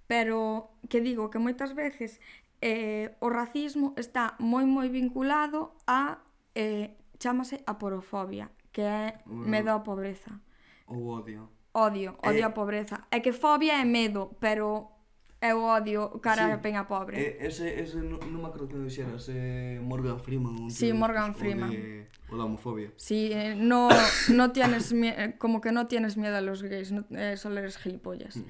Pero 0.08 0.72
que 0.88 1.04
digo 1.04 1.28
que 1.28 1.40
moitas 1.40 1.76
veces 1.76 2.24
eh, 2.64 3.12
o 3.20 3.28
racismo 3.28 3.92
está 4.00 4.40
moi 4.40 4.64
moi 4.64 4.88
vinculado 4.88 5.76
a 5.84 6.24
eh, 6.56 6.96
chamase 7.20 7.60
a 7.68 7.76
porofobia, 7.76 8.48
que 8.72 8.80
é 8.80 9.20
medo 9.28 9.76
á 9.76 9.84
pobreza. 9.84 10.40
Ou 10.88 11.12
odio. 11.20 11.52
Odio, 11.76 12.16
odio 12.24 12.40
eh, 12.40 12.48
é... 12.48 12.48
á 12.48 12.56
pobreza. 12.56 13.04
É 13.12 13.20
que 13.20 13.36
fobia 13.36 13.76
é 13.82 13.84
medo, 13.84 14.40
pero 14.40 14.96
é 15.44 15.52
o 15.52 15.60
odio 15.60 16.24
cara 16.24 16.48
sí. 16.48 16.52
a 16.56 16.60
peña 16.64 16.88
pobre. 16.88 17.20
eh, 17.20 17.44
ese, 17.44 17.68
ese 17.84 18.00
non 18.00 18.24
me 18.40 18.48
acordo 18.48 18.72
que 18.72 18.80
dixeras, 18.80 19.28
eh, 19.28 19.84
Morgan 19.84 20.24
Freeman. 20.24 20.56
Un 20.56 20.72
sí, 20.72 20.96
Morgan 20.96 21.36
Freeman. 21.36 21.68
O, 21.68 21.76
de, 21.76 22.08
o 22.32 22.36
da 22.40 22.48
homofobia. 22.48 22.96
Sí, 22.96 23.28
eh, 23.36 23.60
no, 23.60 23.92
no 24.32 24.56
tienes, 24.56 24.96
como 25.36 25.60
que 25.60 25.76
no 25.76 25.92
tienes 25.92 26.16
miedo 26.16 26.40
a 26.40 26.44
los 26.46 26.64
gays, 26.64 26.96
no, 26.96 27.04
eh, 27.12 27.36
solo 27.36 27.60
eres 27.60 27.76
gilipollas. 27.76 28.40
Mm. 28.40 28.48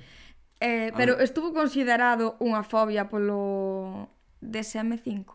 Eh, 0.64 0.92
ah. 0.92 0.96
pero 0.96 1.20
estuvo 1.20 1.52
considerado 1.52 2.40
unha 2.40 2.64
fobia 2.64 3.12
polo 3.12 4.08
DSM-5. 4.40 5.28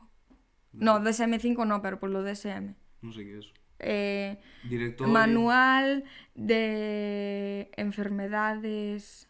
No, 0.81 1.05
DSM-5 1.05 1.69
no, 1.69 1.85
pero 1.85 2.01
polo 2.01 2.25
DSM. 2.25 2.73
Non 3.05 3.12
sei 3.12 3.29
que 3.29 3.35
é 3.37 3.41
eso. 3.45 3.53
Eh, 3.79 4.33
Director... 4.64 5.05
Manual 5.05 6.09
de 6.33 7.69
enfermedades... 7.77 9.29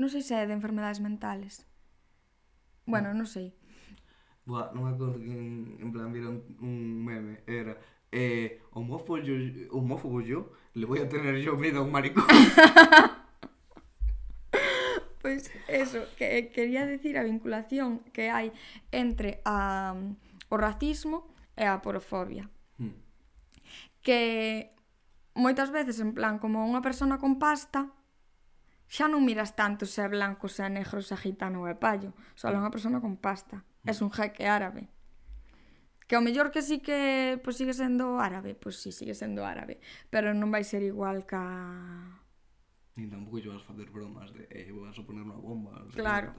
Non 0.00 0.08
sei 0.08 0.24
se 0.24 0.32
é 0.32 0.48
de 0.48 0.56
enfermedades 0.56 1.04
mentales. 1.04 1.68
Bueno, 2.88 3.12
ah. 3.12 3.16
non 3.16 3.28
sei. 3.28 3.52
Buah, 4.48 4.72
non 4.72 4.88
me 4.88 4.96
acordo 4.96 5.20
que 5.20 5.28
en, 5.28 5.76
en 5.84 5.92
plan 5.92 6.08
vira 6.16 6.32
un, 6.32 6.40
un 6.64 7.04
meme, 7.04 7.44
era 7.44 7.76
eh, 8.08 8.64
homófobo, 8.72 9.20
yo, 9.20 9.36
homófobo 9.68 10.24
yo, 10.24 10.48
le 10.72 10.88
voy 10.88 11.04
a 11.04 11.08
tener 11.12 11.36
yo 11.44 11.60
miedo 11.60 11.80
a 11.80 11.84
un 11.84 11.92
maricón. 11.92 12.24
Pois 15.26 15.50
eso, 15.66 16.06
que 16.16 16.38
eh, 16.38 16.48
quería 16.50 16.86
decir 16.86 17.18
a 17.18 17.26
vinculación 17.26 17.98
que 18.14 18.30
hai 18.30 18.54
entre 18.94 19.42
a, 19.42 19.90
o 20.46 20.54
racismo 20.54 21.26
e 21.58 21.66
a 21.66 21.82
porofobia. 21.82 22.46
Hmm. 22.78 22.94
Que 24.06 24.70
moitas 25.34 25.74
veces, 25.74 25.98
en 25.98 26.14
plan, 26.14 26.38
como 26.38 26.62
unha 26.62 26.78
persona 26.78 27.18
con 27.18 27.42
pasta, 27.42 27.90
xa 28.86 29.10
non 29.10 29.26
miras 29.26 29.58
tanto 29.58 29.82
se 29.82 29.98
é 29.98 30.06
blanco, 30.06 30.46
se 30.46 30.62
é 30.62 30.70
negro, 30.70 31.02
se 31.02 31.10
é 31.10 31.18
gitano 31.18 31.66
ou 31.66 31.66
é 31.66 31.74
payo. 31.74 32.14
Só 32.38 32.46
é 32.46 32.54
unha 32.54 32.70
persona 32.70 33.02
con 33.02 33.18
pasta. 33.18 33.66
hmm. 33.66 33.90
Es 33.90 33.98
un 33.98 34.14
jeque 34.14 34.46
árabe. 34.46 34.94
Que 36.06 36.14
ao 36.14 36.22
mellor 36.22 36.54
que 36.54 36.62
sí 36.62 36.78
que 36.78 37.34
pois 37.42 37.58
pues, 37.58 37.66
sigue 37.66 37.74
sendo 37.74 38.22
árabe, 38.22 38.54
pois 38.54 38.78
pues, 38.78 38.94
sí, 38.94 38.94
sigue 38.94 39.18
sendo 39.18 39.42
árabe, 39.42 39.82
pero 40.06 40.30
non 40.38 40.54
vai 40.54 40.62
ser 40.62 40.86
igual 40.86 41.26
ca 41.26 42.22
Nin 42.96 43.12
tampouco 43.12 43.36
lle 43.36 43.52
vas 43.52 43.62
facer 43.62 43.90
bromas 43.92 44.32
de 44.32 44.48
eh, 44.48 44.72
vas 44.72 44.96
a 44.96 45.04
poner 45.04 45.20
unha 45.28 45.36
bomba. 45.36 45.84
Claro. 45.92 46.32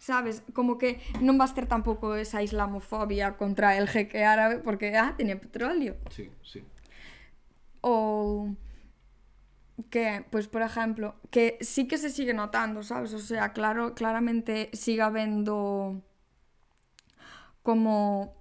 Sabes, 0.00 0.40
como 0.56 0.80
que 0.80 0.96
non 1.20 1.36
vas 1.36 1.52
ter 1.52 1.68
tampouco 1.68 2.16
esa 2.16 2.40
islamofobia 2.40 3.36
contra 3.36 3.76
el 3.76 3.84
jeque 3.84 4.24
árabe 4.24 4.64
porque, 4.64 4.96
ah, 4.96 5.12
teña 5.12 5.36
petróleo. 5.36 6.00
Sí, 6.08 6.32
sí. 6.40 6.64
Ou 7.84 8.56
que, 9.92 10.24
pois, 10.32 10.48
por 10.48 10.64
exemplo, 10.64 11.20
que 11.28 11.60
sí 11.60 11.84
que 11.84 12.00
se 12.00 12.08
sigue 12.08 12.32
notando, 12.32 12.80
sabes? 12.80 13.12
O 13.12 13.20
sea, 13.20 13.52
claro, 13.52 13.92
claramente 13.92 14.72
siga 14.72 15.12
vendo 15.12 16.00
como 17.60 18.32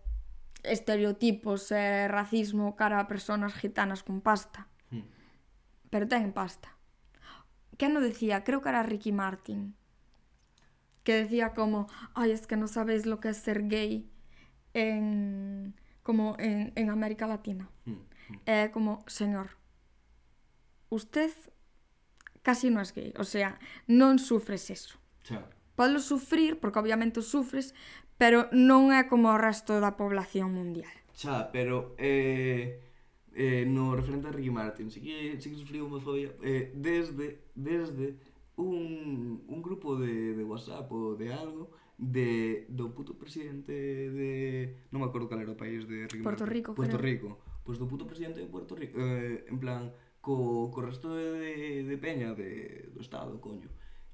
estereotipos 0.64 1.76
e 1.76 2.08
racismo 2.08 2.80
cara 2.80 3.04
a 3.04 3.12
personas 3.12 3.52
gitanas 3.52 4.00
con 4.00 4.24
pasta. 4.24 4.72
Hmm. 4.88 5.04
Pero 5.92 6.08
ten 6.08 6.32
pasta 6.32 6.73
que 7.78 7.90
no 7.90 8.02
decía? 8.02 8.44
Creo 8.44 8.62
que 8.62 8.70
era 8.70 8.84
Ricky 8.84 9.12
Martin. 9.12 9.76
Que 11.04 11.16
decía 11.16 11.54
como, 11.54 11.88
ay, 12.14 12.32
es 12.32 12.48
que 12.48 12.56
no 12.56 12.68
sabéis 12.68 13.06
lo 13.06 13.20
que 13.20 13.30
es 13.30 13.38
ser 13.38 13.68
gay 13.68 14.10
en, 14.74 15.76
como 16.02 16.36
en, 16.40 16.72
en 16.76 16.90
América 16.90 17.28
Latina. 17.28 17.70
Mm. 17.86 17.92
mm. 17.92 18.40
Eh, 18.46 18.70
como, 18.74 19.04
señor, 19.08 19.58
usted 20.90 21.32
casi 22.42 22.70
no 22.70 22.82
es 22.82 22.94
gay. 22.94 23.14
O 23.18 23.24
sea, 23.24 23.60
non 23.88 24.20
sufres 24.20 24.70
eso. 24.70 24.96
Xa. 25.28 25.44
Podo 25.76 25.98
sufrir, 26.00 26.62
porque 26.62 26.80
obviamente 26.80 27.20
o 27.20 27.26
sufres, 27.26 27.74
pero 28.22 28.48
non 28.54 28.94
é 28.94 29.10
como 29.10 29.34
o 29.34 29.42
resto 29.42 29.82
da 29.82 29.98
población 29.98 30.54
mundial. 30.54 30.94
Xa, 31.12 31.52
pero... 31.52 31.98
Eh 32.00 32.93
eh, 33.36 33.66
no 33.66 33.96
referente 33.96 34.28
a 34.28 34.32
Ricky 34.32 34.50
Martin, 34.50 34.90
sí 34.90 35.02
que, 35.02 35.42
sí 35.42 35.50
que 35.50 35.58
sufriu 35.58 35.86
homofobia 35.86 36.34
eh, 36.42 36.72
desde, 36.76 37.50
desde 37.56 38.16
un, 38.56 39.44
un 39.48 39.60
grupo 39.62 39.96
de, 39.98 40.38
de 40.38 40.44
WhatsApp 40.44 40.90
ou 40.94 41.18
de 41.18 41.34
algo 41.34 41.74
de, 41.98 42.66
do 42.70 42.94
puto 42.94 43.18
presidente 43.18 43.74
de... 43.74 44.86
non 44.94 45.02
me 45.02 45.08
acordo 45.10 45.30
cal 45.30 45.42
era 45.42 45.54
o 45.54 45.58
país 45.58 45.86
de 45.90 46.06
Ricky 46.10 46.22
Puerto 46.22 46.46
Martin. 46.46 46.54
Rico, 46.54 46.70
Puerto 46.78 46.98
creo. 46.98 47.10
Rico. 47.10 47.30
Pois 47.64 47.78
pues 47.78 47.82
do 47.82 47.88
puto 47.88 48.06
presidente 48.06 48.44
de 48.44 48.50
Puerto 48.50 48.76
Rico, 48.76 49.00
eh, 49.00 49.48
en 49.48 49.58
plan, 49.58 49.90
co, 50.20 50.68
co 50.70 50.84
resto 50.84 51.16
de, 51.16 51.32
de, 51.32 51.52
de 51.88 51.98
peña 51.98 52.36
de, 52.36 52.92
do 52.92 53.00
estado, 53.00 53.40
coño, 53.40 53.72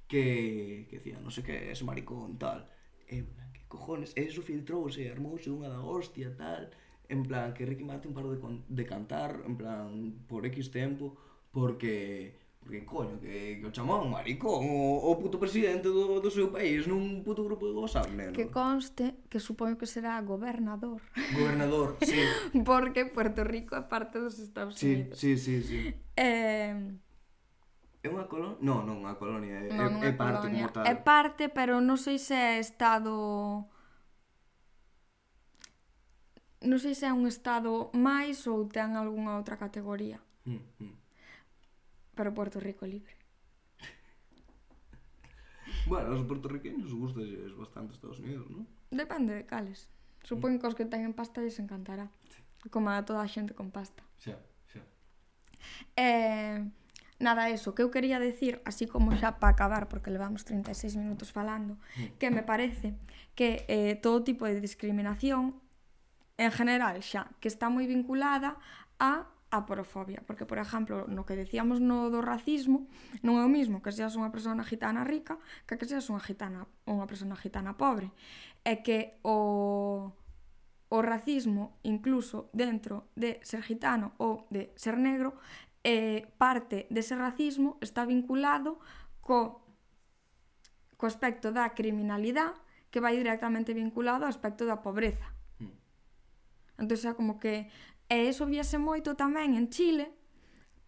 que, 0.07 0.85
que 0.87 1.01
decía, 1.01 1.17
non 1.17 1.33
sei 1.33 1.41
que, 1.41 1.73
es 1.73 1.81
maricón, 1.81 2.37
tal. 2.37 2.69
E, 3.09 3.21
eh, 3.21 3.25
que 3.51 3.65
cojones, 3.65 4.13
eso 4.13 4.45
filtrouse, 4.45 5.01
armouse 5.09 5.49
unha 5.49 5.67
da 5.67 5.81
hostia, 5.81 6.29
tal, 6.37 6.69
en 7.09 7.23
plan, 7.23 7.53
que 7.53 7.65
Ricky 7.65 7.83
Martin 7.83 8.13
parou 8.13 8.31
de, 8.31 8.39
con, 8.39 8.63
de 8.69 8.85
cantar, 8.85 9.41
en 9.45 9.57
plan, 9.57 10.13
por 10.29 10.45
X 10.45 10.69
tempo, 10.69 11.17
porque, 11.51 12.37
porque 12.61 12.85
coño, 12.85 13.19
que, 13.19 13.57
que 13.59 13.65
o 13.65 13.73
chamón 13.73 14.13
maricón, 14.13 14.69
o, 14.69 15.09
o 15.09 15.17
puto 15.17 15.41
presidente 15.41 15.89
do, 15.89 16.21
do 16.21 16.29
seu 16.29 16.53
país 16.53 16.85
nun 16.85 17.25
puto 17.25 17.41
grupo 17.41 17.65
de 17.65 17.73
WhatsApp, 17.73 18.13
neno. 18.13 18.37
Que 18.37 18.53
conste 18.53 19.17
que 19.25 19.41
supoño 19.41 19.73
que 19.73 19.89
será 19.89 20.21
gobernador. 20.21 21.01
Gobernador, 21.33 21.97
sí. 22.05 22.21
porque 22.69 23.09
Puerto 23.09 23.41
Rico 23.41 23.73
é 23.73 23.81
parte 23.81 24.21
dos 24.21 24.37
Estados 24.37 24.77
sí, 24.77 25.09
Unidos. 25.09 25.17
Sí, 25.17 25.33
sí, 25.41 25.65
sí. 25.65 25.79
Eh... 26.13 26.93
É 27.99 28.07
unha 28.07 28.29
colonia? 28.29 28.55
Non, 28.63 28.85
non, 28.85 29.01
unha 29.03 29.17
colonia 29.19 29.65
é, 29.65 29.75
non, 29.75 29.99
é, 29.99 30.07
é 30.07 30.15
parte 30.15 30.45
colonia. 30.47 30.71
como 30.71 30.77
tal. 30.77 30.83
É 30.87 30.95
parte, 30.95 31.43
pero 31.49 31.81
non 31.81 31.97
sei 31.97 32.21
se 32.21 32.37
é 32.37 32.61
estado 32.61 33.67
non 36.61 36.79
sei 36.79 36.91
se 36.91 37.07
é 37.07 37.13
un 37.15 37.23
estado 37.23 37.87
máis 37.95 38.43
ou 38.47 38.67
ten 38.67 38.99
algunha 38.99 39.39
outra 39.39 39.55
categoría. 39.55 40.19
Mm, 40.43 40.59
mm. 40.59 40.95
Pero 42.15 42.35
Puerto 42.35 42.59
Rico 42.59 42.83
é 42.83 42.89
libre. 42.91 43.15
bueno, 45.87 46.13
os 46.13 46.23
puertorriqueños 46.27 46.93
gustas 46.93 47.25
bastante 47.55 47.93
Estados 47.93 48.19
Unidos, 48.19 48.45
non? 48.51 48.67
Depende 48.91 49.33
de 49.33 49.45
cales. 49.47 49.87
Supoño 50.27 50.57
mm. 50.57 50.61
que 50.61 50.67
os 50.67 50.75
que 50.75 50.85
teñen 50.85 51.15
pasta 51.15 51.39
lles 51.41 51.57
encantará. 51.63 52.11
Sí. 52.27 52.43
Como 52.69 52.91
a 52.91 53.07
toda 53.07 53.23
a 53.23 53.31
xente 53.31 53.55
con 53.55 53.71
pasta. 53.71 54.03
Xa, 54.19 54.35
xa. 54.67 54.83
Eh, 55.95 56.59
nada, 57.23 57.47
eso, 57.49 57.71
que 57.71 57.81
eu 57.81 57.89
quería 57.89 58.19
decir, 58.19 58.59
así 58.67 58.83
como 58.83 59.15
xa 59.15 59.39
para 59.39 59.55
acabar, 59.55 59.87
porque 59.87 60.11
levamos 60.11 60.43
36 60.43 60.99
minutos 60.99 61.31
falando, 61.31 61.79
mm. 61.95 62.19
que 62.19 62.27
me 62.29 62.43
parece 62.43 62.99
que 63.33 63.63
eh, 63.71 63.95
todo 63.95 64.27
tipo 64.27 64.43
de 64.43 64.59
discriminación 64.59 65.55
en 66.39 66.51
general 66.55 67.03
xa, 67.03 67.27
que 67.43 67.51
está 67.51 67.67
moi 67.67 67.83
vinculada 67.85 68.55
a 68.97 69.27
a 69.51 69.65
porofobia, 69.65 70.21
porque, 70.27 70.45
por 70.45 70.61
exemplo, 70.61 71.09
no 71.09 71.25
que 71.25 71.33
decíamos 71.33 71.81
no 71.81 72.13
do 72.13 72.21
racismo, 72.21 72.85
non 73.25 73.41
é 73.41 73.43
o 73.43 73.49
mismo 73.49 73.81
que 73.81 73.89
seas 73.89 74.13
unha 74.13 74.29
persona 74.29 74.61
gitana 74.61 75.01
rica 75.01 75.41
que 75.65 75.73
que 75.73 75.89
seas 75.89 76.05
unha 76.07 76.21
gitana 76.21 76.69
unha 76.85 77.09
persona 77.09 77.33
gitana 77.33 77.73
pobre. 77.73 78.13
É 78.61 78.79
que 78.85 79.19
o 79.25 80.13
o 80.89 80.99
racismo, 81.05 81.77
incluso 81.85 82.49
dentro 82.49 83.13
de 83.13 83.37
ser 83.45 83.61
gitano 83.61 84.17
ou 84.17 84.49
de 84.49 84.73
ser 84.73 84.97
negro, 84.97 85.37
eh, 85.85 86.29
parte 86.37 86.89
dese 86.89 87.13
racismo 87.13 87.77
está 87.81 88.05
vinculado 88.05 88.81
co, 89.21 89.65
co 90.97 91.05
aspecto 91.05 91.53
da 91.53 91.73
criminalidade 91.73 92.57
que 92.89 93.01
vai 93.01 93.17
directamente 93.17 93.73
vinculado 93.73 94.25
ao 94.25 94.33
aspecto 94.33 94.65
da 94.65 94.81
pobreza 94.81 95.38
Entón 96.79 96.97
xa 96.97 97.13
como 97.13 97.37
que... 97.37 97.67
E 98.09 98.25
eso 98.25 98.49
viese 98.49 98.81
moito 98.81 99.13
tamén 99.13 99.53
en 99.53 99.69
Chile, 99.69 100.09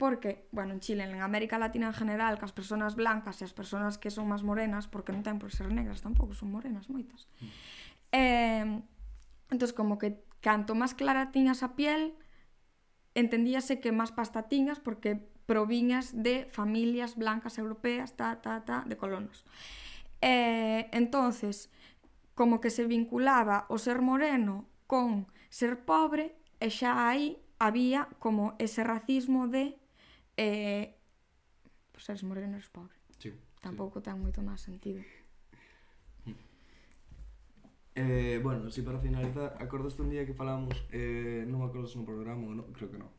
porque, 0.01 0.49
bueno, 0.49 0.73
en 0.73 0.81
Chile, 0.81 1.05
en 1.05 1.21
América 1.21 1.61
Latina 1.61 1.85
en 1.85 1.93
general, 1.93 2.41
que 2.41 2.49
as 2.49 2.55
persoas 2.55 2.97
blancas 2.97 3.37
e 3.37 3.45
as 3.45 3.53
persoas 3.53 4.01
que 4.01 4.09
son 4.09 4.25
máis 4.25 4.41
morenas, 4.41 4.89
porque 4.89 5.13
non 5.13 5.21
ten 5.21 5.37
por 5.37 5.53
ser 5.53 5.69
negras 5.69 6.01
tampouco, 6.01 6.33
son 6.33 6.49
morenas 6.49 6.89
moitas. 6.89 7.29
Mm. 7.37 7.49
Eh, 8.09 8.65
entón, 9.53 9.69
como 9.77 10.01
que 10.01 10.25
canto 10.41 10.73
máis 10.73 10.97
clara 10.97 11.29
tiñas 11.29 11.61
a 11.61 11.77
piel, 11.77 12.17
entendíase 13.13 13.77
que 13.77 13.93
máis 13.93 14.09
pasta 14.09 14.49
tiñas 14.49 14.81
porque 14.81 15.21
proviñas 15.45 16.17
de 16.17 16.49
familias 16.49 17.13
blancas 17.13 17.61
europeas, 17.61 18.17
ta, 18.17 18.41
ta, 18.41 18.65
ta, 18.65 18.81
de 18.89 18.97
colonos. 18.97 19.45
Eh, 20.21 20.89
entonces, 20.93 21.69
como 22.33 22.61
que 22.61 22.69
se 22.69 22.85
vinculaba 22.85 23.65
o 23.69 23.77
ser 23.77 24.01
moreno 24.01 24.65
con 24.87 25.27
ser 25.51 25.83
pobre 25.83 26.31
e 26.63 26.71
xa 26.71 27.11
aí 27.11 27.35
había 27.59 28.07
como 28.23 28.55
ese 28.57 28.87
racismo 28.87 29.51
de 29.51 29.75
eh, 30.39 30.95
pues 31.91 32.07
eres 32.07 32.23
moreno, 32.23 32.55
eres 32.55 32.71
pobre. 32.71 32.95
Sí, 33.19 33.35
Tampouco 33.59 33.99
sí. 33.99 34.07
ten 34.07 34.17
moito 34.17 34.39
máis 34.41 34.63
sentido. 34.63 35.03
Eh, 37.93 38.39
bueno, 38.41 38.71
si 38.71 38.81
para 38.81 39.03
finalizar, 39.03 39.59
acordaste 39.59 40.01
un 40.01 40.09
día 40.09 40.25
que 40.25 40.33
falamos, 40.33 40.71
eh, 40.95 41.43
non 41.43 41.59
me 41.59 41.67
acordo 41.67 41.91
se 41.91 41.99
no 41.99 42.07
programa 42.07 42.47
ou 42.47 42.55
non, 42.55 42.71
creo 42.71 42.87
que 42.87 42.95
non, 42.95 43.11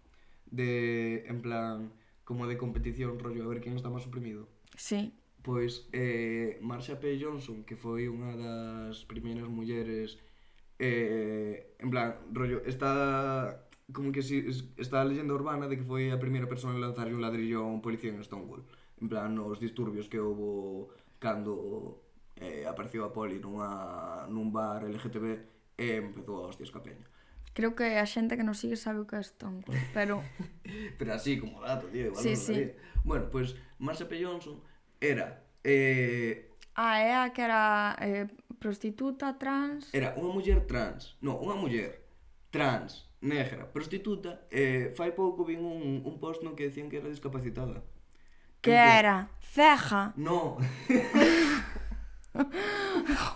de, 0.49 1.29
en 1.29 1.45
plan, 1.45 1.93
como 2.25 2.49
de 2.49 2.57
competición, 2.57 3.21
rollo, 3.21 3.45
a 3.45 3.53
ver 3.53 3.61
quen 3.61 3.77
está 3.77 3.93
máis 3.93 4.09
oprimido. 4.09 4.49
Sí. 4.73 5.13
Pois, 5.45 5.91
eh, 5.93 6.57
Marsha 6.65 6.97
P. 6.97 7.21
Johnson, 7.21 7.69
que 7.69 7.77
foi 7.77 8.09
unha 8.09 8.33
das 8.33 9.05
primeiras 9.05 9.51
mulleres 9.53 10.17
eh, 10.81 11.42
plan, 11.93 12.17
rollo, 12.33 12.65
está 12.65 13.69
como 13.93 14.11
que 14.11 14.23
si 14.23 14.41
está 14.79 15.03
a 15.03 15.05
leyenda 15.05 15.35
urbana 15.35 15.69
de 15.69 15.77
que 15.77 15.85
foi 15.85 16.09
a 16.09 16.17
primeira 16.17 16.49
persoa 16.49 16.73
en 16.73 16.81
lanzar 16.81 17.13
un 17.13 17.21
ladrillo 17.21 17.61
a 17.63 17.69
un 17.69 17.85
policía 17.85 18.09
en 18.09 18.25
Stonewall. 18.25 18.65
En 18.97 19.13
plan, 19.13 19.37
nos 19.37 19.61
disturbios 19.61 20.09
que 20.09 20.17
houbo 20.17 20.89
cando 21.21 22.01
eh, 22.41 22.65
apareceu 22.65 23.05
a 23.05 23.13
poli 23.13 23.37
nunha, 23.37 24.25
nun 24.33 24.49
bar 24.49 24.89
LGTB 24.89 25.27
e 25.77 25.87
empezou 26.01 26.41
a 26.41 26.49
hostias 26.49 26.73
ca 26.73 26.81
peña. 26.81 27.05
Creo 27.53 27.77
que 27.77 28.01
a 28.01 28.07
xente 28.09 28.41
que 28.41 28.47
nos 28.49 28.57
sigue 28.57 28.81
sabe 28.81 29.05
o 29.05 29.07
que 29.07 29.21
é 29.21 29.23
Stonewall, 29.23 29.77
pero... 29.93 30.25
pero 30.99 31.13
así, 31.13 31.37
como 31.37 31.61
dato, 31.61 31.93
tío, 31.93 32.09
igual 32.09 32.25
sí, 32.25 32.33
non 32.33 32.41
sí. 32.41 32.59
Bueno, 33.05 33.29
pois, 33.29 33.53
pues, 33.77 34.01
P. 34.09 34.13
Johnson 34.25 34.57
era 34.97 35.45
eh, 35.61 36.49
Ah, 36.75 36.99
é 36.99 37.15
a 37.15 37.31
que 37.31 37.43
era 37.43 37.97
eh, 38.01 38.27
prostituta 38.59 39.37
trans. 39.37 39.93
Era 39.93 40.17
unha 40.17 40.33
muller 40.33 40.65
trans. 40.65 41.17
Non, 41.21 41.37
unha 41.41 41.57
muller 41.57 42.01
trans, 42.49 43.09
negra, 43.21 43.69
prostituta. 43.69 44.49
Eh, 44.49 44.93
fai 44.97 45.13
pouco 45.13 45.45
vin 45.45 45.61
un, 45.61 46.01
un 46.05 46.17
post 46.17 46.41
no 46.41 46.57
que 46.57 46.73
decían 46.73 46.89
que 46.89 47.01
era 47.01 47.13
discapacitada. 47.13 47.85
Que 48.63 48.73
era? 48.73 49.29
Ceja. 49.41 50.15
No. 50.17 50.57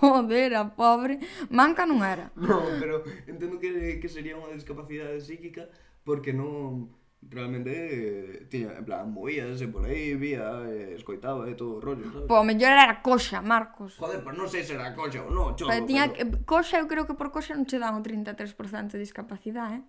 Joder, 0.00 0.54
a 0.54 0.72
pobre. 0.72 1.20
Manca 1.50 1.84
non 1.84 2.00
era. 2.00 2.32
No, 2.32 2.64
pero 2.80 3.04
entendo 3.28 3.60
que, 3.60 4.00
que 4.00 4.08
sería 4.08 4.38
unha 4.38 4.56
discapacidade 4.56 5.20
psíquica 5.20 5.68
porque 6.06 6.32
non 6.32 6.88
realmente 7.22 7.70
eh, 7.72 8.46
tiña, 8.46 8.78
en 8.78 8.84
plan, 8.84 9.10
movíase 9.10 9.68
por 9.68 9.84
aí, 9.84 10.14
vía, 10.14 10.62
eh, 10.68 10.94
escoitaba 10.94 11.48
e 11.48 11.52
eh, 11.52 11.54
todo 11.54 11.76
o 11.76 11.80
rollo, 11.80 12.06
sabes? 12.12 12.28
Pô, 12.28 12.44
mellor 12.44 12.70
era 12.70 13.02
coxa, 13.02 13.42
Marcos. 13.42 13.96
Joder, 13.98 14.22
pois 14.22 14.36
non 14.36 14.46
sei 14.46 14.62
se 14.62 14.76
era 14.76 14.94
coxa 14.94 15.24
ou 15.24 15.32
non, 15.32 15.56
cholo. 15.58 15.72
Pero 15.72 15.86
tiña 15.86 16.12
pero... 16.12 16.30
Que, 16.30 16.44
coxa, 16.46 16.78
eu 16.78 16.86
creo 16.86 17.04
que 17.08 17.18
por 17.18 17.34
coxa 17.34 17.56
non 17.58 17.66
che 17.66 17.80
dan 17.80 17.98
o 17.98 18.02
33% 18.04 18.94
de 18.94 18.98
discapacidade, 19.02 19.82
eh? 19.82 19.84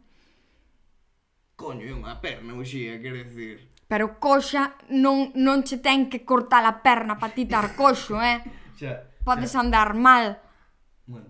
Coño, 1.58 1.86
é 1.86 1.94
unha 1.94 2.18
perna 2.22 2.54
uxía, 2.58 2.98
eh, 2.98 3.02
quer 3.02 3.16
decir. 3.26 3.70
Pero 3.88 4.18
coxa 4.18 4.76
non, 4.90 5.32
non 5.38 5.62
che 5.64 5.78
ten 5.78 6.10
que 6.10 6.26
cortar 6.26 6.66
a 6.66 6.82
perna 6.82 7.22
para 7.22 7.34
ti 7.34 7.46
tar 7.46 7.78
coxo, 7.78 8.18
eh? 8.18 8.42
xa, 8.80 9.06
Podes 9.22 9.54
xa. 9.54 9.62
andar 9.62 9.94
mal. 9.94 10.42
Bueno. 11.06 11.30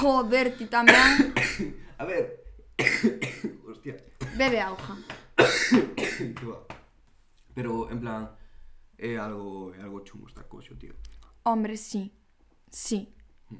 Joder, 0.00 0.56
ti 0.56 0.66
tamén. 0.66 1.34
a 2.00 2.04
ver. 2.06 2.42
Hostia. 3.68 3.96
Bebe 4.36 4.60
auga. 4.60 4.96
Pero, 7.54 7.90
en 7.90 8.00
plan, 8.00 8.30
é 8.96 9.16
algo, 9.16 9.74
é 9.74 9.82
algo 9.82 10.04
chungo 10.04 10.28
estar 10.28 10.46
coxo, 10.46 10.76
tío. 10.76 10.94
Hombre, 11.44 11.76
sí. 11.76 12.12
Sí. 12.70 13.12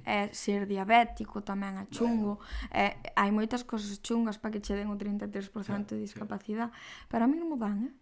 É 0.04 0.32
ser 0.32 0.66
diabético 0.70 1.42
tamén 1.42 1.74
é 1.74 1.84
chungo. 1.90 2.38
É, 2.70 3.02
eh, 3.02 3.10
hai 3.18 3.34
moitas 3.34 3.66
cousas 3.66 3.98
chungas 3.98 4.38
para 4.38 4.54
que 4.54 4.62
che 4.62 4.78
den 4.78 4.86
o 4.86 4.94
33% 4.94 5.98
de 5.98 6.06
discapacidade. 6.06 6.70
Pero 7.10 7.26
a 7.26 7.26
mí 7.26 7.34
non 7.34 7.50
me 7.50 7.58
dan, 7.58 7.90
eh? 7.90 7.94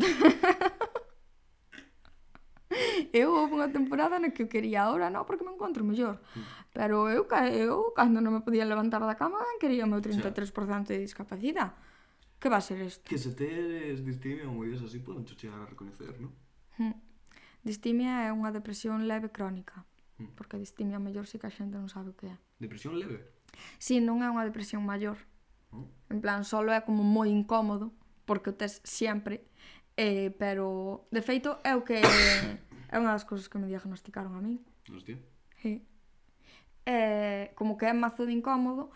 eu 3.12 3.34
houve 3.34 3.58
unha 3.58 3.70
temporada 3.70 4.18
na 4.18 4.30
que 4.30 4.46
eu 4.46 4.48
quería 4.48 4.86
ahora, 4.86 5.10
non, 5.10 5.26
porque 5.26 5.42
me 5.42 5.52
encontro 5.54 5.82
mellor. 5.82 6.22
Pero 6.70 7.10
eu, 7.10 7.26
eu 7.26 7.90
cando 7.94 8.22
non 8.22 8.34
me 8.34 8.42
podía 8.42 8.66
levantar 8.66 9.02
da 9.02 9.18
cama, 9.18 9.42
quería 9.58 9.86
o 9.86 9.90
meu 9.90 9.98
33% 9.98 10.90
de 10.90 11.02
discapacidade. 11.02 11.74
Que 12.40 12.48
va 12.48 12.56
a 12.56 12.64
ser 12.64 12.80
isto? 12.80 13.04
Que 13.04 13.18
se 13.18 13.36
tes 13.36 14.00
distimia 14.00 14.48
ou 14.48 14.56
moidas 14.56 14.80
así 14.80 15.02
poden 15.04 15.28
te 15.28 15.36
chegar 15.36 15.60
a 15.60 15.68
reconocer, 15.68 16.16
non? 16.16 16.32
Hmm. 16.80 16.96
Distimia 17.60 18.24
é 18.24 18.32
unha 18.32 18.48
depresión 18.48 19.04
leve 19.04 19.28
crónica. 19.28 19.84
Hmm. 20.16 20.32
Porque 20.32 20.56
distimia 20.56 20.96
mellor 20.96 21.28
se 21.28 21.36
si 21.36 21.42
que 21.42 21.48
a 21.48 21.52
xente 21.52 21.76
non 21.76 21.92
sabe 21.92 22.12
o 22.12 22.16
que 22.16 22.32
é. 22.32 22.36
Depresión 22.56 22.96
leve? 22.96 23.28
Si, 23.76 24.00
sí, 24.00 24.04
non 24.04 24.24
é 24.24 24.28
unha 24.32 24.48
depresión 24.48 24.88
maior. 24.88 25.20
Oh. 25.74 25.84
En 26.08 26.24
plan, 26.24 26.48
solo 26.48 26.72
é 26.72 26.80
como 26.80 27.04
moi 27.04 27.28
incómodo, 27.28 27.92
porque 28.24 28.50
o 28.50 28.56
tes 28.56 28.80
sempre, 28.88 29.44
eh, 30.00 30.32
pero 30.40 31.04
de 31.12 31.20
feito 31.20 31.60
é 31.60 31.76
o 31.76 31.84
que 31.84 32.00
É 32.90 32.98
unha 32.98 33.14
das 33.14 33.22
cousas 33.22 33.46
que 33.46 33.62
me 33.62 33.70
diagnosticaron 33.70 34.34
a 34.34 34.42
min. 34.42 34.58
Hostia. 34.90 35.16
Sí. 35.62 35.86
Eh, 36.84 37.54
como 37.54 37.78
que 37.78 37.86
é 37.86 37.94
mazo 37.94 38.26
de 38.26 38.34
incómodo, 38.34 38.90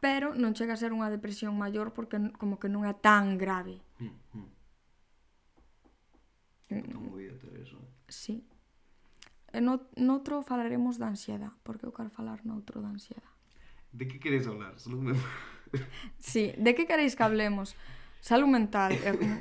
pero 0.00 0.32
non 0.32 0.56
chega 0.56 0.72
a 0.74 0.80
ser 0.80 0.96
unha 0.96 1.12
depresión 1.12 1.54
maior 1.54 1.92
porque 1.92 2.16
como 2.40 2.56
que 2.56 2.72
non 2.72 2.88
é 2.88 2.96
tan 2.96 3.36
grave. 3.36 3.84
Hmm, 4.00 4.16
hmm. 4.34 4.50
Mm, 6.72 6.74
mm. 6.74 6.82
Puta 6.88 6.98
movida 6.98 7.36
ter 7.36 7.52
eso. 7.60 7.76
Eh. 7.76 8.10
Sí. 8.10 8.34
E 9.52 9.60
no, 9.60 9.84
noutro 10.00 10.40
falaremos 10.40 10.96
da 10.96 11.12
ansiedade, 11.12 11.52
porque 11.60 11.84
eu 11.84 11.92
quero 11.92 12.08
falar 12.08 12.40
noutro 12.48 12.80
da 12.80 12.88
ansiedade. 12.88 13.28
De 13.92 14.08
que 14.08 14.16
queres 14.16 14.48
hablar? 14.48 14.80
Salud 14.80 15.04
mental. 15.04 15.28
sí, 16.18 16.56
de 16.56 16.72
que 16.74 16.88
queréis 16.88 17.12
que 17.12 17.22
hablemos? 17.22 17.76
Salud 18.20 18.48
mental. 18.48 18.96
É 19.04 19.12
como, 19.12 19.36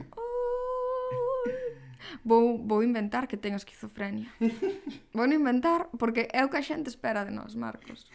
vou, 2.23 2.57
vou 2.61 2.83
inventar 2.83 3.27
que 3.27 3.37
ten 3.37 3.55
esquizofrenia. 3.55 4.29
vou 5.13 5.27
inventar 5.27 5.89
porque 5.97 6.27
é 6.31 6.45
o 6.45 6.49
que 6.49 6.57
a 6.57 6.65
xente 6.65 6.89
espera 6.89 7.25
de 7.25 7.31
nós, 7.31 7.55
Marcos. 7.55 8.09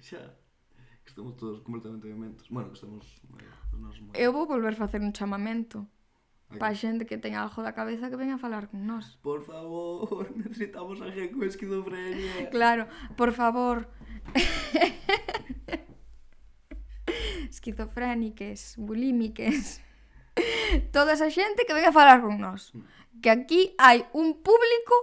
Xa. 0.00 0.34
Que 1.04 1.10
estamos 1.10 1.36
todos 1.36 1.62
completamente 1.62 2.08
dementos. 2.08 2.48
Bueno, 2.48 2.70
que 2.70 2.78
estamos... 2.78 3.22
Eh, 3.38 3.66
Nos... 3.78 4.00
Eu 4.14 4.32
vou 4.32 4.46
volver 4.46 4.74
facer 4.74 5.00
un 5.00 5.12
chamamento. 5.12 5.86
Aquí. 6.48 6.58
Pa 6.60 6.70
xente 6.74 7.06
que 7.06 7.18
ten 7.18 7.34
algo 7.34 7.58
da 7.66 7.74
cabeza 7.74 8.06
que 8.06 8.14
venga 8.14 8.38
a 8.38 8.42
falar 8.42 8.70
con 8.70 8.86
nós. 8.86 9.18
Por 9.18 9.42
favor, 9.42 10.30
necesitamos 10.38 11.02
a 11.02 11.10
gente 11.10 11.34
con 11.34 11.42
esquizofrenia. 11.42 12.50
Claro, 12.54 12.86
por 13.18 13.34
favor. 13.34 13.90
Esquizofréniques, 17.50 18.78
bulímiques 18.78 19.82
toda 20.92 21.14
esa 21.14 21.30
xente 21.30 21.64
que 21.66 21.74
venga 21.74 21.88
a 21.88 21.96
falar 21.96 22.20
con 22.20 22.38
nós. 22.40 22.72
Que 23.22 23.30
aquí 23.30 23.74
hai 23.78 24.04
un 24.12 24.42
público 24.42 24.94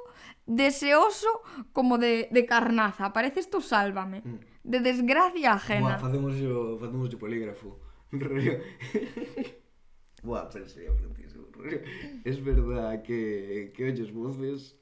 deseoso 0.45 1.41
como 1.73 1.97
de, 1.97 2.29
de 2.31 2.45
carnaza. 2.45 3.13
Pareces 3.13 3.49
tú 3.49 3.61
sálvame. 3.61 4.21
Mm. 4.21 4.39
De 4.63 4.79
desgracia 4.79 5.53
ajena. 5.53 5.97
Buah, 5.97 5.99
facemos 5.99 6.41
o, 6.41 6.77
facemos 6.79 7.13
o 7.13 7.19
polígrafo. 7.19 7.79
Buah, 10.23 10.49
pero 10.49 10.69
sería 10.69 10.91
brutísimo. 10.91 11.47
Es 12.23 12.43
verdad 12.43 13.01
que, 13.03 13.73
que 13.75 13.85
oyes 13.85 14.13
voces... 14.13 14.77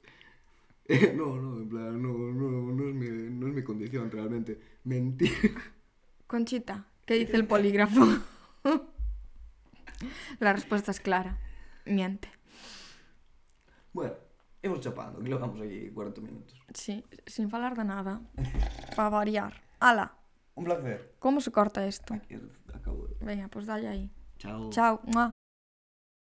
no, 1.16 1.38
no, 1.38 1.58
en 1.58 1.70
plan, 1.70 2.02
no, 2.02 2.12
no, 2.12 2.74
no, 2.74 2.90
es 2.90 2.96
mi, 2.96 3.08
no 3.08 3.48
es 3.48 3.54
mi 3.54 3.64
condición 3.64 4.12
realmente. 4.12 4.60
Mentir. 4.84 5.32
Conchita, 6.28 6.86
¿qué 7.06 7.14
dice 7.16 7.38
el 7.38 7.46
polígrafo? 7.46 8.02
La 10.40 10.54
respuesta 10.54 10.92
es 10.92 11.00
clara. 11.00 11.38
Miente. 11.86 12.30
Bueno, 13.94 14.14
hemos 14.62 14.80
chapando, 14.80 15.20
que 15.22 15.30
lo 15.30 15.40
vamos 15.40 15.62
aquí 15.62 15.90
40 15.90 16.22
minutos. 16.22 16.62
Sí, 16.74 17.04
sin 17.26 17.50
falar 17.50 17.76
de 17.76 17.84
nada. 17.84 18.22
Para 18.96 19.10
variar. 19.10 19.62
Ala, 19.80 20.14
Un 20.56 20.66
placer. 20.66 21.16
¿cómo 21.20 21.42
se 21.42 21.52
corta 21.52 21.86
esto? 21.86 22.14
Aquí 22.14 22.36
acabo. 22.74 23.08
Venga, 23.20 23.48
pues 23.48 23.66
dale 23.66 23.88
ahí. 23.88 24.12
Chao. 24.38 24.70
Chao. 24.70 25.02
Mua. 25.06 25.32